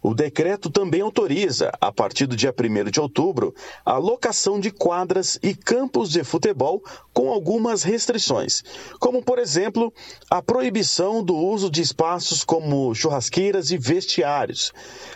O 0.03 0.15
decreto 0.15 0.71
também 0.71 1.03
autoriza, 1.03 1.71
a 1.79 1.93
partir 1.93 2.27
do 2.27 2.35
dia 2.35 2.55
1 2.59 2.91
de 2.91 3.01
outubro, 3.01 3.55
a 3.85 3.99
locação 3.99 4.59
de 4.59 4.71
quadras 4.71 5.39
e 5.43 5.55
campos 5.55 6.11
de 6.11 6.25
futebol 6.25 6.83
com 7.13 7.31
algumas 7.31 7.83
restrições, 7.83 8.63
como, 8.99 9.23
por 9.23 9.39
exemplo, 9.39 9.93
a 10.31 10.41
proibição 10.41 11.23
do 11.23 11.37
uso 11.37 11.71
de 11.71 11.83
espaços 11.83 12.43
como 12.43 12.95
churrasqueiras 12.95 13.71
e 13.71 13.77
vestiários. 13.77 14.73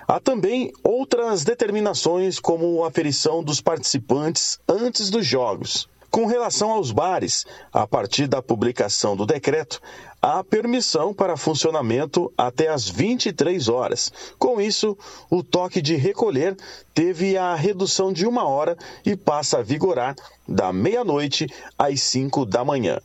Há 0.06 0.20
também 0.20 0.70
outras 0.82 1.44
determinações, 1.44 2.38
como 2.38 2.84
a 2.84 2.88
aferição 2.88 3.42
dos 3.42 3.62
participantes 3.62 4.58
antes 4.68 5.08
dos 5.08 5.26
jogos. 5.26 5.88
Com 6.14 6.26
relação 6.26 6.70
aos 6.70 6.92
bares, 6.92 7.44
a 7.72 7.88
partir 7.88 8.28
da 8.28 8.40
publicação 8.40 9.16
do 9.16 9.26
decreto, 9.26 9.82
há 10.22 10.44
permissão 10.44 11.12
para 11.12 11.36
funcionamento 11.36 12.32
até 12.38 12.68
às 12.68 12.88
23 12.88 13.68
horas. 13.68 14.12
Com 14.38 14.60
isso, 14.60 14.96
o 15.28 15.42
toque 15.42 15.82
de 15.82 15.96
recolher 15.96 16.56
teve 16.94 17.36
a 17.36 17.56
redução 17.56 18.12
de 18.12 18.28
uma 18.28 18.46
hora 18.46 18.78
e 19.04 19.16
passa 19.16 19.58
a 19.58 19.62
vigorar 19.62 20.14
da 20.46 20.72
meia-noite 20.72 21.48
às 21.76 22.00
5 22.02 22.46
da 22.46 22.64
manhã. 22.64 23.00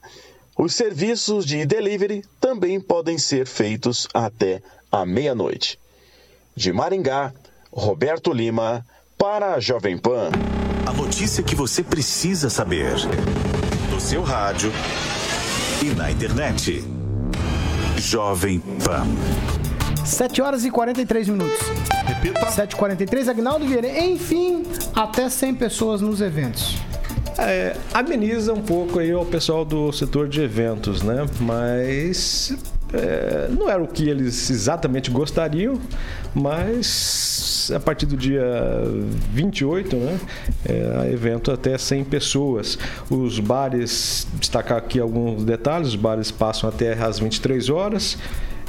Os 0.56 0.76
serviços 0.76 1.48
de 1.48 1.66
delivery 1.66 2.24
também 2.40 2.80
podem 2.80 3.18
ser 3.18 3.48
feitos 3.48 4.08
até 4.14 4.62
a 4.92 5.04
meia-noite. 5.04 5.80
De 6.56 6.72
Maringá, 6.72 7.34
Roberto 7.72 8.32
Lima, 8.32 8.86
para 9.18 9.56
a 9.56 9.60
Jovem 9.60 9.98
Pan. 9.98 10.30
A 10.90 10.92
notícia 10.92 11.44
que 11.44 11.54
você 11.54 11.84
precisa 11.84 12.50
saber. 12.50 12.96
No 13.92 14.02
seu 14.02 14.24
rádio 14.24 14.72
e 15.84 15.94
na 15.94 16.10
internet. 16.10 16.84
Jovem 17.96 18.60
Pan. 18.84 19.06
7 20.04 20.42
horas 20.42 20.66
e 20.66 20.72
43 20.72 21.30
minutos. 21.30 21.60
Repita. 22.06 22.44
7h43, 22.48 23.28
Agnaldo 23.28 23.68
Vieira. 23.68 23.88
Enfim, 24.04 24.64
até 24.96 25.30
100 25.30 25.56
pessoas 25.56 26.02
nos 26.02 26.22
eventos. 26.22 26.80
É, 27.38 27.76
ameniza 27.94 28.52
um 28.52 28.64
pouco 28.64 28.98
aí 28.98 29.14
o 29.14 29.24
pessoal 29.24 29.64
do 29.64 29.92
setor 29.92 30.28
de 30.28 30.42
eventos, 30.42 31.04
né? 31.04 31.24
Mas 31.40 32.52
é, 32.94 33.48
não 33.50 33.70
era 33.70 33.84
o 33.84 33.88
que 33.88 34.10
eles 34.10 34.50
exatamente 34.50 35.12
gostariam, 35.12 35.80
mas 36.34 37.72
a 37.76 37.80
partir 37.80 38.06
do 38.06 38.18
dia 38.18 38.44
28, 39.32 39.96
né, 39.96 40.20
é, 40.68 41.12
evento 41.12 41.52
até 41.52 41.78
100 41.78 42.04
pessoas. 42.06 42.78
Os 43.10 43.40
bares, 43.40 44.28
destacar 44.40 44.78
aqui 44.78 45.00
alguns 45.00 45.44
detalhes, 45.44 45.90
os 45.90 45.96
bares 45.96 46.32
passam 46.32 46.70
até 46.70 46.94
às 46.94 47.20
23 47.20 47.70
horas. 47.70 48.18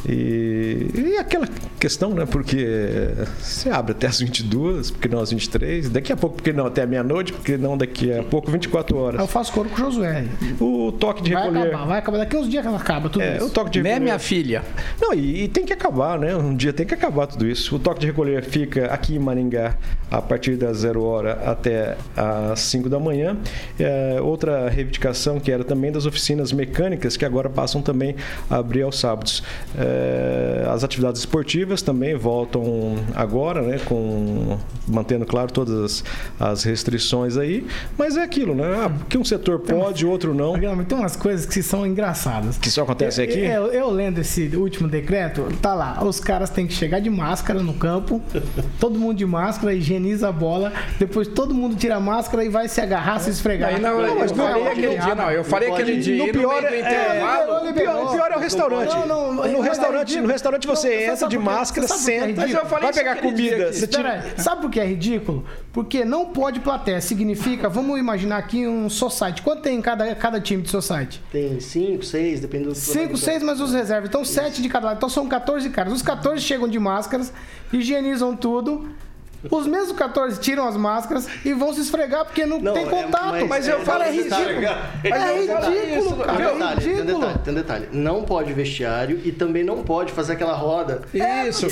E, 0.08 0.86
e 0.94 1.16
aquela 1.18 1.46
questão, 1.78 2.10
né? 2.14 2.24
Porque 2.26 3.08
você 3.38 3.68
abre 3.70 3.92
até 3.92 4.06
as 4.06 4.18
22, 4.20 4.90
porque 4.90 5.08
não 5.08 5.20
às 5.20 5.30
23, 5.30 5.88
daqui 5.90 6.12
a 6.12 6.16
pouco, 6.16 6.36
porque 6.36 6.52
não 6.52 6.66
até 6.66 6.82
a 6.82 6.86
meia-noite, 6.86 7.32
porque 7.32 7.56
não 7.56 7.76
daqui 7.76 8.12
a 8.12 8.22
pouco, 8.22 8.50
24 8.50 8.96
horas. 8.96 9.20
Eu 9.20 9.26
faço 9.26 9.52
coro 9.52 9.68
com 9.68 9.74
o 9.76 9.78
Josué. 9.78 10.24
O 10.60 10.92
toque 10.92 11.22
de 11.22 11.32
vai 11.32 11.42
recolher. 11.44 11.68
acabar, 11.68 11.84
vai 11.86 11.98
acabar. 11.98 12.18
Daqui 12.18 12.36
uns 12.36 12.48
dias 12.48 12.62
que 12.62 12.68
ela 12.68 12.78
acaba 12.78 13.08
tudo 13.08 13.22
É, 13.22 13.36
isso. 13.36 13.46
o 13.46 13.50
toque 13.50 13.70
de 13.70 13.82
Né, 13.82 13.90
recolher. 13.90 14.04
minha 14.04 14.18
filha? 14.18 14.62
Não, 15.00 15.12
e, 15.14 15.44
e 15.44 15.48
tem 15.48 15.64
que 15.64 15.72
acabar, 15.72 16.18
né? 16.18 16.34
Um 16.34 16.54
dia 16.54 16.72
tem 16.72 16.86
que 16.86 16.94
acabar 16.94 17.26
tudo 17.26 17.46
isso. 17.46 17.76
O 17.76 17.78
toque 17.78 18.00
de 18.00 18.06
recolher 18.06 18.42
fica 18.42 18.86
aqui 18.86 19.14
em 19.16 19.18
Maringá 19.18 19.76
a 20.10 20.20
partir 20.20 20.56
das 20.56 20.78
0 20.78 21.02
hora 21.02 21.32
até 21.46 21.96
às 22.16 22.60
5 22.60 22.88
da 22.88 22.98
manhã. 22.98 23.36
É, 23.78 24.18
outra 24.20 24.68
reivindicação 24.68 25.38
que 25.38 25.52
era 25.52 25.62
também 25.64 25.92
das 25.92 26.06
oficinas 26.06 26.52
mecânicas, 26.52 27.16
que 27.16 27.24
agora 27.24 27.48
passam 27.48 27.80
também 27.82 28.16
a 28.48 28.56
abrir 28.56 28.82
aos 28.82 28.98
sábados. 28.98 29.42
É, 29.78 29.89
as 30.72 30.84
atividades 30.84 31.20
esportivas 31.20 31.82
também 31.82 32.14
voltam 32.14 32.96
agora, 33.14 33.62
né? 33.62 33.78
Com, 33.84 34.58
mantendo, 34.86 35.24
claro, 35.26 35.52
todas 35.52 35.74
as, 36.38 36.48
as 36.52 36.64
restrições 36.64 37.36
aí. 37.36 37.66
Mas 37.98 38.16
é 38.16 38.22
aquilo, 38.22 38.54
né? 38.54 38.64
Ah, 38.86 38.90
que 39.08 39.18
um 39.18 39.24
setor 39.24 39.60
pode, 39.60 40.04
outro 40.06 40.34
não. 40.34 40.54
Tem 40.84 40.98
umas 40.98 41.16
coisas 41.16 41.46
que 41.46 41.62
são 41.62 41.86
engraçadas. 41.86 42.58
Que 42.58 42.70
só 42.70 42.82
acontece 42.82 43.22
aqui? 43.22 43.38
Eu, 43.38 43.66
eu- 43.66 43.80
eu 43.80 43.90
lendo 43.90 44.18
esse 44.20 44.46
último 44.56 44.86
decreto, 44.88 45.46
tá 45.62 45.74
lá, 45.74 46.02
os 46.04 46.20
caras 46.20 46.50
têm 46.50 46.66
que 46.66 46.72
chegar 46.74 47.00
de 47.00 47.08
máscara 47.10 47.60
no 47.62 47.72
campo, 47.74 48.20
todo 48.78 48.98
mundo 48.98 49.16
de 49.16 49.26
máscara, 49.26 49.74
higieniza 49.74 50.28
a 50.28 50.32
bola, 50.32 50.72
depois 50.98 51.26
todo 51.28 51.54
mundo 51.54 51.74
tira 51.76 51.96
a 51.96 52.00
máscara 52.00 52.44
e 52.44 52.48
vai 52.48 52.68
se 52.68 52.80
agarrar, 52.80 53.18
se 53.20 53.30
esfregar. 53.30 53.80
Não, 53.80 54.00
eu 54.00 54.18
mas 54.18 54.30
falei 54.32 54.62
não, 54.64 54.70
aquele 54.70 54.86
não, 54.96 55.04
dia, 55.06 55.14
não, 55.14 55.30
eu 55.30 55.44
falei 55.44 55.68
não 55.68 55.74
aquele 55.76 55.96
dia, 56.00 56.16
no 56.18 56.26
no 56.26 56.32
pior 56.32 56.62
meio 56.62 56.68
do 56.68 56.74
é- 56.74 56.80
intervalo- 56.80 57.52
é, 57.52 57.66
liberou, 57.66 58.04
O 58.06 58.12
pior 58.12 58.30
é 58.32 58.36
o 58.36 58.40
restaurante. 58.40 58.94
Não, 58.94 59.06
não, 59.06 59.32
no, 59.32 59.42
mas 59.42 59.52
restaurante 59.80 60.18
é 60.18 60.20
no 60.20 60.28
restaurante 60.28 60.66
você 60.66 61.06
Não, 61.06 61.12
entra 61.14 61.28
de 61.28 61.38
máscara, 61.38 61.86
é 61.86 61.88
senta, 61.88 62.26
ridículo? 62.42 62.68
vai 62.68 62.92
pegar 62.92 63.16
comida. 63.16 63.70
Tira... 63.72 64.24
Sabe 64.36 64.62
por 64.62 64.70
que 64.70 64.80
é 64.80 64.84
ridículo? 64.84 65.44
Porque 65.72 66.04
não 66.04 66.26
pode 66.26 66.60
plateia. 66.60 67.00
Significa, 67.00 67.68
vamos 67.68 67.98
imaginar 67.98 68.38
aqui 68.38 68.66
um 68.66 68.88
society. 68.88 69.42
Quanto 69.42 69.62
tem 69.62 69.78
em 69.78 69.82
cada, 69.82 70.14
cada 70.14 70.40
time 70.40 70.62
de 70.62 70.70
society? 70.70 71.22
Tem 71.30 71.58
5, 71.60 72.04
6, 72.04 72.40
dependendo 72.40 72.70
do 72.70 72.74
5, 72.76 73.16
6, 73.16 73.42
mas 73.42 73.60
os 73.60 73.72
reservas. 73.72 74.08
Então, 74.08 74.24
7 74.24 74.62
de 74.62 74.68
cada 74.68 74.88
lado. 74.88 74.96
Então, 74.96 75.08
são 75.08 75.28
14 75.28 75.68
caras. 75.70 75.92
Os 75.92 76.02
14 76.02 76.40
chegam 76.40 76.68
de 76.68 76.78
máscaras, 76.78 77.32
higienizam 77.72 78.36
tudo. 78.36 78.88
Os 79.50 79.66
mesmos 79.66 79.96
14 79.96 80.40
tiram 80.40 80.66
as 80.66 80.76
máscaras 80.76 81.26
e 81.44 81.52
vão 81.54 81.72
se 81.72 81.80
esfregar 81.80 82.24
porque 82.24 82.44
não, 82.44 82.60
tem 82.74 82.84
é, 82.84 82.88
contato. 82.88 83.46
Mas, 83.48 83.66
eu 83.66 83.80
falo, 83.80 84.02
é 84.02 84.10
ridículo. 84.10 84.40
É 85.04 85.40
ridículo, 85.40 86.16
cara. 86.16 86.36
Tem 86.36 86.46
um 86.46 86.50
É 86.50 86.56
detalhe, 86.56 86.80
tem 86.80 86.92
um 86.92 86.96
ridículo. 86.96 87.20
detalhe, 87.20 87.38
tem 87.44 87.52
um 87.52 87.56
detalhe. 87.56 87.88
Não 87.92 88.22
pode 88.24 88.52
vestiário 88.52 89.20
e 89.24 89.32
também 89.32 89.64
não 89.64 89.82
pode 89.82 90.12
fazer 90.12 90.34
aquela 90.34 90.52
roda. 90.54 91.02
Isso. 91.14 91.66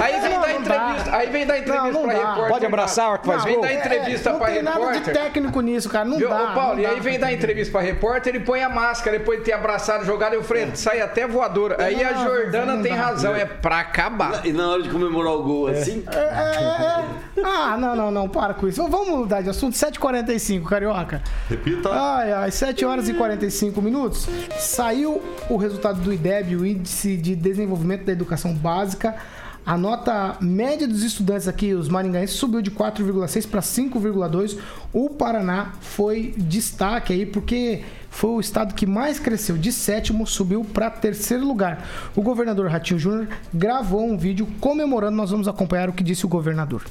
Aí 0.00 0.20
vem 0.20 0.34
Não, 0.34 0.40
dar 0.40 0.48
não 0.48 0.60
entrevista, 0.60 1.10
dá. 1.10 1.16
aí 1.16 1.30
vem 1.30 1.46
dar 1.46 1.58
entrevista 1.58 1.90
Não, 1.90 1.92
não 1.92 2.02
pra 2.08 2.12
dá. 2.12 2.18
repórter. 2.28 2.48
Pode 2.52 2.66
abraçar 2.66 3.18
que 3.18 3.26
faz 3.26 3.44
Vem 3.44 3.60
dar 3.60 3.72
entrevista 3.72 4.28
É, 4.28 4.32
não 4.32 4.38
pra 4.38 4.48
tem 4.50 4.62
nada 4.62 4.78
de 4.78 4.84
repórter. 4.86 5.14
técnico 5.14 5.60
nisso, 5.60 5.88
cara. 5.88 6.04
Não 6.04 6.18
Viu, 6.18 6.28
dá. 6.28 6.42
Ô, 6.50 6.54
Paulo, 6.54 6.74
não 6.74 6.80
e 6.80 6.82
dá. 6.82 6.90
aí 6.90 7.00
vem 7.00 7.18
dar 7.18 7.32
entrevista 7.32 7.72
pra 7.72 7.80
repórter, 7.80 8.34
ele 8.34 8.44
põe 8.44 8.62
a 8.62 8.68
máscara, 8.68 9.18
depois 9.18 9.38
de 9.38 9.44
ter 9.46 9.52
abraçado, 9.52 10.04
jogado, 10.04 10.34
eu 10.34 10.42
falei, 10.44 10.70
sai 10.74 11.00
até 11.00 11.26
voadora. 11.26 11.82
Aí 11.82 12.02
a 12.02 12.12
Não, 12.12 12.24
Jordana 12.24 12.74
não 12.76 12.82
tem 12.82 12.92
razão, 12.92 13.34
é 13.34 13.44
pra 13.44 13.80
acabar. 13.80 14.44
E 14.44 14.52
na 14.52 14.68
hora 14.68 14.82
de 14.82 14.88
comemorar 14.90 15.32
o 15.34 15.42
gol 15.42 15.68
assim, 15.68 16.04
É, 16.12 16.16
é, 16.16 16.20
é. 16.20 17.04
Ah, 17.42 17.76
não, 17.76 17.94
não, 17.94 18.10
não, 18.10 18.28
para 18.28 18.54
com 18.54 18.68
isso. 18.68 18.86
Vamos 18.88 19.08
mudar 19.08 19.42
de 19.42 19.50
assunto. 19.50 19.74
7h45, 19.74 20.62
Carioca. 20.64 21.22
Repita. 21.48 21.90
Ai, 21.90 22.32
ai, 22.32 22.50
7 22.50 22.84
horas 22.84 23.08
e 23.08 23.14
45 23.14 23.80
minutos. 23.82 24.28
Saiu 24.58 25.22
o 25.48 25.56
resultado 25.56 26.00
do 26.00 26.12
IDEB, 26.12 26.56
o 26.56 26.66
Índice 26.66 27.16
de 27.16 27.34
Desenvolvimento 27.34 28.04
da 28.04 28.12
Educação 28.12 28.54
Básica. 28.54 29.14
A 29.66 29.78
nota 29.78 30.36
média 30.42 30.86
dos 30.86 31.02
estudantes 31.02 31.48
aqui, 31.48 31.72
os 31.72 31.88
maringaenses, 31.88 32.36
subiu 32.36 32.60
de 32.60 32.70
4,6 32.70 33.48
para 33.48 33.60
5,2. 33.60 34.58
O 34.92 35.08
Paraná 35.08 35.72
foi 35.80 36.34
destaque 36.36 37.14
aí, 37.14 37.24
porque 37.24 37.82
foi 38.14 38.30
o 38.30 38.40
estado 38.40 38.74
que 38.74 38.86
mais 38.86 39.18
cresceu. 39.18 39.58
De 39.58 39.72
sétimo, 39.72 40.24
subiu 40.24 40.64
para 40.64 40.88
terceiro 40.88 41.44
lugar. 41.44 41.84
O 42.14 42.22
governador 42.22 42.70
Ratinho 42.70 42.98
Júnior 42.98 43.28
gravou 43.52 44.06
um 44.06 44.16
vídeo 44.16 44.46
comemorando. 44.60 45.16
Nós 45.16 45.32
vamos 45.32 45.48
acompanhar 45.48 45.88
o 45.88 45.92
que 45.92 46.04
disse 46.04 46.24
o 46.24 46.28
governador. 46.28 46.84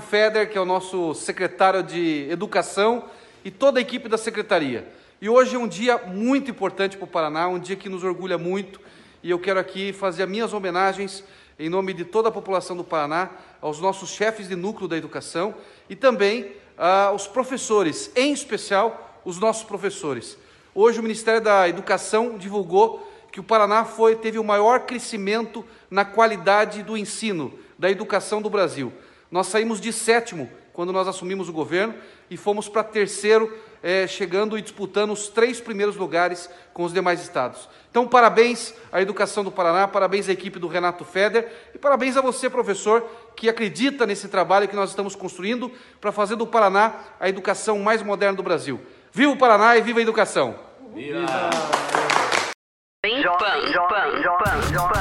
Feder, 0.00 0.50
que 0.50 0.56
é 0.56 0.60
o 0.60 0.64
nosso 0.64 1.14
secretário 1.14 1.82
de 1.82 2.28
Educação, 2.30 3.04
e 3.44 3.50
toda 3.50 3.78
a 3.78 3.82
equipe 3.82 4.08
da 4.08 4.16
secretaria. 4.16 4.90
E 5.20 5.28
hoje 5.28 5.54
é 5.54 5.58
um 5.58 5.68
dia 5.68 5.98
muito 5.98 6.50
importante 6.50 6.96
para 6.96 7.04
o 7.04 7.08
Paraná, 7.08 7.46
um 7.48 7.58
dia 7.58 7.76
que 7.76 7.88
nos 7.88 8.04
orgulha 8.04 8.38
muito, 8.38 8.80
e 9.22 9.30
eu 9.30 9.38
quero 9.38 9.60
aqui 9.60 9.92
fazer 9.92 10.22
as 10.22 10.28
minhas 10.28 10.52
homenagens 10.52 11.22
em 11.58 11.68
nome 11.70 11.94
de 11.94 12.04
toda 12.04 12.28
a 12.28 12.32
população 12.32 12.76
do 12.76 12.84
Paraná, 12.84 13.30
aos 13.62 13.80
nossos 13.80 14.10
chefes 14.10 14.48
de 14.48 14.54
núcleo 14.54 14.86
da 14.86 14.96
educação 14.96 15.54
e 15.88 15.96
também 15.96 16.52
ah, 16.76 17.06
aos 17.06 17.26
professores, 17.26 18.10
em 18.14 18.32
especial 18.32 19.20
os 19.24 19.38
nossos 19.38 19.64
professores. 19.64 20.36
Hoje 20.74 21.00
o 21.00 21.02
Ministério 21.02 21.40
da 21.40 21.68
Educação 21.68 22.36
divulgou 22.36 23.10
que 23.32 23.40
o 23.40 23.44
Paraná 23.44 23.84
foi, 23.84 24.16
teve 24.16 24.38
o 24.38 24.44
maior 24.44 24.80
crescimento 24.80 25.64
na 25.90 26.04
qualidade 26.04 26.82
do 26.82 26.96
ensino, 26.96 27.52
da 27.78 27.90
educação 27.90 28.40
do 28.40 28.48
Brasil. 28.48 28.92
Nós 29.30 29.48
saímos 29.48 29.80
de 29.80 29.92
sétimo 29.92 30.50
quando 30.72 30.92
nós 30.92 31.08
assumimos 31.08 31.48
o 31.48 31.52
governo 31.52 31.94
e 32.30 32.36
fomos 32.36 32.68
para 32.68 32.84
terceiro, 32.84 33.52
eh, 33.82 34.06
chegando 34.06 34.58
e 34.58 34.62
disputando 34.62 35.12
os 35.12 35.28
três 35.28 35.60
primeiros 35.60 35.96
lugares 35.96 36.50
com 36.72 36.84
os 36.84 36.92
demais 36.92 37.20
estados. 37.20 37.68
Então, 37.90 38.06
parabéns 38.06 38.74
à 38.92 39.00
educação 39.00 39.42
do 39.42 39.50
Paraná, 39.50 39.88
parabéns 39.88 40.28
à 40.28 40.32
equipe 40.32 40.58
do 40.58 40.68
Renato 40.68 41.04
Feder 41.04 41.50
e 41.74 41.78
parabéns 41.78 42.16
a 42.16 42.20
você, 42.20 42.50
professor, 42.50 43.04
que 43.34 43.48
acredita 43.48 44.06
nesse 44.06 44.28
trabalho 44.28 44.68
que 44.68 44.76
nós 44.76 44.90
estamos 44.90 45.16
construindo 45.16 45.72
para 46.00 46.12
fazer 46.12 46.36
do 46.36 46.46
Paraná 46.46 46.94
a 47.18 47.28
educação 47.28 47.78
mais 47.78 48.02
moderna 48.02 48.36
do 48.36 48.42
Brasil. 48.42 48.80
Viva 49.12 49.32
o 49.32 49.36
Paraná 49.36 49.76
e 49.76 49.80
viva 49.80 49.98
a 49.98 50.02
educação! 50.02 50.54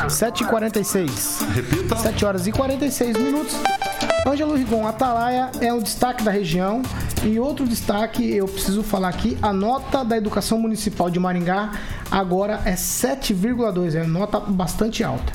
7h46. 0.08 1.54
Repita. 1.54 1.96
7 1.96 2.26
horas 2.26 2.48
e 2.48 2.52
46 2.52 3.18
minutos. 3.18 3.56
Ângelo 4.28 4.56
Rigon 4.56 4.88
Atalaia 4.88 5.52
é 5.62 5.72
um 5.72 5.80
destaque 5.80 6.24
da 6.24 6.32
região. 6.32 6.82
E 7.24 7.40
outro 7.40 7.68
destaque, 7.68 8.36
eu 8.36 8.48
preciso 8.48 8.82
falar 8.82 9.10
aqui, 9.10 9.38
a 9.40 9.54
nota 9.54 10.04
da 10.04 10.18
educação 10.18 10.58
municipal 10.58 11.12
de 11.12 11.20
Maringá 11.20 11.74
agora 12.10 12.60
é 12.66 12.74
7,2, 12.74 13.94
é 13.94 14.04
nota 14.04 14.40
bastante 14.40 15.04
alta. 15.04 15.32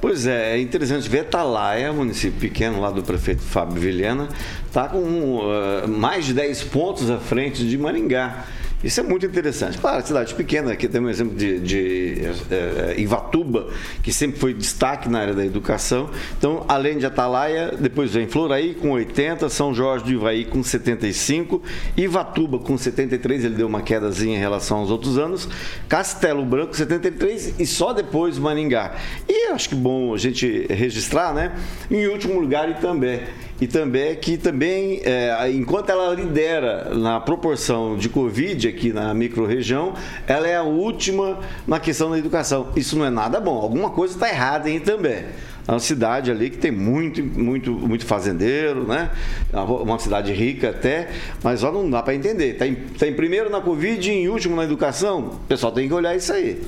Pois 0.00 0.24
é, 0.26 0.56
é 0.56 0.60
interessante 0.60 1.08
ver 1.08 1.20
Atalaia, 1.20 1.92
município 1.92 2.38
pequeno 2.38 2.80
lá 2.80 2.92
do 2.92 3.02
prefeito 3.02 3.42
Fábio 3.42 3.80
Vilhena, 3.80 4.28
está 4.66 4.88
com 4.88 5.00
uh, 5.00 5.88
mais 5.88 6.24
de 6.24 6.32
10 6.34 6.62
pontos 6.64 7.10
à 7.10 7.18
frente 7.18 7.68
de 7.68 7.76
Maringá. 7.76 8.44
Isso 8.82 9.00
é 9.00 9.02
muito 9.02 9.26
interessante. 9.26 9.76
Claro, 9.76 10.06
cidade 10.06 10.32
pequena, 10.34 10.72
aqui 10.72 10.86
tem 10.86 11.00
um 11.00 11.10
exemplo 11.10 11.36
de, 11.36 11.58
de 11.58 12.22
eh, 12.48 12.94
Ivatuba, 12.98 13.68
que 14.04 14.12
sempre 14.12 14.38
foi 14.38 14.54
destaque 14.54 15.08
na 15.08 15.18
área 15.18 15.34
da 15.34 15.44
educação. 15.44 16.08
Então, 16.38 16.64
além 16.68 16.96
de 16.96 17.04
Atalaia, 17.04 17.72
depois 17.76 18.14
vem 18.14 18.28
Floraí 18.28 18.74
com 18.74 18.90
80, 18.92 19.48
São 19.48 19.74
Jorge 19.74 20.04
do 20.04 20.12
Ivaí 20.12 20.44
com 20.44 20.62
75, 20.62 21.60
Ivatuba 21.96 22.60
com 22.60 22.78
73, 22.78 23.46
ele 23.46 23.56
deu 23.56 23.66
uma 23.66 23.82
quedazinha 23.82 24.36
em 24.36 24.40
relação 24.40 24.78
aos 24.78 24.90
outros 24.90 25.18
anos, 25.18 25.48
Castelo 25.88 26.44
Branco 26.44 26.76
73 26.76 27.54
e 27.58 27.66
só 27.66 27.92
depois 27.92 28.38
Maringá. 28.38 28.94
E 29.28 29.48
acho 29.50 29.70
que 29.70 29.74
bom 29.74 30.14
a 30.14 30.18
gente 30.18 30.66
registrar, 30.72 31.34
né? 31.34 31.52
Em 31.90 32.06
último 32.06 32.38
lugar, 32.38 32.70
Itambé. 32.70 33.26
Itambé 33.60 34.14
que 34.14 34.36
também, 34.36 35.00
é, 35.04 35.50
enquanto 35.50 35.90
ela 35.90 36.14
lidera 36.14 36.94
na 36.94 37.20
proporção 37.20 37.96
de 37.96 38.08
Covid 38.08 38.68
aqui 38.68 38.92
na 38.92 39.12
microrregião, 39.12 39.94
ela 40.26 40.46
é 40.46 40.56
a 40.56 40.62
última 40.62 41.40
na 41.66 41.80
questão 41.80 42.10
da 42.10 42.18
educação. 42.18 42.68
Isso 42.76 42.96
não 42.96 43.04
é 43.04 43.10
nada 43.10 43.40
bom. 43.40 43.56
Alguma 43.56 43.90
coisa 43.90 44.14
está 44.14 44.28
errada 44.28 44.70
em 44.70 44.76
Itambé. 44.76 45.26
É 45.66 45.72
uma 45.72 45.80
cidade 45.80 46.30
ali 46.30 46.48
que 46.48 46.56
tem 46.56 46.70
muito, 46.70 47.22
muito, 47.22 47.72
muito 47.72 48.06
fazendeiro, 48.06 48.86
né? 48.86 49.10
É 49.52 49.58
uma 49.58 49.98
cidade 49.98 50.32
rica 50.32 50.70
até, 50.70 51.08
mas 51.42 51.60
só 51.60 51.70
não 51.70 51.90
dá 51.90 52.02
para 52.02 52.14
entender. 52.14 52.52
Está 52.52 52.66
em, 52.66 52.74
tá 52.74 53.06
em 53.06 53.12
primeiro 53.12 53.50
na 53.50 53.60
Covid 53.60 54.10
e 54.10 54.14
em 54.14 54.28
último 54.28 54.56
na 54.56 54.64
educação. 54.64 55.26
O 55.26 55.40
pessoal 55.46 55.70
tem 55.70 55.86
que 55.86 55.92
olhar 55.92 56.16
isso 56.16 56.32
aí. 56.32 56.62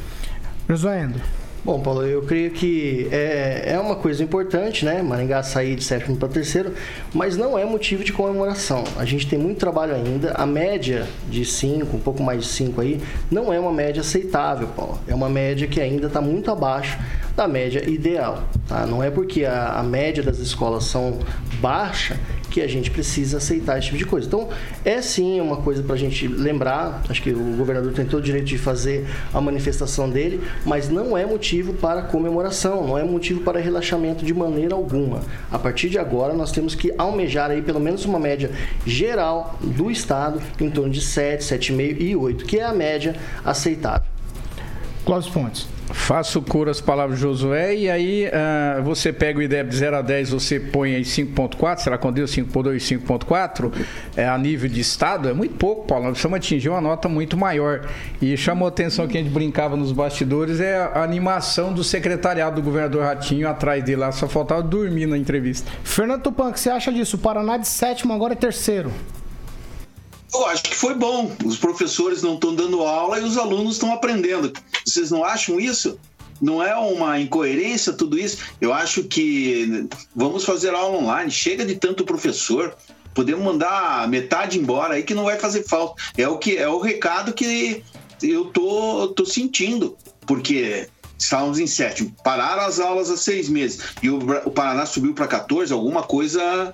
Josué. 0.68 1.08
Bom, 1.62 1.78
Paulo, 1.78 2.06
eu 2.06 2.22
creio 2.22 2.50
que 2.52 3.06
é, 3.12 3.74
é 3.74 3.78
uma 3.78 3.94
coisa 3.94 4.24
importante, 4.24 4.82
né? 4.82 5.02
Maringá 5.02 5.42
sair 5.42 5.76
de 5.76 5.84
sétimo 5.84 6.16
para 6.16 6.26
terceiro, 6.26 6.72
mas 7.12 7.36
não 7.36 7.58
é 7.58 7.66
motivo 7.66 8.02
de 8.02 8.14
comemoração. 8.14 8.82
A 8.96 9.04
gente 9.04 9.26
tem 9.26 9.38
muito 9.38 9.58
trabalho 9.58 9.94
ainda. 9.94 10.32
A 10.32 10.46
média 10.46 11.06
de 11.28 11.44
cinco, 11.44 11.98
um 11.98 12.00
pouco 12.00 12.22
mais 12.22 12.44
de 12.44 12.48
cinco 12.48 12.80
aí, 12.80 12.98
não 13.30 13.52
é 13.52 13.60
uma 13.60 13.72
média 13.72 14.00
aceitável, 14.00 14.68
Paulo. 14.68 14.98
É 15.06 15.14
uma 15.14 15.28
média 15.28 15.68
que 15.68 15.78
ainda 15.82 16.06
está 16.06 16.22
muito 16.22 16.50
abaixo 16.50 16.98
da 17.36 17.46
média 17.46 17.86
ideal. 17.88 18.42
Tá? 18.66 18.86
Não 18.86 19.02
é 19.02 19.10
porque 19.10 19.44
a, 19.44 19.74
a 19.74 19.82
média 19.82 20.22
das 20.22 20.38
escolas 20.38 20.84
são 20.84 21.18
baixa 21.60 22.18
que 22.50 22.60
a 22.60 22.66
gente 22.66 22.90
precisa 22.90 23.38
aceitar 23.38 23.78
esse 23.78 23.86
tipo 23.86 23.98
de 23.98 24.04
coisa. 24.04 24.26
Então, 24.26 24.48
é 24.84 25.00
sim 25.00 25.40
uma 25.40 25.58
coisa 25.58 25.82
para 25.82 25.94
a 25.94 25.98
gente 25.98 26.26
lembrar. 26.26 27.02
Acho 27.08 27.22
que 27.22 27.30
o 27.30 27.56
governador 27.56 27.92
tem 27.92 28.04
todo 28.04 28.20
o 28.20 28.24
direito 28.24 28.46
de 28.46 28.58
fazer 28.58 29.06
a 29.32 29.40
manifestação 29.40 30.10
dele, 30.10 30.40
mas 30.64 30.88
não 30.88 31.16
é 31.16 31.24
motivo 31.24 31.72
para 31.74 32.02
comemoração, 32.02 32.86
não 32.86 32.98
é 32.98 33.04
motivo 33.04 33.40
para 33.42 33.58
relaxamento 33.60 34.24
de 34.24 34.34
maneira 34.34 34.74
alguma. 34.74 35.22
A 35.50 35.58
partir 35.58 35.88
de 35.88 35.98
agora, 35.98 36.34
nós 36.34 36.52
temos 36.52 36.74
que 36.74 36.92
almejar 36.98 37.50
aí 37.50 37.62
pelo 37.62 37.80
menos 37.80 38.04
uma 38.04 38.18
média 38.18 38.50
geral 38.84 39.58
do 39.62 39.90
estado 39.90 40.40
em 40.60 40.70
torno 40.70 40.90
de 40.90 41.00
7, 41.00 41.42
7,5 41.44 42.00
e 42.00 42.16
8, 42.16 42.44
que 42.44 42.58
é 42.58 42.64
a 42.64 42.72
média 42.72 43.14
aceitável. 43.44 44.08
Cláudio 45.04 45.32
Pontes. 45.32 45.79
Faço 45.92 46.40
cura 46.42 46.70
as 46.70 46.80
palavras 46.80 47.18
de 47.18 47.22
Josué 47.22 47.74
e 47.74 47.90
aí 47.90 48.26
uh, 48.26 48.82
você 48.82 49.12
pega 49.12 49.38
o 49.38 49.42
IDEB 49.42 49.68
de 49.68 49.76
0 49.76 49.96
a 49.96 50.02
10, 50.02 50.30
você 50.30 50.60
põe 50.60 50.94
aí 50.94 51.02
5.4, 51.02 51.78
será 51.78 51.98
quando 51.98 52.16
deu 52.16 52.26
5.2 52.26 52.76
e 52.76 52.96
5.4, 52.98 53.72
é, 54.16 54.28
a 54.28 54.38
nível 54.38 54.68
de 54.68 54.80
estado, 54.80 55.28
é 55.28 55.32
muito 55.32 55.54
pouco, 55.56 55.86
Paulo. 55.86 56.04
Nós 56.04 56.12
precisamos 56.12 56.36
atingir 56.36 56.68
uma 56.68 56.80
nota 56.80 57.08
muito 57.08 57.36
maior. 57.36 57.88
E 58.20 58.36
chamou 58.36 58.66
a 58.66 58.68
atenção 58.68 59.06
que 59.08 59.18
a 59.18 59.22
gente 59.22 59.32
brincava 59.32 59.76
nos 59.76 59.92
bastidores, 59.92 60.60
é 60.60 60.76
a 60.76 61.02
animação 61.02 61.72
do 61.72 61.82
secretariado 61.82 62.56
do 62.56 62.62
governador 62.62 63.02
Ratinho 63.04 63.48
atrás 63.48 63.82
dele 63.82 64.00
lá, 64.00 64.12
só 64.12 64.28
faltava 64.28 64.62
dormir 64.62 65.06
na 65.06 65.18
entrevista. 65.18 65.70
Fernando 65.82 66.22
Tupan, 66.22 66.48
o 66.48 66.52
que 66.52 66.60
você 66.60 66.70
acha 66.70 66.92
disso? 66.92 67.16
O 67.16 67.20
Paraná 67.20 67.56
de 67.56 67.68
sétimo, 67.68 68.12
agora 68.12 68.32
é 68.32 68.36
terceiro. 68.36 68.92
Eu 70.32 70.46
acho 70.46 70.62
que 70.62 70.74
foi 70.74 70.94
bom. 70.94 71.30
Os 71.44 71.56
professores 71.56 72.22
não 72.22 72.34
estão 72.34 72.54
dando 72.54 72.82
aula 72.82 73.18
e 73.18 73.24
os 73.24 73.36
alunos 73.36 73.74
estão 73.74 73.92
aprendendo. 73.92 74.52
Vocês 74.84 75.10
não 75.10 75.24
acham 75.24 75.58
isso? 75.58 75.98
Não 76.40 76.62
é 76.62 76.74
uma 76.74 77.20
incoerência 77.20 77.92
tudo 77.92 78.18
isso? 78.18 78.38
Eu 78.60 78.72
acho 78.72 79.04
que 79.04 79.86
vamos 80.14 80.44
fazer 80.44 80.74
aula 80.74 80.98
online. 80.98 81.30
Chega 81.30 81.64
de 81.66 81.76
tanto 81.76 82.04
professor. 82.04 82.74
Podemos 83.12 83.44
mandar 83.44 84.08
metade 84.08 84.58
embora 84.58 84.94
aí 84.94 85.02
que 85.02 85.14
não 85.14 85.24
vai 85.24 85.38
fazer 85.38 85.64
falta. 85.64 86.00
É 86.16 86.26
o 86.28 86.38
que 86.38 86.56
é 86.56 86.68
o 86.68 86.78
recado 86.78 87.32
que 87.32 87.82
eu 88.22 88.46
tô, 88.46 89.08
tô 89.08 89.26
sentindo. 89.26 89.96
Porque 90.26 90.88
estávamos 91.18 91.58
em 91.58 91.66
sétimo. 91.66 92.14
Pararam 92.24 92.62
as 92.62 92.78
aulas 92.80 93.10
há 93.10 93.16
seis 93.16 93.48
meses. 93.48 93.80
E 94.02 94.08
o, 94.08 94.18
o 94.46 94.50
Paraná 94.50 94.86
subiu 94.86 95.12
para 95.12 95.26
14, 95.26 95.72
alguma 95.72 96.02
coisa 96.02 96.72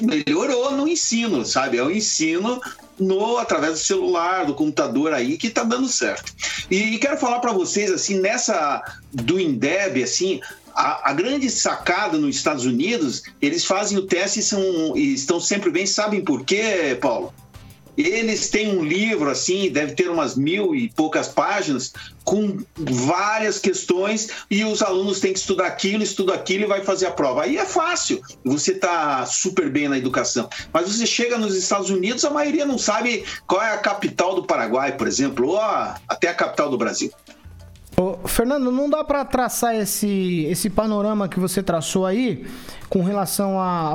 melhorou 0.00 0.72
no 0.72 0.88
ensino, 0.88 1.44
sabe? 1.44 1.78
É 1.78 1.82
o 1.82 1.90
ensino 1.90 2.60
no 2.98 3.38
através 3.38 3.74
do 3.74 3.78
celular, 3.78 4.46
do 4.46 4.54
computador 4.54 5.12
aí 5.12 5.36
que 5.36 5.50
tá 5.50 5.62
dando 5.62 5.88
certo. 5.88 6.32
E, 6.70 6.94
e 6.94 6.98
quero 6.98 7.16
falar 7.18 7.40
para 7.40 7.52
vocês 7.52 7.90
assim 7.90 8.18
nessa 8.20 8.82
do 9.12 9.38
Indeb 9.38 10.02
assim, 10.02 10.40
a, 10.74 11.10
a, 11.10 11.12
grande 11.14 11.50
sacada 11.50 12.18
nos 12.18 12.36
Estados 12.36 12.66
Unidos, 12.66 13.22
eles 13.40 13.64
fazem 13.64 13.96
o 13.96 14.06
teste 14.06 14.40
e, 14.40 14.42
são, 14.42 14.96
e 14.96 15.14
estão 15.14 15.40
sempre 15.40 15.70
bem. 15.70 15.86
Sabem 15.86 16.22
por 16.22 16.44
quê, 16.44 16.96
Paulo? 17.00 17.32
Eles 17.96 18.50
têm 18.50 18.76
um 18.76 18.84
livro, 18.84 19.30
assim, 19.30 19.70
deve 19.70 19.94
ter 19.94 20.10
umas 20.10 20.36
mil 20.36 20.74
e 20.74 20.88
poucas 20.90 21.28
páginas, 21.28 21.92
com 22.24 22.58
várias 22.76 23.58
questões, 23.58 24.28
e 24.50 24.64
os 24.64 24.82
alunos 24.82 25.20
têm 25.20 25.32
que 25.32 25.38
estudar 25.38 25.66
aquilo, 25.66 26.02
estudar 26.02 26.34
aquilo 26.34 26.64
e 26.64 26.66
vai 26.66 26.82
fazer 26.82 27.06
a 27.06 27.10
prova. 27.10 27.44
Aí 27.44 27.56
é 27.56 27.64
fácil, 27.64 28.20
você 28.44 28.72
está 28.72 29.24
super 29.24 29.70
bem 29.70 29.88
na 29.88 29.96
educação. 29.96 30.48
Mas 30.72 30.88
você 30.88 31.06
chega 31.06 31.38
nos 31.38 31.56
Estados 31.56 31.90
Unidos, 31.90 32.24
a 32.24 32.30
maioria 32.30 32.66
não 32.66 32.78
sabe 32.78 33.24
qual 33.46 33.62
é 33.62 33.72
a 33.72 33.78
capital 33.78 34.34
do 34.34 34.44
Paraguai, 34.44 34.96
por 34.96 35.06
exemplo, 35.06 35.48
ou 35.48 35.60
até 35.60 36.28
a 36.28 36.34
capital 36.34 36.68
do 36.68 36.76
Brasil. 36.76 37.12
Ô, 37.98 38.28
Fernando, 38.28 38.70
não 38.70 38.90
dá 38.90 39.02
para 39.02 39.24
traçar 39.24 39.74
esse, 39.74 40.44
esse 40.50 40.68
panorama 40.68 41.28
que 41.28 41.40
você 41.40 41.62
traçou 41.62 42.04
aí 42.04 42.44
com 42.90 43.02
relação 43.02 43.58
a, 43.58 43.92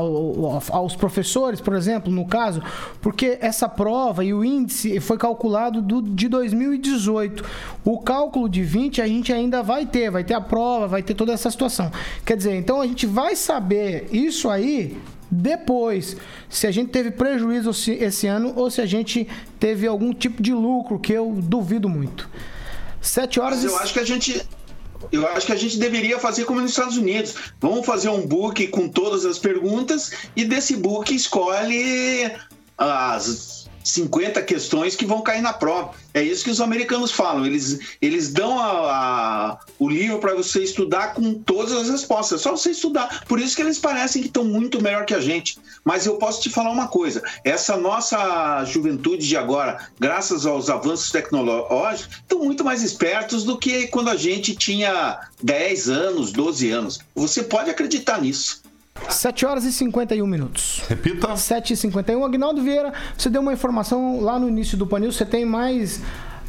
aos 0.70 0.96
professores, 0.96 1.62
por 1.62 1.76
exemplo, 1.76 2.12
no 2.12 2.26
caso, 2.26 2.64
porque 3.00 3.38
essa 3.40 3.70
prova 3.70 4.26
e 4.26 4.34
o 4.34 4.44
índice 4.44 5.00
foi 5.00 5.20
calculado 5.20 5.84
do, 5.84 6.02
de 6.02 6.28
2018. 6.28 7.46
O 7.86 8.00
cálculo 8.00 8.50
de 8.50 8.64
20 8.64 9.04
a 9.04 9.08
gente 9.08 9.32
ainda 9.32 9.62
vai 9.62 9.86
ter, 9.86 10.10
vai 10.10 10.24
ter 10.24 10.34
a 10.34 10.42
prova, 10.42 10.88
vai 10.88 11.04
ter 11.04 11.14
toda 11.14 11.32
essa 11.32 11.52
situação. 11.52 11.92
Quer 12.26 12.36
dizer, 12.36 12.56
então 12.56 12.82
a 12.82 12.88
gente 12.88 13.06
vai 13.06 13.36
saber 13.36 14.08
isso 14.12 14.50
aí 14.50 14.98
depois, 15.30 16.18
se 16.50 16.66
a 16.66 16.72
gente 16.72 16.90
teve 16.90 17.12
prejuízo 17.12 17.70
esse 17.70 18.26
ano 18.26 18.52
ou 18.56 18.70
se 18.72 18.82
a 18.82 18.86
gente 18.88 19.28
teve 19.60 19.86
algum 19.86 20.12
tipo 20.12 20.42
de 20.42 20.54
lucro, 20.54 21.00
que 21.00 21.14
eu 21.14 21.38
duvido 21.40 21.88
muito. 21.88 22.28
Sete 23.02 23.40
horas. 23.40 23.64
Mas 23.64 23.72
eu 23.72 23.78
acho 23.80 23.94
que 23.94 24.00
a 24.00 24.06
gente. 24.06 24.46
Eu 25.12 25.28
acho 25.28 25.48
que 25.48 25.52
a 25.52 25.56
gente 25.56 25.78
deveria 25.78 26.20
fazer 26.20 26.46
como 26.46 26.62
nos 26.62 26.72
Estados 26.72 26.96
Unidos. 26.96 27.36
Vamos 27.60 27.86
fazer 27.86 28.10
um 28.10 28.26
book 28.26 28.68
com 28.68 28.88
todas 28.88 29.26
as 29.26 29.40
perguntas 29.40 30.12
e 30.36 30.46
desse 30.46 30.76
book 30.76 31.14
escolhe 31.14 32.32
as 32.78 33.61
50 33.84 34.42
questões 34.44 34.96
que 34.96 35.06
vão 35.06 35.22
cair 35.22 35.42
na 35.42 35.54
prova. 35.54 35.94
É 36.14 36.22
isso 36.22 36.44
que 36.44 36.50
os 36.50 36.60
americanos 36.60 37.12
falam. 37.12 37.46
Eles, 37.46 37.80
eles 38.02 38.32
dão 38.32 38.60
a, 38.60 38.68
a, 38.68 39.60
o 39.80 39.90
livro 39.90 40.20
para 40.20 40.36
você 40.36 40.64
estudar 40.64 41.14
com 41.14 41.34
todas 41.34 41.72
as 41.72 41.90
respostas. 41.90 42.42
É 42.42 42.44
só 42.44 42.52
você 42.52 42.72
estudar. 42.72 43.24
Por 43.28 43.40
isso 43.40 43.56
que 43.56 43.62
eles 43.62 43.80
parecem 43.80 44.22
que 44.22 44.28
estão 44.28 44.44
muito 44.44 44.82
melhor 44.82 45.06
que 45.06 45.14
a 45.14 45.22
gente. 45.22 45.58
Mas 45.84 46.06
eu 46.06 46.16
posso 46.16 46.42
te 46.42 46.50
falar 46.50 46.72
uma 46.72 46.88
coisa: 46.88 47.24
essa 47.44 47.78
nossa 47.78 48.64
juventude 48.66 49.28
de 49.28 49.38
agora, 49.38 49.90
graças 50.00 50.46
aos 50.46 50.70
avanços 50.70 51.12
tecnológicos, 51.12 52.18
estão 52.18 52.40
muito 52.40 52.64
mais 52.64 52.84
espertos 52.84 53.44
do 53.44 53.58
que 53.58 53.88
quando 53.88 54.10
a 54.10 54.16
gente 54.16 54.56
tinha 54.56 55.20
10 55.42 55.90
anos, 55.90 56.32
12 56.32 56.72
anos. 56.72 57.00
Você 57.16 57.44
pode 57.44 57.70
acreditar 57.70 58.22
nisso. 58.22 58.62
7 59.10 59.46
horas 59.46 59.64
e 59.66 59.72
51 59.72 60.26
minutos. 60.26 60.84
Repita. 60.88 61.36
7 61.36 61.74
e 61.74 61.78
51. 61.78 62.24
Agnaldo 62.24 62.62
Vieira, 62.62 62.94
você 63.18 63.30
deu 63.30 63.42
uma 63.42 63.54
informação 63.54 64.22
lá 64.22 64.40
no 64.40 64.48
início 64.48 64.78
do 64.78 64.88
Panil. 64.88 65.12
Você 65.12 65.26
tem 65.26 65.46
mais 65.46 66.02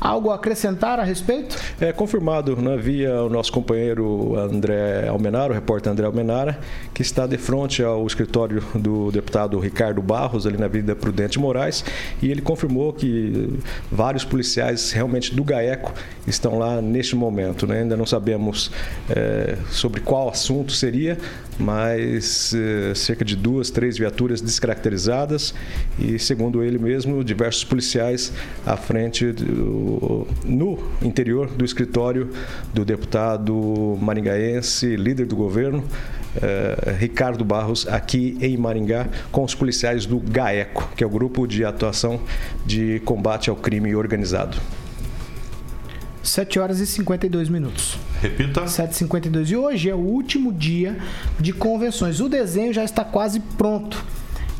Algo 0.02 0.30
a 0.30 0.34
acrescentar 0.34 0.98
a 0.98 1.04
respeito? 1.04 1.56
É 1.80 1.92
confirmado 1.92 2.56
né, 2.56 2.76
via 2.76 3.22
o 3.22 3.28
nosso 3.28 3.52
companheiro 3.52 4.36
André 4.36 5.06
Almenara, 5.06 5.52
o 5.52 5.54
repórter 5.54 5.92
André 5.92 6.04
Almenara, 6.04 6.58
que 6.92 7.02
está 7.02 7.24
de 7.24 7.38
frente 7.38 7.84
ao 7.84 8.04
escritório 8.04 8.64
do 8.74 9.12
deputado 9.12 9.56
Ricardo 9.60 10.02
Barros, 10.02 10.44
ali 10.44 10.58
na 10.58 10.66
Vida 10.66 10.96
Prudente 10.96 11.38
Moraes, 11.38 11.84
e 12.20 12.32
ele 12.32 12.40
confirmou 12.40 12.92
que 12.92 13.56
vários 13.92 14.24
policiais 14.24 14.90
realmente 14.90 15.32
do 15.36 15.44
GAECO 15.44 15.92
estão 16.26 16.58
lá 16.58 16.82
neste 16.82 17.14
momento. 17.14 17.64
Né? 17.64 17.82
Ainda 17.82 17.96
não 17.96 18.06
sabemos 18.06 18.72
é, 19.08 19.56
sobre 19.70 20.00
qual 20.00 20.28
assunto 20.28 20.72
seria, 20.72 21.16
mas 21.60 22.52
é, 22.54 22.92
cerca 22.96 23.24
de 23.24 23.36
duas, 23.36 23.70
três 23.70 23.96
viaturas 23.96 24.40
descaracterizadas 24.40 25.54
e, 25.96 26.18
segundo 26.18 26.64
ele 26.64 26.78
mesmo, 26.78 27.22
diversos 27.22 27.62
policiais 27.62 28.32
à 28.66 28.76
frente 28.76 29.30
do 29.30 29.91
no 30.44 30.78
interior 31.02 31.48
do 31.48 31.64
escritório 31.64 32.30
do 32.72 32.84
deputado 32.84 33.98
maringaense, 34.00 34.96
líder 34.96 35.26
do 35.26 35.36
governo, 35.36 35.84
eh, 36.40 36.96
Ricardo 36.98 37.44
Barros, 37.44 37.86
aqui 37.86 38.36
em 38.40 38.56
Maringá, 38.56 39.06
com 39.30 39.44
os 39.44 39.54
policiais 39.54 40.06
do 40.06 40.18
GAECO, 40.18 40.90
que 40.96 41.04
é 41.04 41.06
o 41.06 41.10
Grupo 41.10 41.46
de 41.46 41.64
Atuação 41.64 42.20
de 42.64 43.00
Combate 43.04 43.50
ao 43.50 43.56
Crime 43.56 43.94
Organizado. 43.94 44.56
7 46.22 46.58
horas 46.60 46.78
e 46.78 46.86
52 46.86 47.48
minutos. 47.48 47.98
Repita. 48.20 48.64
7h52. 48.64 49.50
E 49.50 49.56
hoje 49.56 49.90
é 49.90 49.94
o 49.94 49.98
último 49.98 50.52
dia 50.52 50.96
de 51.38 51.52
convenções. 51.52 52.20
O 52.20 52.28
desenho 52.28 52.72
já 52.72 52.84
está 52.84 53.04
quase 53.04 53.40
pronto 53.40 54.02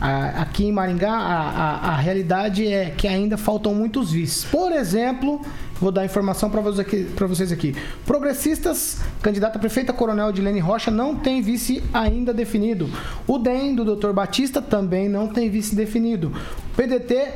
aqui 0.03 0.66
em 0.66 0.72
Maringá, 0.72 1.12
a, 1.12 1.50
a, 1.50 1.88
a, 1.90 1.96
realidade 1.96 2.66
é 2.66 2.90
que 2.90 3.07
ainda 3.07 3.36
faltam 3.36 3.72
muitos 3.74 4.11
vices. 4.11 4.44
Por 4.44 4.72
exemplo, 4.72 5.40
vou 5.80 5.92
dar 5.92 6.05
informação 6.05 6.50
para 6.50 6.61
vocês, 6.61 6.80
aqui, 6.80 7.03
vocês 7.26 7.53
aqui. 7.53 7.76
Progressistas, 8.05 9.00
candidata 9.22 9.59
a 9.59 9.61
prefeita 9.61 9.92
coronel 9.92 10.32
Dilene 10.32 10.59
Rocha, 10.59 10.90
não 10.90 11.14
tem 11.14 11.40
vice 11.40 11.82
ainda 11.94 12.34
definido. 12.34 12.90
O 13.26 13.38
DEM, 13.38 13.76
do 13.76 13.96
Dr. 13.96 14.11
Batista, 14.12 14.61
também 14.61 15.09
não 15.09 15.28
tem 15.28 15.48
vice 15.48 15.74
definido. 15.74 16.32
O 16.72 16.76
PDT 16.76 17.28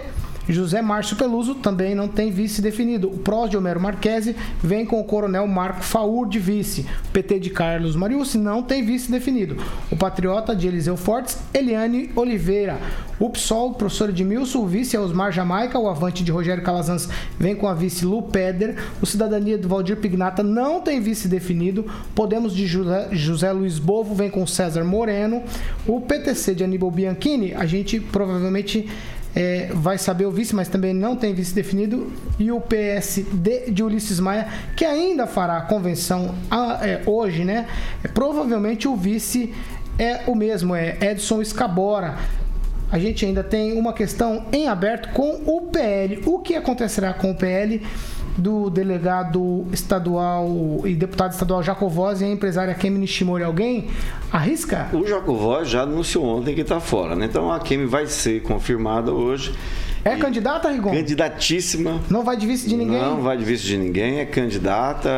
José 0.48 0.80
Márcio 0.80 1.16
Peluso 1.16 1.56
também 1.56 1.94
não 1.94 2.08
tem 2.08 2.30
vice 2.30 2.62
definido. 2.62 3.08
O 3.08 3.18
PROS 3.18 3.50
de 3.50 3.56
Homero 3.56 3.80
Marquesi 3.80 4.36
vem 4.62 4.86
com 4.86 5.00
o 5.00 5.04
Coronel 5.04 5.46
Marco 5.46 5.82
Faur 5.82 6.28
de 6.28 6.38
vice. 6.38 6.86
O 7.08 7.12
PT 7.12 7.40
de 7.40 7.50
Carlos 7.50 7.96
Mariucci 7.96 8.38
não 8.38 8.62
tem 8.62 8.84
vice 8.84 9.10
definido. 9.10 9.56
O 9.90 9.96
Patriota 9.96 10.54
de 10.54 10.68
Eliseu 10.68 10.96
Fortes, 10.96 11.38
Eliane 11.52 12.10
Oliveira. 12.14 12.78
O 13.18 13.30
PSOL, 13.30 13.72
professor 13.72 14.10
Edmilson, 14.10 14.58
o 14.58 14.66
vice 14.66 14.94
é 14.94 15.00
Osmar 15.00 15.32
Jamaica. 15.32 15.78
O 15.78 15.88
Avante 15.88 16.22
de 16.22 16.30
Rogério 16.30 16.62
Calazans 16.62 17.08
vem 17.38 17.56
com 17.56 17.66
a 17.66 17.74
vice 17.74 18.04
Lu 18.04 18.22
Peder. 18.22 18.76
O 19.00 19.06
Cidadania 19.06 19.58
de 19.58 19.66
Valdir 19.66 19.96
Pignata 19.96 20.42
não 20.42 20.80
tem 20.80 21.00
vice 21.00 21.26
definido. 21.26 21.86
Podemos 22.14 22.54
de 22.54 22.66
José, 22.66 23.08
José 23.12 23.50
Luiz 23.52 23.78
Bovo 23.78 24.14
vem 24.14 24.30
com 24.30 24.46
César 24.46 24.84
Moreno. 24.84 25.42
O 25.86 26.00
PTC 26.00 26.54
de 26.54 26.62
Aníbal 26.62 26.90
Bianchini, 26.90 27.54
a 27.54 27.64
gente 27.64 27.98
provavelmente 27.98 28.86
é, 29.36 29.68
vai 29.74 29.98
saber 29.98 30.24
o 30.24 30.30
vice, 30.30 30.54
mas 30.54 30.66
também 30.66 30.94
não 30.94 31.14
tem 31.14 31.34
vice 31.34 31.54
definido. 31.54 32.10
E 32.38 32.50
o 32.50 32.58
PSD 32.58 33.70
de 33.70 33.82
Ulisses 33.82 34.18
Maia, 34.18 34.48
que 34.74 34.84
ainda 34.84 35.26
fará 35.26 35.58
a 35.58 35.60
convenção 35.60 36.34
ah, 36.50 36.78
é, 36.80 37.02
hoje, 37.04 37.44
né? 37.44 37.66
É, 38.02 38.08
provavelmente 38.08 38.88
o 38.88 38.96
vice 38.96 39.52
é 39.98 40.22
o 40.26 40.34
mesmo, 40.34 40.74
é 40.74 40.96
Edson 41.02 41.42
Escabora. 41.42 42.16
A 42.90 42.98
gente 42.98 43.26
ainda 43.26 43.44
tem 43.44 43.76
uma 43.76 43.92
questão 43.92 44.46
em 44.50 44.68
aberto 44.68 45.10
com 45.10 45.42
o 45.44 45.62
PL. 45.70 46.22
O 46.24 46.38
que 46.38 46.54
acontecerá 46.54 47.12
com 47.12 47.32
o 47.32 47.34
PL? 47.34 47.82
Do 48.36 48.68
delegado 48.70 49.66
estadual 49.72 50.82
e 50.84 50.94
deputado 50.94 51.32
estadual 51.32 51.62
Jacovós 51.62 52.20
e 52.20 52.24
a 52.24 52.28
empresária 52.28 52.74
Kemi 52.74 52.98
Nishimori. 52.98 53.42
Alguém 53.44 53.88
arrisca? 54.30 54.88
O 54.92 55.06
Jacovós 55.06 55.68
já 55.68 55.82
anunciou 55.82 56.24
ontem 56.24 56.54
que 56.54 56.60
está 56.60 56.80
fora, 56.80 57.14
né? 57.14 57.26
Então 57.26 57.50
a 57.50 57.58
Kemi 57.60 57.86
vai 57.86 58.06
ser 58.06 58.42
confirmada 58.42 59.12
hoje. 59.12 59.54
É 60.06 60.14
e 60.14 60.18
candidata, 60.18 60.70
Rigon? 60.70 60.92
Candidatíssima. 60.92 62.00
Não 62.08 62.22
vai 62.22 62.36
de 62.36 62.46
vice 62.46 62.68
de 62.68 62.76
ninguém? 62.76 63.00
Não 63.00 63.22
vai 63.22 63.36
de 63.36 63.44
vice 63.44 63.64
de 63.64 63.76
ninguém, 63.76 64.20
é 64.20 64.24
candidata. 64.24 65.10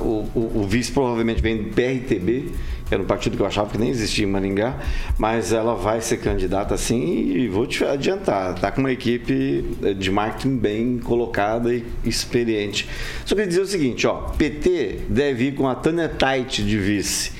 O, 0.00 0.28
o, 0.34 0.52
o 0.56 0.66
vice 0.66 0.92
provavelmente 0.92 1.40
vem 1.40 1.56
do 1.56 1.70
PRTB, 1.70 2.52
era 2.90 3.02
um 3.02 3.06
partido 3.06 3.36
que 3.36 3.42
eu 3.42 3.46
achava 3.46 3.70
que 3.70 3.78
nem 3.78 3.88
existia 3.88 4.24
em 4.24 4.28
Maringá, 4.28 4.78
mas 5.18 5.52
ela 5.52 5.74
vai 5.74 6.00
ser 6.00 6.18
candidata 6.18 6.76
sim 6.76 7.32
e 7.34 7.48
vou 7.48 7.66
te 7.66 7.84
adiantar, 7.84 8.54
tá 8.54 8.70
com 8.70 8.80
uma 8.80 8.92
equipe 8.92 9.64
de 9.96 10.10
marketing 10.10 10.56
bem 10.56 10.98
colocada 10.98 11.72
e 11.74 11.84
experiente. 12.04 12.88
Só 13.24 13.34
queria 13.34 13.48
dizer 13.48 13.60
o 13.60 13.66
seguinte, 13.66 14.06
ó, 14.06 14.14
PT 14.36 15.00
deve 15.08 15.46
ir 15.46 15.54
com 15.54 15.68
a 15.68 15.74
Tânia 15.74 16.08
Tait 16.08 16.50
de 16.50 16.78
vice. 16.78 17.39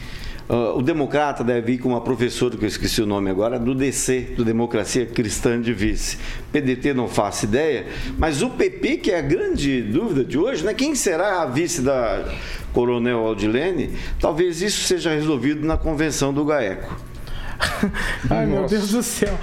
Uh, 0.51 0.76
o 0.76 0.82
democrata 0.82 1.44
deve 1.44 1.74
ir 1.74 1.78
com 1.78 1.90
uma 1.90 2.01
professora, 2.01 2.57
que 2.57 2.64
eu 2.64 2.68
esqueci 2.68 3.01
o 3.01 3.07
nome 3.07 3.30
agora, 3.30 3.57
do 3.57 3.72
DC, 3.72 4.32
do 4.36 4.44
Democracia 4.44 5.07
Cristã 5.07 5.61
de 5.61 5.72
Vice. 5.72 6.18
PDT 6.51 6.92
não 6.92 7.07
faço 7.07 7.44
ideia, 7.44 7.86
mas 8.18 8.42
o 8.42 8.51
PP, 8.51 8.96
que 8.96 9.12
é 9.12 9.20
a 9.20 9.22
grande 9.22 9.80
dúvida 9.80 10.24
de 10.24 10.36
hoje, 10.36 10.64
né? 10.64 10.74
quem 10.74 10.96
será 10.96 11.42
a 11.42 11.46
vice 11.46 11.82
da 11.82 12.34
Coronel 12.72 13.20
Aldilene? 13.20 13.92
Talvez 14.18 14.61
isso 14.61 14.82
seja 14.88 15.14
resolvido 15.14 15.64
na 15.64 15.76
convenção 15.76 16.34
do 16.34 16.44
GAECO. 16.44 17.10
Ai, 18.31 18.47
meu 18.47 18.67
Deus 18.67 18.91
do 18.91 19.03
céu. 19.03 19.39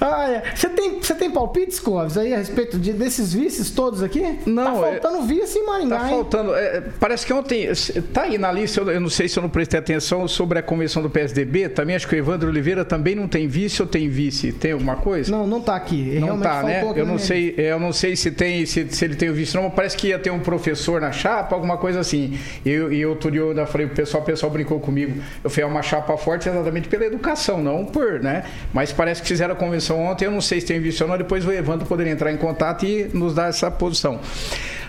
Ai, 0.00 0.42
você, 0.54 0.68
tem, 0.68 1.00
você 1.00 1.14
tem 1.14 1.30
palpites, 1.30 1.80
Clóvis, 1.80 2.16
aí 2.16 2.32
a 2.32 2.38
respeito 2.38 2.78
de, 2.78 2.92
desses 2.92 3.32
vices 3.32 3.70
todos 3.70 4.02
aqui? 4.02 4.38
Não. 4.46 4.64
Tá 4.64 4.72
faltando 4.74 5.18
é, 5.18 5.26
vice 5.26 5.58
em 5.58 5.66
Maringá, 5.66 5.98
Tá 5.98 6.08
faltando. 6.08 6.54
É, 6.54 6.82
parece 6.98 7.26
que 7.26 7.32
ontem. 7.32 7.68
Tá 8.12 8.22
aí 8.22 8.38
na 8.38 8.50
lista, 8.52 8.80
eu, 8.80 8.90
eu, 8.90 9.00
não 9.00 9.08
sei 9.08 9.28
se 9.28 9.38
eu 9.38 9.42
não 9.42 9.50
prestei 9.50 9.78
atenção 9.78 10.26
sobre 10.28 10.58
a 10.58 10.62
convenção 10.62 11.02
do 11.02 11.10
PSDB. 11.10 11.68
Também 11.68 11.96
acho 11.96 12.06
que 12.06 12.14
o 12.14 12.18
Evandro 12.18 12.48
Oliveira 12.48 12.84
também 12.84 13.14
não 13.14 13.28
tem 13.28 13.46
vice 13.48 13.82
ou 13.82 13.88
tem 13.88 14.08
vice? 14.08 14.52
Tem 14.52 14.72
alguma 14.72 14.96
coisa? 14.96 15.30
Não, 15.30 15.46
não 15.46 15.60
tá 15.60 15.76
aqui. 15.76 16.18
Não 16.20 16.38
tá, 16.40 16.62
né? 16.62 16.82
Eu 16.96 17.06
não, 17.06 17.18
sei, 17.18 17.54
eu 17.56 17.78
não 17.78 17.92
sei 17.92 18.16
se 18.16 18.30
tem 18.30 18.64
se, 18.66 18.86
se 18.88 19.04
ele 19.04 19.14
tem 19.14 19.30
o 19.30 19.34
vice, 19.34 19.54
não, 19.54 19.64
mas 19.64 19.74
parece 19.74 19.96
que 19.96 20.08
ia 20.08 20.18
ter 20.18 20.30
um 20.30 20.40
professor 20.40 21.00
na 21.00 21.12
chapa, 21.12 21.54
alguma 21.54 21.76
coisa 21.76 22.00
assim. 22.00 22.38
E 22.64 22.70
eu, 22.70 22.92
eu, 22.92 23.18
eu 23.34 23.48
ainda 23.50 23.66
falei, 23.66 23.86
o 23.86 23.90
pessoal, 23.90 24.22
o 24.22 24.26
pessoal 24.26 24.50
brincou 24.50 24.80
comigo. 24.80 25.20
Eu 25.42 25.50
falei, 25.50 25.64
é 25.64 25.72
uma 25.72 25.82
chapa 25.82 26.16
forte 26.16 26.48
exatamente 26.48 26.88
pela 26.88 27.04
educação, 27.04 27.57
não 27.62 27.84
por, 27.84 28.20
né? 28.20 28.44
Mas 28.72 28.92
parece 28.92 29.22
que 29.22 29.28
fizeram 29.28 29.54
a 29.54 29.56
convenção 29.56 30.00
ontem, 30.04 30.24
eu 30.24 30.30
não 30.30 30.40
sei 30.40 30.60
se 30.60 30.66
tem 30.66 30.80
visto 30.80 31.00
ou 31.02 31.08
não, 31.08 31.18
depois 31.18 31.44
o 31.44 31.52
Evandro 31.52 31.86
poderia 31.86 32.12
entrar 32.12 32.32
em 32.32 32.36
contato 32.36 32.84
e 32.84 33.04
nos 33.12 33.34
dar 33.34 33.48
essa 33.48 33.70
posição. 33.70 34.20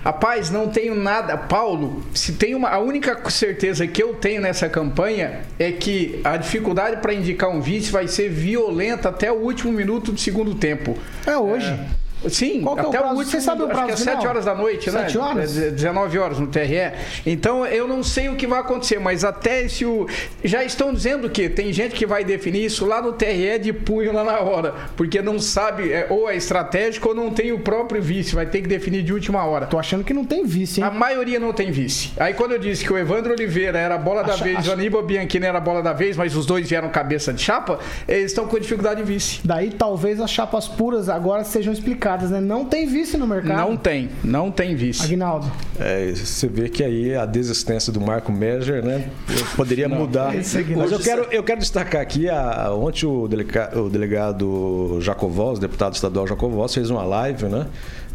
Rapaz, 0.03 0.49
não 0.49 0.70
tenho 0.70 0.95
nada. 0.95 1.38
Paulo, 1.38 2.03
se 2.13 2.34
tem 2.34 2.55
uma. 2.55 2.70
A 2.70 2.80
única 2.80 3.30
certeza 3.30 3.86
que 3.86 4.01
eu 4.01 4.13
tenho 4.13 4.41
nessa 4.41 4.70
campanha 4.70 5.41
é 5.57 5.72
que 5.72 6.22
a 6.24 6.38
dificuldade 6.38 7.01
para 7.01 7.13
indicar 7.13 7.49
um 7.49 7.59
vice 7.59 7.91
vai 7.91 8.07
ser 8.07 8.30
violenta 8.30 9.09
até 9.09 9.32
o 9.32 9.36
último 9.36 9.74
minuto 9.74 10.11
do 10.11 10.20
segundo 10.20 10.55
tempo. 10.55 10.97
É 11.28 11.38
hoje. 11.38 11.67
É, 11.67 11.99
Sim, 12.28 12.61
Qual 12.61 12.74
até 12.78 12.86
é 12.86 12.88
o, 12.88 12.91
prazo? 12.91 13.07
último, 13.15 13.32
Você 13.32 13.41
sabe 13.41 13.63
o 13.63 13.67
prazo 13.67 13.93
acho 13.93 14.03
que 14.03 14.09
é 14.09 14.13
7 14.15 14.28
horas 14.28 14.45
da 14.45 14.55
noite, 14.55 14.91
7 14.91 15.17
né? 15.17 15.24
horas? 15.24 15.53
19 15.53 16.20
horas 16.20 16.39
no 16.39 16.47
TRE. 16.47 16.91
Então 17.26 17.65
eu 17.65 17.88
não 17.88 18.03
sei 18.03 18.30
o 18.30 18.36
que 18.36 18.45
vai 18.47 18.59
acontecer, 18.59 18.99
mas 18.99 19.24
até 19.24 19.67
se 19.67 19.86
o. 19.86 20.07
Já 20.43 20.63
estão 20.63 20.93
dizendo 20.93 21.30
que 21.30 21.47
tem 21.49 21.72
gente 21.72 21.95
que 21.95 22.05
vai 22.05 22.24
definir 22.24 22.65
isso 22.65 22.86
lá 22.86 23.01
no 23.01 23.13
TRE 23.13 23.57
de 23.59 23.72
punho 23.72 24.11
lá 24.11 24.24
na 24.24 24.39
hora, 24.39 24.74
porque 24.97 25.22
não 25.22 25.39
sabe, 25.39 25.91
é, 25.91 26.07
ou 26.09 26.30
é 26.30 26.36
estratégico 26.36 27.09
ou 27.09 27.15
não 27.15 27.30
tem 27.32 27.51
o 27.51 27.59
próprio 27.59 28.01
vice, 28.01 28.36
vai 28.36 28.45
ter 28.45 28.61
que 28.61 28.67
definir 28.67 29.01
de 29.03 29.13
última 29.13 29.43
hora. 29.45 29.65
Tô 29.65 29.78
achando 29.80 30.03
que 30.03 30.13
não 30.13 30.26
tem 30.26 30.45
vice, 30.45 30.82
hein? 30.82 30.88
A 30.88 30.91
maioria 30.91 31.39
não 31.39 31.53
tem 31.53 31.72
vice. 31.72 32.11
Aí 32.20 32.34
quando 32.34 32.51
eu 32.53 32.59
disse 32.59 32.84
que 32.84 32.91
o 32.91 32.97
Evandro 32.97 33.32
Oliveira 33.34 33.78
era 33.80 33.95
a 33.95 33.97
bola 33.97 34.24
da 34.24 34.34
Acha- 34.34 34.43
vez, 34.43 34.57
acha- 34.57 34.70
o 34.72 34.74
Aníbal 34.74 35.03
Bianchini 35.03 35.45
era 35.45 35.57
a 35.57 35.61
bola 35.61 35.82
da 35.82 35.93
vez, 35.93 36.17
mas 36.17 36.36
os 36.36 36.45
dois 36.45 36.67
vieram 36.67 36.89
cabeça 36.89 37.32
de 37.34 37.41
chapa, 37.41 37.80
eles 38.07 38.32
estão 38.32 38.45
com 38.47 38.59
dificuldade 38.59 39.01
de 39.03 39.07
vice. 39.11 39.39
Daí 39.43 39.70
talvez 39.70 40.20
as 40.20 40.30
chapas 40.30 40.67
puras 40.67 41.07
agora 41.09 41.43
sejam 41.43 41.72
explicadas, 41.72 42.09
né? 42.18 42.39
Não 42.41 42.66
tem 42.66 42.86
vice 42.86 43.18
no 43.18 43.28
mercado. 43.28 43.57
Não 43.70 43.78
tem, 43.78 44.10
não 44.24 44.51
tem 44.51 44.76
vice. 44.76 45.03
Aguinaldo. 45.03 45.51
É, 45.80 46.12
você 46.12 46.47
vê 46.47 46.70
que 46.70 46.84
aí 46.84 47.16
a 47.16 47.26
desistência 47.26 47.91
do 47.91 48.01
Marco 48.01 48.32
Meger, 48.32 48.84
né? 48.84 49.10
Poderia 49.55 49.88
mudar. 49.89 50.36
esse 50.36 50.57
aqui 50.57 50.72
não. 50.72 50.80
Mas 50.80 50.91
eu 50.91 50.99
quero, 50.99 51.24
eu 51.32 51.43
quero 51.43 51.60
destacar 51.60 52.01
aqui, 52.01 52.30
a, 52.30 52.74
ontem 52.74 53.05
o, 53.05 53.28
deleca- 53.28 53.72
o 53.80 53.89
delegado 53.89 54.99
Jacovós, 55.01 55.57
o 55.57 55.62
deputado 55.62 55.93
estadual 55.95 56.26
Jacovós, 56.28 56.74
fez 56.74 56.89
uma 56.89 57.03
live, 57.03 57.45
né? 57.45 57.66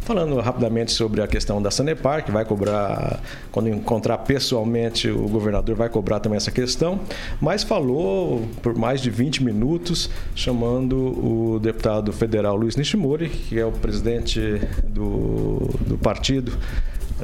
Falando 0.05 0.39
rapidamente 0.39 0.91
sobre 0.91 1.19
a 1.19 1.27
questão 1.27 1.59
da 1.59 1.71
Sanepar, 1.71 2.23
que 2.23 2.29
vai 2.31 2.45
cobrar, 2.45 3.19
quando 3.51 3.69
encontrar 3.69 4.19
pessoalmente 4.19 5.09
o 5.09 5.27
governador, 5.27 5.75
vai 5.75 5.89
cobrar 5.89 6.19
também 6.19 6.37
essa 6.37 6.51
questão, 6.51 6.99
mas 7.41 7.63
falou 7.63 8.47
por 8.61 8.75
mais 8.75 9.01
de 9.01 9.09
20 9.09 9.43
minutos, 9.43 10.07
chamando 10.35 10.95
o 10.95 11.59
deputado 11.59 12.13
federal 12.13 12.55
Luiz 12.55 12.75
Nishimori, 12.75 13.29
que 13.29 13.59
é 13.59 13.65
o 13.65 13.71
presidente 13.71 14.61
do, 14.87 15.71
do 15.87 15.97
partido 15.97 16.55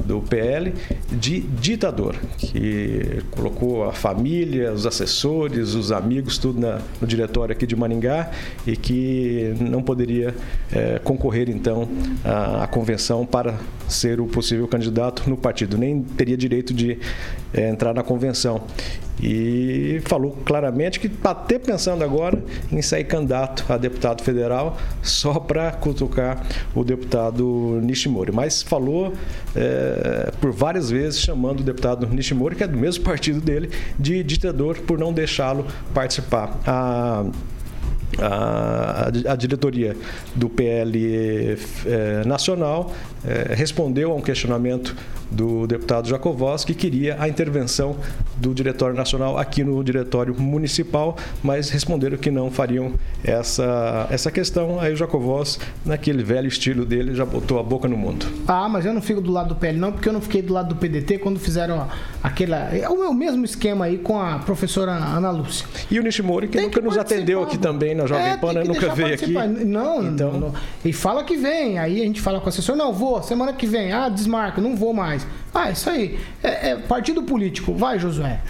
do 0.06 0.20
PL 0.20 0.72
de 1.10 1.40
ditador, 1.40 2.16
que 2.38 3.22
colocou 3.30 3.84
a 3.84 3.92
família, 3.92 4.72
os 4.72 4.86
assessores, 4.86 5.74
os 5.74 5.92
amigos, 5.92 6.38
tudo 6.38 6.58
na- 6.60 6.80
no 7.00 7.06
diretório 7.06 7.52
aqui 7.52 7.66
de 7.66 7.76
Maringá 7.76 8.30
e 8.66 8.76
que 8.76 9.54
não 9.60 9.82
poderia 9.82 10.34
eh, 10.72 11.00
concorrer 11.04 11.50
então 11.50 11.88
à, 12.24 12.64
à 12.64 12.66
convenção 12.66 13.26
para 13.26 13.54
ser 13.88 14.20
o 14.20 14.26
possível 14.26 14.66
candidato 14.66 15.28
no 15.28 15.36
partido, 15.36 15.76
nem 15.76 16.02
teria 16.02 16.36
direito 16.36 16.72
de 16.72 16.98
eh, 17.52 17.68
entrar 17.68 17.92
na 17.92 18.02
convenção. 18.02 18.62
E 19.20 20.00
falou 20.04 20.32
claramente 20.44 20.98
que 20.98 21.06
está 21.06 21.30
até 21.30 21.58
pensando 21.58 22.02
agora 22.02 22.42
em 22.70 22.80
sair 22.80 23.04
candidato 23.04 23.64
a 23.68 23.76
deputado 23.76 24.22
federal 24.22 24.76
só 25.02 25.34
para 25.34 25.70
cutucar 25.72 26.44
o 26.74 26.82
deputado 26.82 27.80
Nishimori. 27.82 28.32
Mas 28.32 28.62
falou 28.62 29.12
eh, 29.54 30.32
por 30.40 30.50
várias 30.52 30.90
vezes 30.90 31.20
chamando 31.20 31.60
o 31.60 31.62
deputado 31.62 32.06
Nishimori, 32.06 32.56
que 32.56 32.64
é 32.64 32.68
do 32.68 32.78
mesmo 32.78 33.04
partido 33.04 33.40
dele, 33.40 33.70
de 33.98 34.22
ditador 34.22 34.78
por 34.78 34.98
não 34.98 35.12
deixá-lo 35.12 35.66
participar. 35.94 36.58
A, 36.66 37.24
a, 38.18 39.08
a 39.32 39.36
diretoria 39.36 39.96
do 40.34 40.48
PL 40.48 41.58
eh, 41.86 42.24
Nacional 42.26 42.92
eh, 43.24 43.54
respondeu 43.54 44.12
a 44.12 44.14
um 44.14 44.20
questionamento 44.20 44.94
do 45.30 45.66
deputado 45.66 46.08
Jacovós 46.08 46.64
que 46.64 46.74
queria 46.74 47.16
a 47.18 47.26
intervenção 47.28 47.96
do 48.36 48.52
Diretório 48.54 48.94
Nacional 48.94 49.38
aqui 49.38 49.64
no 49.64 49.82
Diretório 49.82 50.34
Municipal, 50.38 51.16
mas 51.42 51.70
responderam 51.70 52.18
que 52.18 52.30
não 52.30 52.50
fariam 52.50 52.92
essa, 53.24 54.06
essa 54.10 54.30
questão. 54.30 54.78
Aí 54.80 54.92
o 54.92 54.96
Jacovós, 54.96 55.58
naquele 55.86 56.22
velho 56.22 56.48
estilo 56.48 56.84
dele, 56.84 57.14
já 57.14 57.24
botou 57.24 57.58
a 57.58 57.62
boca 57.62 57.88
no 57.88 57.96
mundo. 57.96 58.26
Ah, 58.46 58.68
mas 58.68 58.84
eu 58.84 58.92
não 58.92 59.00
fico 59.00 59.20
do 59.20 59.30
lado 59.32 59.48
do 59.50 59.54
PL, 59.56 59.78
não, 59.78 59.92
porque 59.92 60.08
eu 60.08 60.12
não 60.12 60.20
fiquei 60.20 60.42
do 60.42 60.52
lado 60.52 60.68
do 60.70 60.76
PDT 60.76 61.18
quando 61.18 61.38
fizeram 61.38 61.86
aquela. 62.22 62.56
É 62.74 62.88
o 62.88 63.14
mesmo 63.14 63.44
esquema 63.44 63.86
aí 63.86 63.98
com 63.98 64.20
a 64.20 64.38
professora 64.38 64.92
Ana 64.92 65.30
Lúcia. 65.30 65.66
E 65.90 65.98
o 65.98 66.02
Nishimori, 66.02 66.48
que 66.48 66.54
Tem 66.58 66.66
nunca 66.66 66.80
que 66.80 66.86
nos 66.86 66.98
atendeu 66.98 67.42
aqui 67.42 67.56
também 67.58 67.94
na 67.94 68.06
Jovem 68.06 68.26
É, 68.26 68.36
Pan, 68.36 68.52
né? 68.52 68.64
nunca 68.64 68.94
veio 68.94 69.14
aqui. 69.14 69.32
Não, 69.64 70.02
Então- 70.04 70.38
não. 70.38 70.52
E 70.84 70.92
fala 70.92 71.24
que 71.24 71.36
vem. 71.36 71.78
Aí 71.78 72.00
a 72.00 72.04
gente 72.04 72.20
fala 72.20 72.38
com 72.40 72.46
o 72.46 72.48
assessor, 72.48 72.76
não, 72.76 72.92
vou, 72.92 73.11
semana 73.20 73.52
que 73.52 73.66
vem. 73.66 73.92
Ah, 73.92 74.08
desmarca, 74.08 74.60
não 74.60 74.76
vou 74.76 74.94
mais. 74.94 75.26
Ah, 75.52 75.70
isso 75.70 75.90
aí. 75.90 76.18
É, 76.42 76.70
é 76.70 76.76
partido 76.76 77.24
político. 77.24 77.74
Vai, 77.74 77.98
Josué. 77.98 78.40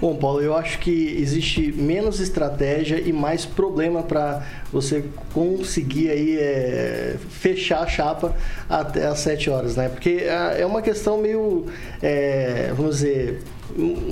Bom, 0.00 0.14
Paulo, 0.14 0.40
eu 0.40 0.56
acho 0.56 0.78
que 0.78 1.16
existe 1.18 1.72
menos 1.72 2.20
estratégia 2.20 3.00
e 3.00 3.12
mais 3.12 3.44
problema 3.44 4.00
para 4.00 4.46
você 4.72 5.04
conseguir 5.34 6.08
aí 6.08 6.38
é, 6.38 7.16
fechar 7.28 7.80
a 7.80 7.86
chapa 7.88 8.32
até 8.70 9.08
às 9.08 9.18
7 9.18 9.50
horas, 9.50 9.74
né? 9.74 9.88
Porque 9.88 10.24
ah, 10.30 10.54
é 10.56 10.64
uma 10.64 10.80
questão 10.82 11.18
meio, 11.18 11.66
é, 12.00 12.72
vamos 12.76 12.98
dizer, 12.98 13.42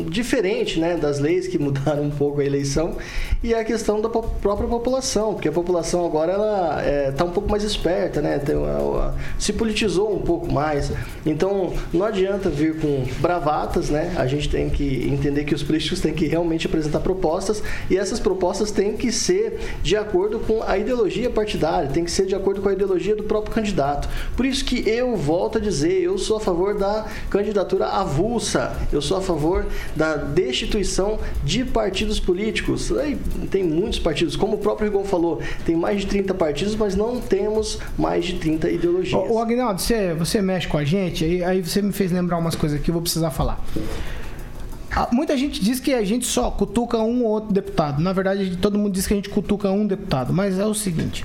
diferente 0.09 0.79
né, 0.79 0.97
das 0.97 1.19
leis 1.19 1.47
que 1.47 1.59
mudaram 1.59 2.03
um 2.03 2.11
pouco 2.11 2.41
a 2.41 2.45
eleição 2.45 2.97
e 3.43 3.55
a 3.55 3.65
questão 3.65 4.01
da 4.01 4.09
própria 4.09 4.69
população, 4.69 5.35
porque 5.35 5.49
a 5.49 5.53
população 5.53 6.05
agora 6.05 6.33
ela 6.33 7.09
está 7.09 7.25
um 7.25 7.31
pouco 7.31 7.51
mais 7.51 7.63
esperta, 7.63 8.21
né, 8.21 8.39
tem 8.39 8.57
se 9.39 9.53
politizou 9.53 10.15
um 10.15 10.21
pouco 10.21 10.51
mais. 10.51 10.93
Então 11.25 11.73
não 11.93 12.07
adianta 12.07 12.49
vir 12.49 12.81
com 12.81 13.05
bravatas, 13.21 13.91
né? 13.91 14.15
A 14.17 14.27
gente 14.27 14.49
tem 14.49 14.69
que 14.69 15.09
entender 15.09 15.45
que 15.45 15.55
os 15.55 15.63
políticos 15.63 16.01
têm 16.01 16.15
que 16.15 16.27
realmente 16.27 16.67
apresentar 16.67 17.01
propostas 17.01 17.63
e 17.91 17.97
essas 17.97 18.19
propostas 18.19 18.71
têm 18.71 18.97
que 18.97 19.13
ser 19.13 19.59
de 19.83 19.97
acordo 19.97 20.39
com 20.41 20.63
a 20.63 20.79
ideologia 20.79 21.31
partidária, 21.31 21.89
tem 21.91 22.05
que 22.05 22.11
ser 22.11 22.27
de 22.27 22.35
acordo 22.35 22.61
com 22.61 22.69
a 22.69 22.73
ideologia 22.73 23.15
do 23.15 23.25
próprio 23.25 23.55
candidato. 23.55 24.09
Por 24.37 24.47
isso 24.47 24.65
que 24.65 24.89
eu 24.89 25.17
volto 25.17 25.59
a 25.59 25.61
dizer, 25.61 26.03
eu 26.03 26.19
sou 26.19 26.37
a 26.39 26.41
favor 26.41 26.77
da 26.77 27.07
candidatura 27.31 27.87
avulsa, 27.87 28.77
eu 28.93 29.01
sou 29.01 29.19
a 29.19 29.21
favor 29.21 29.46
da 29.95 30.17
destituição 30.17 31.19
de 31.45 31.65
partidos 31.65 32.21
políticos. 32.21 32.93
Aí 32.93 33.17
tem 33.51 33.63
muitos 33.65 33.99
partidos, 33.99 34.37
como 34.37 34.57
o 34.57 34.59
próprio 34.59 34.89
Rigon 34.89 35.05
falou, 35.05 35.41
tem 35.65 35.77
mais 35.77 36.03
de 36.03 36.07
30 36.07 36.35
partidos, 36.35 36.75
mas 36.75 36.95
não 36.95 37.21
temos 37.21 37.79
mais 37.97 38.25
de 38.25 38.35
30 38.35 38.71
ideologias. 38.71 39.31
Ô 39.31 39.39
Agnaldo, 39.39 39.81
você, 39.81 40.15
você 40.15 40.43
mexe 40.43 40.67
com 40.67 40.79
a 40.79 40.85
gente, 40.85 41.25
aí, 41.25 41.45
aí 41.45 41.63
você 41.63 41.83
me 41.83 41.93
fez 41.93 42.13
lembrar 42.13 42.39
umas 42.39 42.55
coisas 42.55 42.81
que 42.81 42.91
eu 42.91 42.95
vou 42.95 43.03
precisar 43.03 43.31
falar. 43.31 43.63
Ah, 44.97 45.09
Muita 45.13 45.37
gente 45.37 45.63
diz 45.63 45.79
que 45.79 45.93
a 45.93 46.03
gente 46.03 46.25
só 46.25 46.51
cutuca 46.51 46.97
um 46.99 47.23
ou 47.23 47.31
outro 47.31 47.53
deputado. 47.53 48.01
Na 48.01 48.15
verdade, 48.15 48.57
todo 48.57 48.79
mundo 48.79 48.95
diz 48.95 49.07
que 49.07 49.13
a 49.13 49.17
gente 49.17 49.29
cutuca 49.29 49.71
um 49.71 49.87
deputado. 49.87 50.33
Mas 50.33 50.59
é 50.59 50.65
o 50.65 50.73
seguinte: 50.73 51.23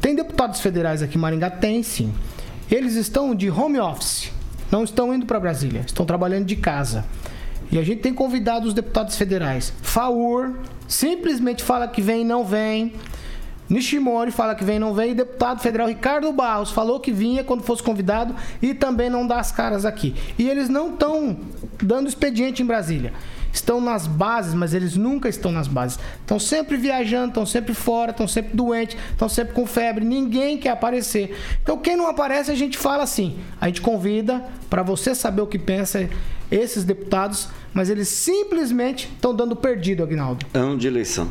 tem 0.00 0.14
deputados 0.16 0.60
federais 0.60 1.00
aqui 1.00 1.16
em 1.16 1.20
Maringá? 1.20 1.48
Tem 1.50 1.84
sim. 1.84 2.12
Eles 2.68 2.96
estão 2.96 3.34
de 3.34 3.48
home 3.48 3.78
office, 3.78 4.32
não 4.74 4.82
estão 4.82 5.14
indo 5.14 5.24
para 5.24 5.38
Brasília, 5.38 5.82
estão 5.86 6.04
trabalhando 6.04 6.46
de 6.46 6.56
casa. 6.56 7.04
E 7.70 7.78
a 7.78 7.82
gente 7.84 8.00
tem 8.00 8.12
convidado 8.12 8.66
os 8.66 8.74
deputados 8.74 9.16
federais. 9.16 9.72
Faur 9.80 10.52
simplesmente 10.88 11.62
fala 11.62 11.86
que 11.86 12.02
vem 12.02 12.22
e 12.22 12.24
não 12.24 12.44
vem. 12.44 12.92
Nishimori 13.68 14.32
fala 14.32 14.52
que 14.52 14.64
vem 14.64 14.76
e 14.76 14.78
não 14.80 14.92
vem. 14.92 15.12
E 15.12 15.14
deputado 15.14 15.60
federal 15.60 15.86
Ricardo 15.86 16.32
Barros 16.32 16.72
falou 16.72 16.98
que 16.98 17.12
vinha 17.12 17.44
quando 17.44 17.62
fosse 17.62 17.84
convidado 17.84 18.34
e 18.60 18.74
também 18.74 19.08
não 19.08 19.24
dá 19.24 19.38
as 19.38 19.52
caras 19.52 19.84
aqui. 19.84 20.12
E 20.36 20.50
eles 20.50 20.68
não 20.68 20.92
estão 20.94 21.36
dando 21.80 22.08
expediente 22.08 22.60
em 22.60 22.66
Brasília. 22.66 23.12
Estão 23.54 23.80
nas 23.80 24.08
bases, 24.08 24.52
mas 24.52 24.74
eles 24.74 24.96
nunca 24.96 25.28
estão 25.28 25.52
nas 25.52 25.68
bases. 25.68 25.96
Estão 26.20 26.40
sempre 26.40 26.76
viajando, 26.76 27.28
estão 27.28 27.46
sempre 27.46 27.72
fora, 27.72 28.10
estão 28.10 28.26
sempre 28.26 28.56
doentes, 28.56 28.96
estão 29.12 29.28
sempre 29.28 29.54
com 29.54 29.64
febre. 29.64 30.04
Ninguém 30.04 30.58
quer 30.58 30.70
aparecer. 30.70 31.38
Então, 31.62 31.78
quem 31.78 31.96
não 31.96 32.08
aparece, 32.08 32.50
a 32.50 32.54
gente 32.56 32.76
fala 32.76 33.04
assim. 33.04 33.38
A 33.60 33.68
gente 33.68 33.80
convida 33.80 34.44
para 34.68 34.82
você 34.82 35.14
saber 35.14 35.40
o 35.40 35.46
que 35.46 35.58
pensa 35.58 36.10
esses 36.50 36.82
deputados, 36.82 37.48
mas 37.72 37.88
eles 37.88 38.08
simplesmente 38.08 39.08
estão 39.14 39.32
dando 39.32 39.54
perdido, 39.54 40.02
Agnaldo. 40.02 40.44
Ano 40.52 40.76
de 40.76 40.88
eleição. 40.88 41.30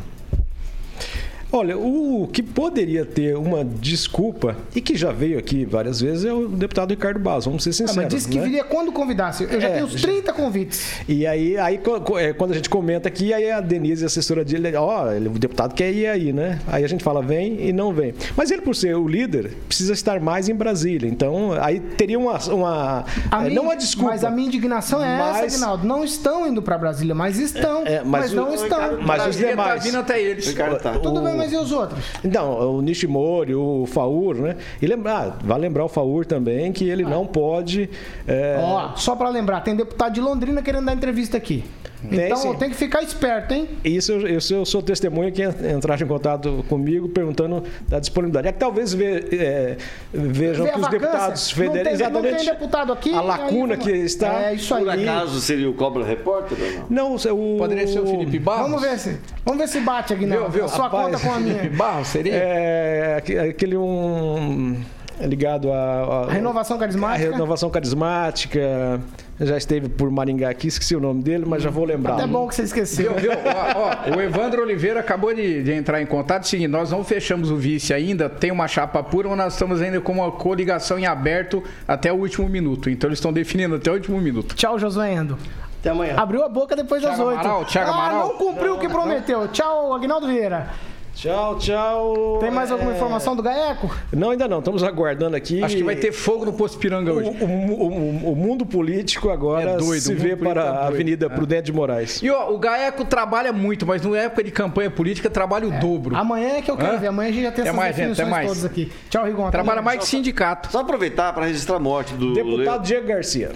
Olha, 1.56 1.78
o 1.78 2.28
que 2.32 2.42
poderia 2.42 3.04
ter 3.04 3.36
uma 3.36 3.64
desculpa, 3.64 4.56
e 4.74 4.80
que 4.80 4.96
já 4.96 5.12
veio 5.12 5.38
aqui 5.38 5.64
várias 5.64 6.00
vezes, 6.00 6.24
é 6.24 6.32
o 6.32 6.48
deputado 6.48 6.90
Ricardo 6.90 7.20
Barros, 7.20 7.44
vamos 7.44 7.62
ser 7.62 7.70
Ah, 7.70 7.72
sinceros. 7.74 7.96
mas 7.96 8.08
disse 8.08 8.28
que 8.28 8.38
né? 8.38 8.44
viria 8.44 8.64
quando 8.64 8.90
convidasse. 8.90 9.44
Eu 9.44 9.60
já 9.60 9.68
É, 9.68 9.72
tenho 9.74 9.86
uns 9.86 10.02
30 10.02 10.32
convites. 10.32 11.00
E 11.08 11.24
aí, 11.24 11.56
aí 11.56 11.80
é, 12.18 12.32
quando 12.32 12.50
a 12.50 12.54
gente 12.54 12.68
comenta 12.68 13.06
aqui, 13.08 13.32
aí 13.32 13.52
a 13.52 13.60
Denise, 13.60 14.02
a 14.02 14.06
assessora 14.08 14.44
dele, 14.44 14.74
ó, 14.76 15.12
ele- 15.12 15.28
o 15.28 15.38
deputado 15.38 15.74
quer 15.74 15.92
ir 15.92 16.08
aí, 16.08 16.32
né? 16.32 16.58
Aí 16.66 16.84
a 16.84 16.88
gente 16.88 17.04
fala, 17.04 17.22
vem 17.22 17.68
e 17.68 17.72
não 17.72 17.92
vem. 17.92 18.14
Mas 18.36 18.50
ele, 18.50 18.62
por 18.62 18.74
ser 18.74 18.96
o 18.96 19.06
líder, 19.06 19.52
precisa 19.68 19.92
estar 19.92 20.18
mais 20.18 20.48
em 20.48 20.54
Brasília. 20.56 21.08
Então, 21.08 21.52
aí 21.60 21.78
teria 21.78 22.18
uma. 22.18 22.36
uma 22.52 23.04
A 23.30 23.38
é, 23.38 23.44
minha- 23.44 23.54
não 23.54 23.62
uma 23.64 23.76
desculpa. 23.76 24.10
Mas 24.10 24.24
a 24.24 24.30
minha 24.30 24.48
indignação 24.48 25.04
é 25.04 25.18
Mas- 25.18 25.44
essa, 25.44 25.56
Agnaldo. 25.58 25.86
Não 25.86 26.02
estão 26.02 26.48
indo 26.48 26.60
para 26.60 26.76
Brasília, 26.76 27.14
mas 27.14 27.38
estão. 27.38 27.86
É, 27.86 28.02
mas, 28.04 28.32
o- 28.32 28.36
não 28.36 28.52
estão. 28.52 28.98
Mas 29.02 29.24
os 29.28 29.36
demais. 29.36 29.74
tá 29.74 29.76
vindo 29.76 29.98
até 29.98 30.20
eles. 30.20 30.52
Tudo 31.00 31.20
O- 31.20 31.22
bem, 31.24 31.36
mas 31.36 31.43
e 31.52 31.56
os 31.56 31.72
outros? 31.72 32.04
Então, 32.24 32.76
o 32.76 32.80
Nishimori, 32.82 33.54
o 33.54 33.86
Faur, 33.86 34.36
né? 34.36 34.56
E 34.80 34.86
lembrar, 34.86 35.38
vai 35.42 35.58
lembrar 35.58 35.84
o 35.84 35.88
Faur 35.88 36.24
também 36.24 36.72
que 36.72 36.88
ele 36.88 37.04
não 37.04 37.26
pode. 37.26 37.88
é, 38.26 38.58
Ó, 38.60 38.94
só 38.96 39.14
para 39.16 39.28
lembrar, 39.28 39.60
tem 39.62 39.74
deputado 39.76 40.12
de 40.14 40.20
Londrina 40.20 40.62
querendo 40.62 40.86
dar 40.86 40.94
entrevista 40.94 41.36
aqui. 41.36 41.64
Tem, 42.08 42.26
então 42.26 42.36
sim. 42.36 42.54
tem 42.54 42.70
que 42.70 42.76
ficar 42.76 43.02
esperto, 43.02 43.54
hein? 43.54 43.68
Isso 43.84 44.12
eu, 44.12 44.36
isso 44.36 44.54
eu 44.54 44.64
sou 44.64 44.82
testemunha 44.82 45.30
que 45.30 45.42
en- 45.42 45.76
entraram 45.76 46.04
em 46.04 46.08
contato 46.08 46.64
comigo 46.68 47.08
perguntando 47.08 47.62
da 47.88 47.98
disponibilidade. 47.98 48.48
É 48.48 48.52
que 48.52 48.58
talvez 48.58 48.92
ve- 48.92 49.26
é, 49.32 49.76
vejam 50.12 50.64
Vê 50.64 50.70
a 50.70 50.74
que 50.74 50.78
os 50.80 50.84
vacância. 50.86 50.90
deputados 51.08 51.48
Não 51.50 51.56
federais. 51.56 51.98
tem- 51.98 52.08
não 52.10 52.20
Exatamente. 52.20 52.36
tem 52.44 52.52
deputado 52.54 52.92
aqui, 52.92 53.14
A 53.14 53.20
aí 53.20 53.26
lacuna 53.26 53.66
vamos- 53.76 53.84
que 53.84 53.90
está. 53.92 54.42
É 54.50 54.54
isso 54.54 54.74
aí. 54.74 54.84
Por 54.84 54.90
acaso 54.92 55.40
seria 55.40 55.70
o 55.70 55.74
Cobra 55.74 56.04
Repórter 56.04 56.58
ou 56.60 56.72
não? 56.90 57.16
Não, 57.18 57.54
o. 57.54 57.56
Poderia 57.58 57.86
ser 57.86 58.00
o 58.00 58.06
Felipe 58.06 58.38
Barros? 58.38 58.62
Vamos 58.70 58.82
ver 58.82 58.98
se, 58.98 59.16
vamos 59.44 59.60
ver 59.60 59.68
se 59.68 59.80
bate, 59.80 60.12
Agnaldo. 60.12 60.44
Viu, 60.44 60.52
viu? 60.52 60.64
A 60.64 60.68
sua 60.68 60.84
Rapaz, 60.84 61.06
conta 61.06 61.18
com 61.26 61.32
a 61.34 61.40
minha. 61.40 61.54
Felipe 61.58 61.76
Barros, 61.76 62.08
seria? 62.08 62.34
É, 62.34 63.14
aque- 63.18 63.38
aquele 63.38 63.76
um. 63.76 64.76
ligado 65.20 65.70
a, 65.72 66.24
A 66.28 66.32
renovação 66.32 66.76
A 66.76 66.80
carismática. 66.80 67.30
renovação 67.30 67.70
carismática. 67.70 69.00
Já 69.40 69.56
esteve 69.56 69.88
por 69.88 70.10
Maringá 70.10 70.48
aqui, 70.48 70.68
esqueci 70.68 70.94
o 70.94 71.00
nome 71.00 71.22
dele, 71.22 71.44
mas 71.46 71.62
já 71.62 71.70
vou 71.70 71.84
lembrar. 71.84 72.14
Até 72.14 72.26
bom 72.26 72.46
que 72.46 72.54
você 72.54 72.62
esqueceu. 72.62 73.14
Viu, 73.14 73.32
viu? 73.32 73.32
Ó, 73.32 74.12
ó, 74.12 74.16
o 74.16 74.20
Evandro 74.20 74.62
Oliveira 74.62 75.00
acabou 75.00 75.34
de, 75.34 75.62
de 75.62 75.72
entrar 75.72 76.00
em 76.00 76.06
contato. 76.06 76.46
Seguinte, 76.46 76.68
nós 76.68 76.90
não 76.92 77.02
fechamos 77.02 77.50
o 77.50 77.56
vice 77.56 77.92
ainda, 77.92 78.28
tem 78.28 78.52
uma 78.52 78.68
chapa 78.68 79.02
pura, 79.02 79.28
mas 79.28 79.38
nós 79.38 79.52
estamos 79.54 79.82
ainda 79.82 80.00
com 80.00 80.12
uma 80.12 80.30
coligação 80.30 80.98
em 80.98 81.06
aberto 81.06 81.62
até 81.86 82.12
o 82.12 82.16
último 82.16 82.48
minuto. 82.48 82.88
Então 82.88 83.08
eles 83.08 83.18
estão 83.18 83.32
definindo 83.32 83.74
até 83.74 83.90
o 83.90 83.94
último 83.94 84.20
minuto. 84.20 84.54
Tchau, 84.54 84.78
Josué 84.78 85.14
Endo. 85.14 85.36
Até 85.80 85.90
amanhã. 85.90 86.14
Abriu 86.16 86.44
a 86.44 86.48
boca 86.48 86.76
depois 86.76 87.02
das 87.02 87.16
Thiago 87.16 87.30
oito. 87.30 87.40
Amaral, 87.40 87.64
Thiago 87.64 87.90
ah, 87.90 87.94
Amaral. 87.94 88.28
não 88.28 88.38
cumpriu 88.38 88.74
o 88.76 88.78
que 88.78 88.88
prometeu. 88.88 89.48
Tchau, 89.48 89.92
Agnaldo 89.92 90.28
Vieira. 90.28 90.68
Tchau, 91.14 91.56
tchau. 91.58 92.38
Tem 92.40 92.50
mais 92.50 92.70
alguma 92.72 92.90
É, 92.92 92.96
informação 92.96 93.36
do 93.36 93.42
Gaeco? 93.42 93.88
Não, 94.12 94.30
ainda 94.30 94.48
não. 94.48 94.58
Estamos 94.58 94.82
aguardando 94.82 95.36
aqui. 95.36 95.62
Acho 95.62 95.76
que 95.76 95.82
vai 95.84 95.94
ter 95.94 96.10
fogo 96.12 96.44
no 96.44 96.52
Poço 96.52 96.76
Piranga 96.76 97.12
O, 97.12 97.16
hoje. 97.18 97.30
o- 97.40 97.44
o- 97.44 98.32
o 98.32 98.36
mundo 98.36 98.66
político 98.66 99.30
agora 99.30 99.70
É 99.70 99.76
doido, 99.76 100.00
se 100.02 100.12
o 100.12 100.16
vê 100.16 100.34
para 100.36 100.60
é 100.60 100.68
a. 100.68 100.86
Avenida 100.88 101.30
Prudente 101.30 101.66
de 101.66 101.72
Moraes. 101.72 102.20
E 102.20 102.28
ó, 102.30 102.52
o 102.52 102.58
Gaeco 102.58 103.04
trabalha 103.04 103.52
muito, 103.52 103.86
mas 103.86 104.02
na 104.04 104.18
época 104.18 104.42
de 104.42 104.50
campanha 104.50 104.90
política 104.90 105.30
trabalha 105.30 105.68
o 105.68 105.70
dobro. 105.80 106.16
Amanhã 106.16 106.56
é 106.56 106.62
que 106.62 106.70
eu 106.70 106.76
quero 106.76 106.96
Hã? 106.96 106.98
ver. 106.98 107.06
Amanhã 107.06 107.30
a 107.30 107.32
gente 107.32 107.42
já 107.44 107.52
tem 107.52 107.62
Até 107.62 107.68
essas 107.70 107.76
mais, 107.76 107.96
gente, 107.96 108.08
definições 108.08 108.26
até 108.28 108.30
mais. 108.36 108.48
todas 108.48 108.64
aqui. 108.64 108.92
Tchau, 109.08 109.24
Rigon. 109.24 109.50
Trabalha 109.50 109.82
mais 109.82 110.00
que 110.00 110.06
sindicato. 110.06 110.70
Só 110.72 110.80
aproveitar 110.80 111.32
para 111.32 111.46
registrar 111.46 111.76
a 111.76 111.80
morte 111.80 112.12
do 112.14 112.34
Deputado 112.34 112.74
Leo- 112.78 112.82
Diego 112.82 113.06
Garcia. 113.06 113.52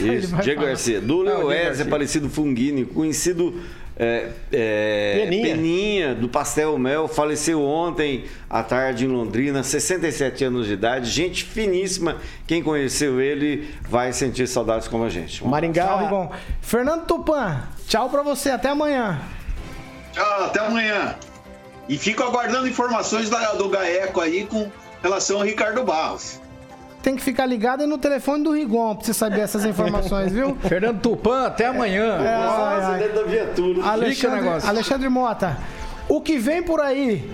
Isso, 0.00 0.34
Diego 0.36 0.60
falar. 0.60 0.68
Garcia. 0.70 1.00
Do 1.00 1.20
Leo 1.20 1.46
Garcia. 1.48 1.84
Aparecido 1.84 2.28
Fungini, 2.30 2.84
conhecido 2.86 3.54
é, 3.96 4.30
é, 4.52 5.26
Peninha. 5.28 6.14
do 6.14 6.28
Pastel 6.28 6.76
Mel, 6.78 7.06
faleceu 7.08 7.62
ontem 7.62 8.24
à 8.48 8.62
tarde 8.62 9.04
em 9.04 9.08
Londrina, 9.08 9.62
67 9.62 10.44
anos 10.44 10.66
de 10.66 10.72
idade, 10.74 11.08
gente 11.10 11.44
finíssima. 11.44 12.16
Quem 12.46 12.62
conheceu 12.62 13.20
ele 13.20 13.68
vai 13.88 14.12
sentir 14.12 14.46
saudades 14.46 14.88
como 14.88 15.04
a 15.04 15.08
gente. 15.08 15.44
Um 15.44 15.48
Maringá. 15.48 15.86
Tchau, 15.86 15.98
Rigon. 15.98 16.30
Fernando 16.60 17.06
Tupan, 17.06 17.62
tchau 17.86 18.08
pra 18.10 18.22
você. 18.22 18.50
Até 18.50 18.68
amanhã. 18.70 19.20
Tchau, 20.12 20.44
até 20.44 20.60
amanhã. 20.60 21.14
E 21.88 21.96
fico 21.98 22.22
aguardando 22.22 22.66
informações 22.68 23.28
da- 23.30 23.52
do 23.54 23.68
Gaeco 23.68 24.20
aí 24.20 24.46
com 24.46 24.70
relação 25.02 25.38
ao 25.38 25.42
Ricardo 25.44 25.82
Barros. 25.84 26.40
Tem 27.02 27.16
que 27.16 27.22
ficar 27.22 27.46
ligado 27.46 27.86
no 27.86 27.98
telefone 27.98 28.44
do 28.44 28.52
Rigon 28.52 28.94
pra 28.94 29.04
você 29.04 29.12
saber 29.12 29.40
essas 29.40 29.64
informações, 29.64 30.32
viu? 30.32 30.56
Fernando 30.68 31.00
Tupan, 31.00 31.46
até 31.46 31.66
amanhã. 31.66 32.16
É, 32.22 32.28
ai, 32.34 32.46
Nossa, 32.46 32.86
ai. 32.92 33.08
da 33.08 33.22
viatura. 33.24 33.84
Alexandre. 33.84 34.48
Alexandre 34.68 35.08
Mota, 35.08 35.58
o 36.08 36.20
que 36.20 36.38
vem 36.38 36.62
por 36.62 36.80
aí 36.80 37.28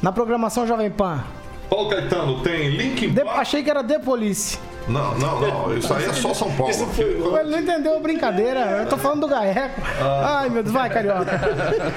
na 0.00 0.10
programação 0.10 0.66
Jovem 0.66 0.90
Pan? 0.90 1.22
Paulo 1.68 1.90
Caetano, 1.90 2.42
tem 2.42 2.70
Linkin 2.70 3.10
De- 3.10 3.22
Park? 3.22 3.38
achei 3.38 3.62
que 3.62 3.70
era 3.70 3.82
de 3.82 3.98
Police. 3.98 4.58
Não, 4.88 5.14
não, 5.18 5.40
não. 5.40 5.76
Isso 5.76 5.92
aí 5.94 6.04
é 6.06 6.12
só 6.14 6.32
São 6.34 6.50
Paulo. 6.52 6.72
Ele 6.98 7.50
não 7.50 7.60
entendeu 7.60 7.96
a 7.96 8.00
brincadeira. 8.00 8.60
Eu 8.80 8.86
tô 8.88 8.96
falando 8.96 9.20
do 9.20 9.28
Gaeco. 9.28 9.80
Ai, 10.24 10.48
meu 10.48 10.62
Deus, 10.64 10.72
vai, 10.74 10.88
carioca. 10.90 11.40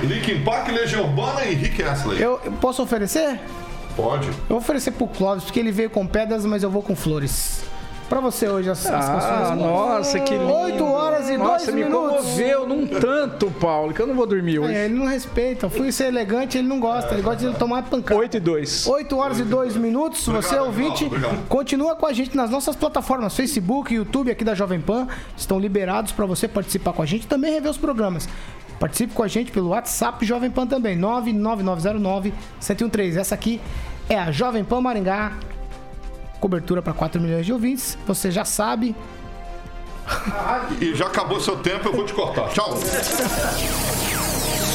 Linkin 0.03 0.43
Park, 0.43 0.67
Legião 0.67 1.05
Urbana 1.05 1.43
e 1.45 1.55
Rick 1.55 1.81
Astley. 1.81 2.21
Eu 2.21 2.37
posso 2.61 2.83
oferecer? 2.83 3.39
Pode. 3.95 4.27
Eu 4.27 4.33
vou 4.49 4.57
oferecer 4.57 4.91
pro 4.91 5.07
Clóvis, 5.07 5.43
porque 5.43 5.59
ele 5.59 5.71
veio 5.71 5.89
com 5.89 6.05
pedras, 6.07 6.45
mas 6.45 6.63
eu 6.63 6.69
vou 6.69 6.81
com 6.81 6.95
flores. 6.95 7.63
pra 8.09 8.19
você 8.19 8.47
hoje 8.47 8.69
as, 8.69 8.85
as 8.85 9.09
Ah, 9.09 9.13
canções. 9.49 9.59
nossa, 9.59 10.19
que 10.19 10.33
lindo. 10.37 10.53
8 10.53 10.83
horas 10.85 11.29
e 11.29 11.37
Nossa, 11.37 11.65
2 11.65 11.75
me 11.75 11.83
minutos. 11.85 12.17
comoveu 12.17 12.67
num 12.67 12.85
tanto, 12.85 13.49
Paulo, 13.59 13.91
que 13.91 13.99
eu 13.99 14.05
não 14.05 14.13
vou 14.13 14.27
dormir 14.27 14.59
hoje. 14.59 14.71
É, 14.73 14.85
ele 14.85 14.93
não 14.93 15.07
respeita. 15.07 15.67
Fui 15.67 15.91
ser 15.91 16.07
elegante, 16.09 16.55
ele 16.59 16.67
não 16.67 16.79
gosta. 16.79 17.13
Ele 17.15 17.23
gosta 17.23 17.49
de 17.49 17.57
tomar 17.57 17.81
pancada. 17.83 18.19
8 18.19 18.37
e 18.37 18.39
2. 18.39 18.85
8 18.85 19.17
horas 19.17 19.39
e 19.39 19.43
2 19.43 19.75
minutos. 19.77 20.27
Você, 20.27 20.55
ouvinte, 20.59 21.09
continua 21.49 21.95
com 21.95 22.05
a 22.05 22.13
gente 22.13 22.35
nas 22.37 22.51
nossas 22.51 22.75
plataformas, 22.75 23.35
Facebook, 23.35 23.91
YouTube 23.91 24.29
aqui 24.29 24.43
da 24.43 24.53
Jovem 24.53 24.79
Pan. 24.81 25.07
Estão 25.35 25.57
liberados 25.59 26.11
para 26.11 26.27
você 26.27 26.47
participar 26.47 26.93
com 26.93 27.01
a 27.01 27.05
gente 27.07 27.23
e 27.23 27.27
também 27.27 27.51
rever 27.53 27.71
os 27.71 27.77
programas. 27.77 28.29
Participe 28.79 29.13
com 29.13 29.23
a 29.23 29.27
gente 29.27 29.51
pelo 29.51 29.69
WhatsApp 29.69 30.25
Jovem 30.25 30.51
Pan 30.51 30.67
também, 30.67 30.99
99909-1013. 30.99 33.17
Essa 33.17 33.35
aqui 33.35 33.61
é 34.09 34.19
a 34.19 34.31
Jovem 34.31 34.63
Pan 34.63 34.81
Maringá. 34.81 35.33
Cobertura 36.39 36.81
para 36.81 36.93
4 36.93 37.21
milhões 37.21 37.45
de 37.45 37.53
ouvintes. 37.53 37.97
Você 38.05 38.29
já 38.29 38.43
sabe. 38.43 38.93
E 40.81 40.93
já 40.93 41.07
acabou 41.07 41.39
seu 41.39 41.55
tempo, 41.57 41.87
eu 41.87 41.93
vou 41.93 42.05
te 42.05 42.13
cortar. 42.13 42.49
Tchau. 42.49 42.77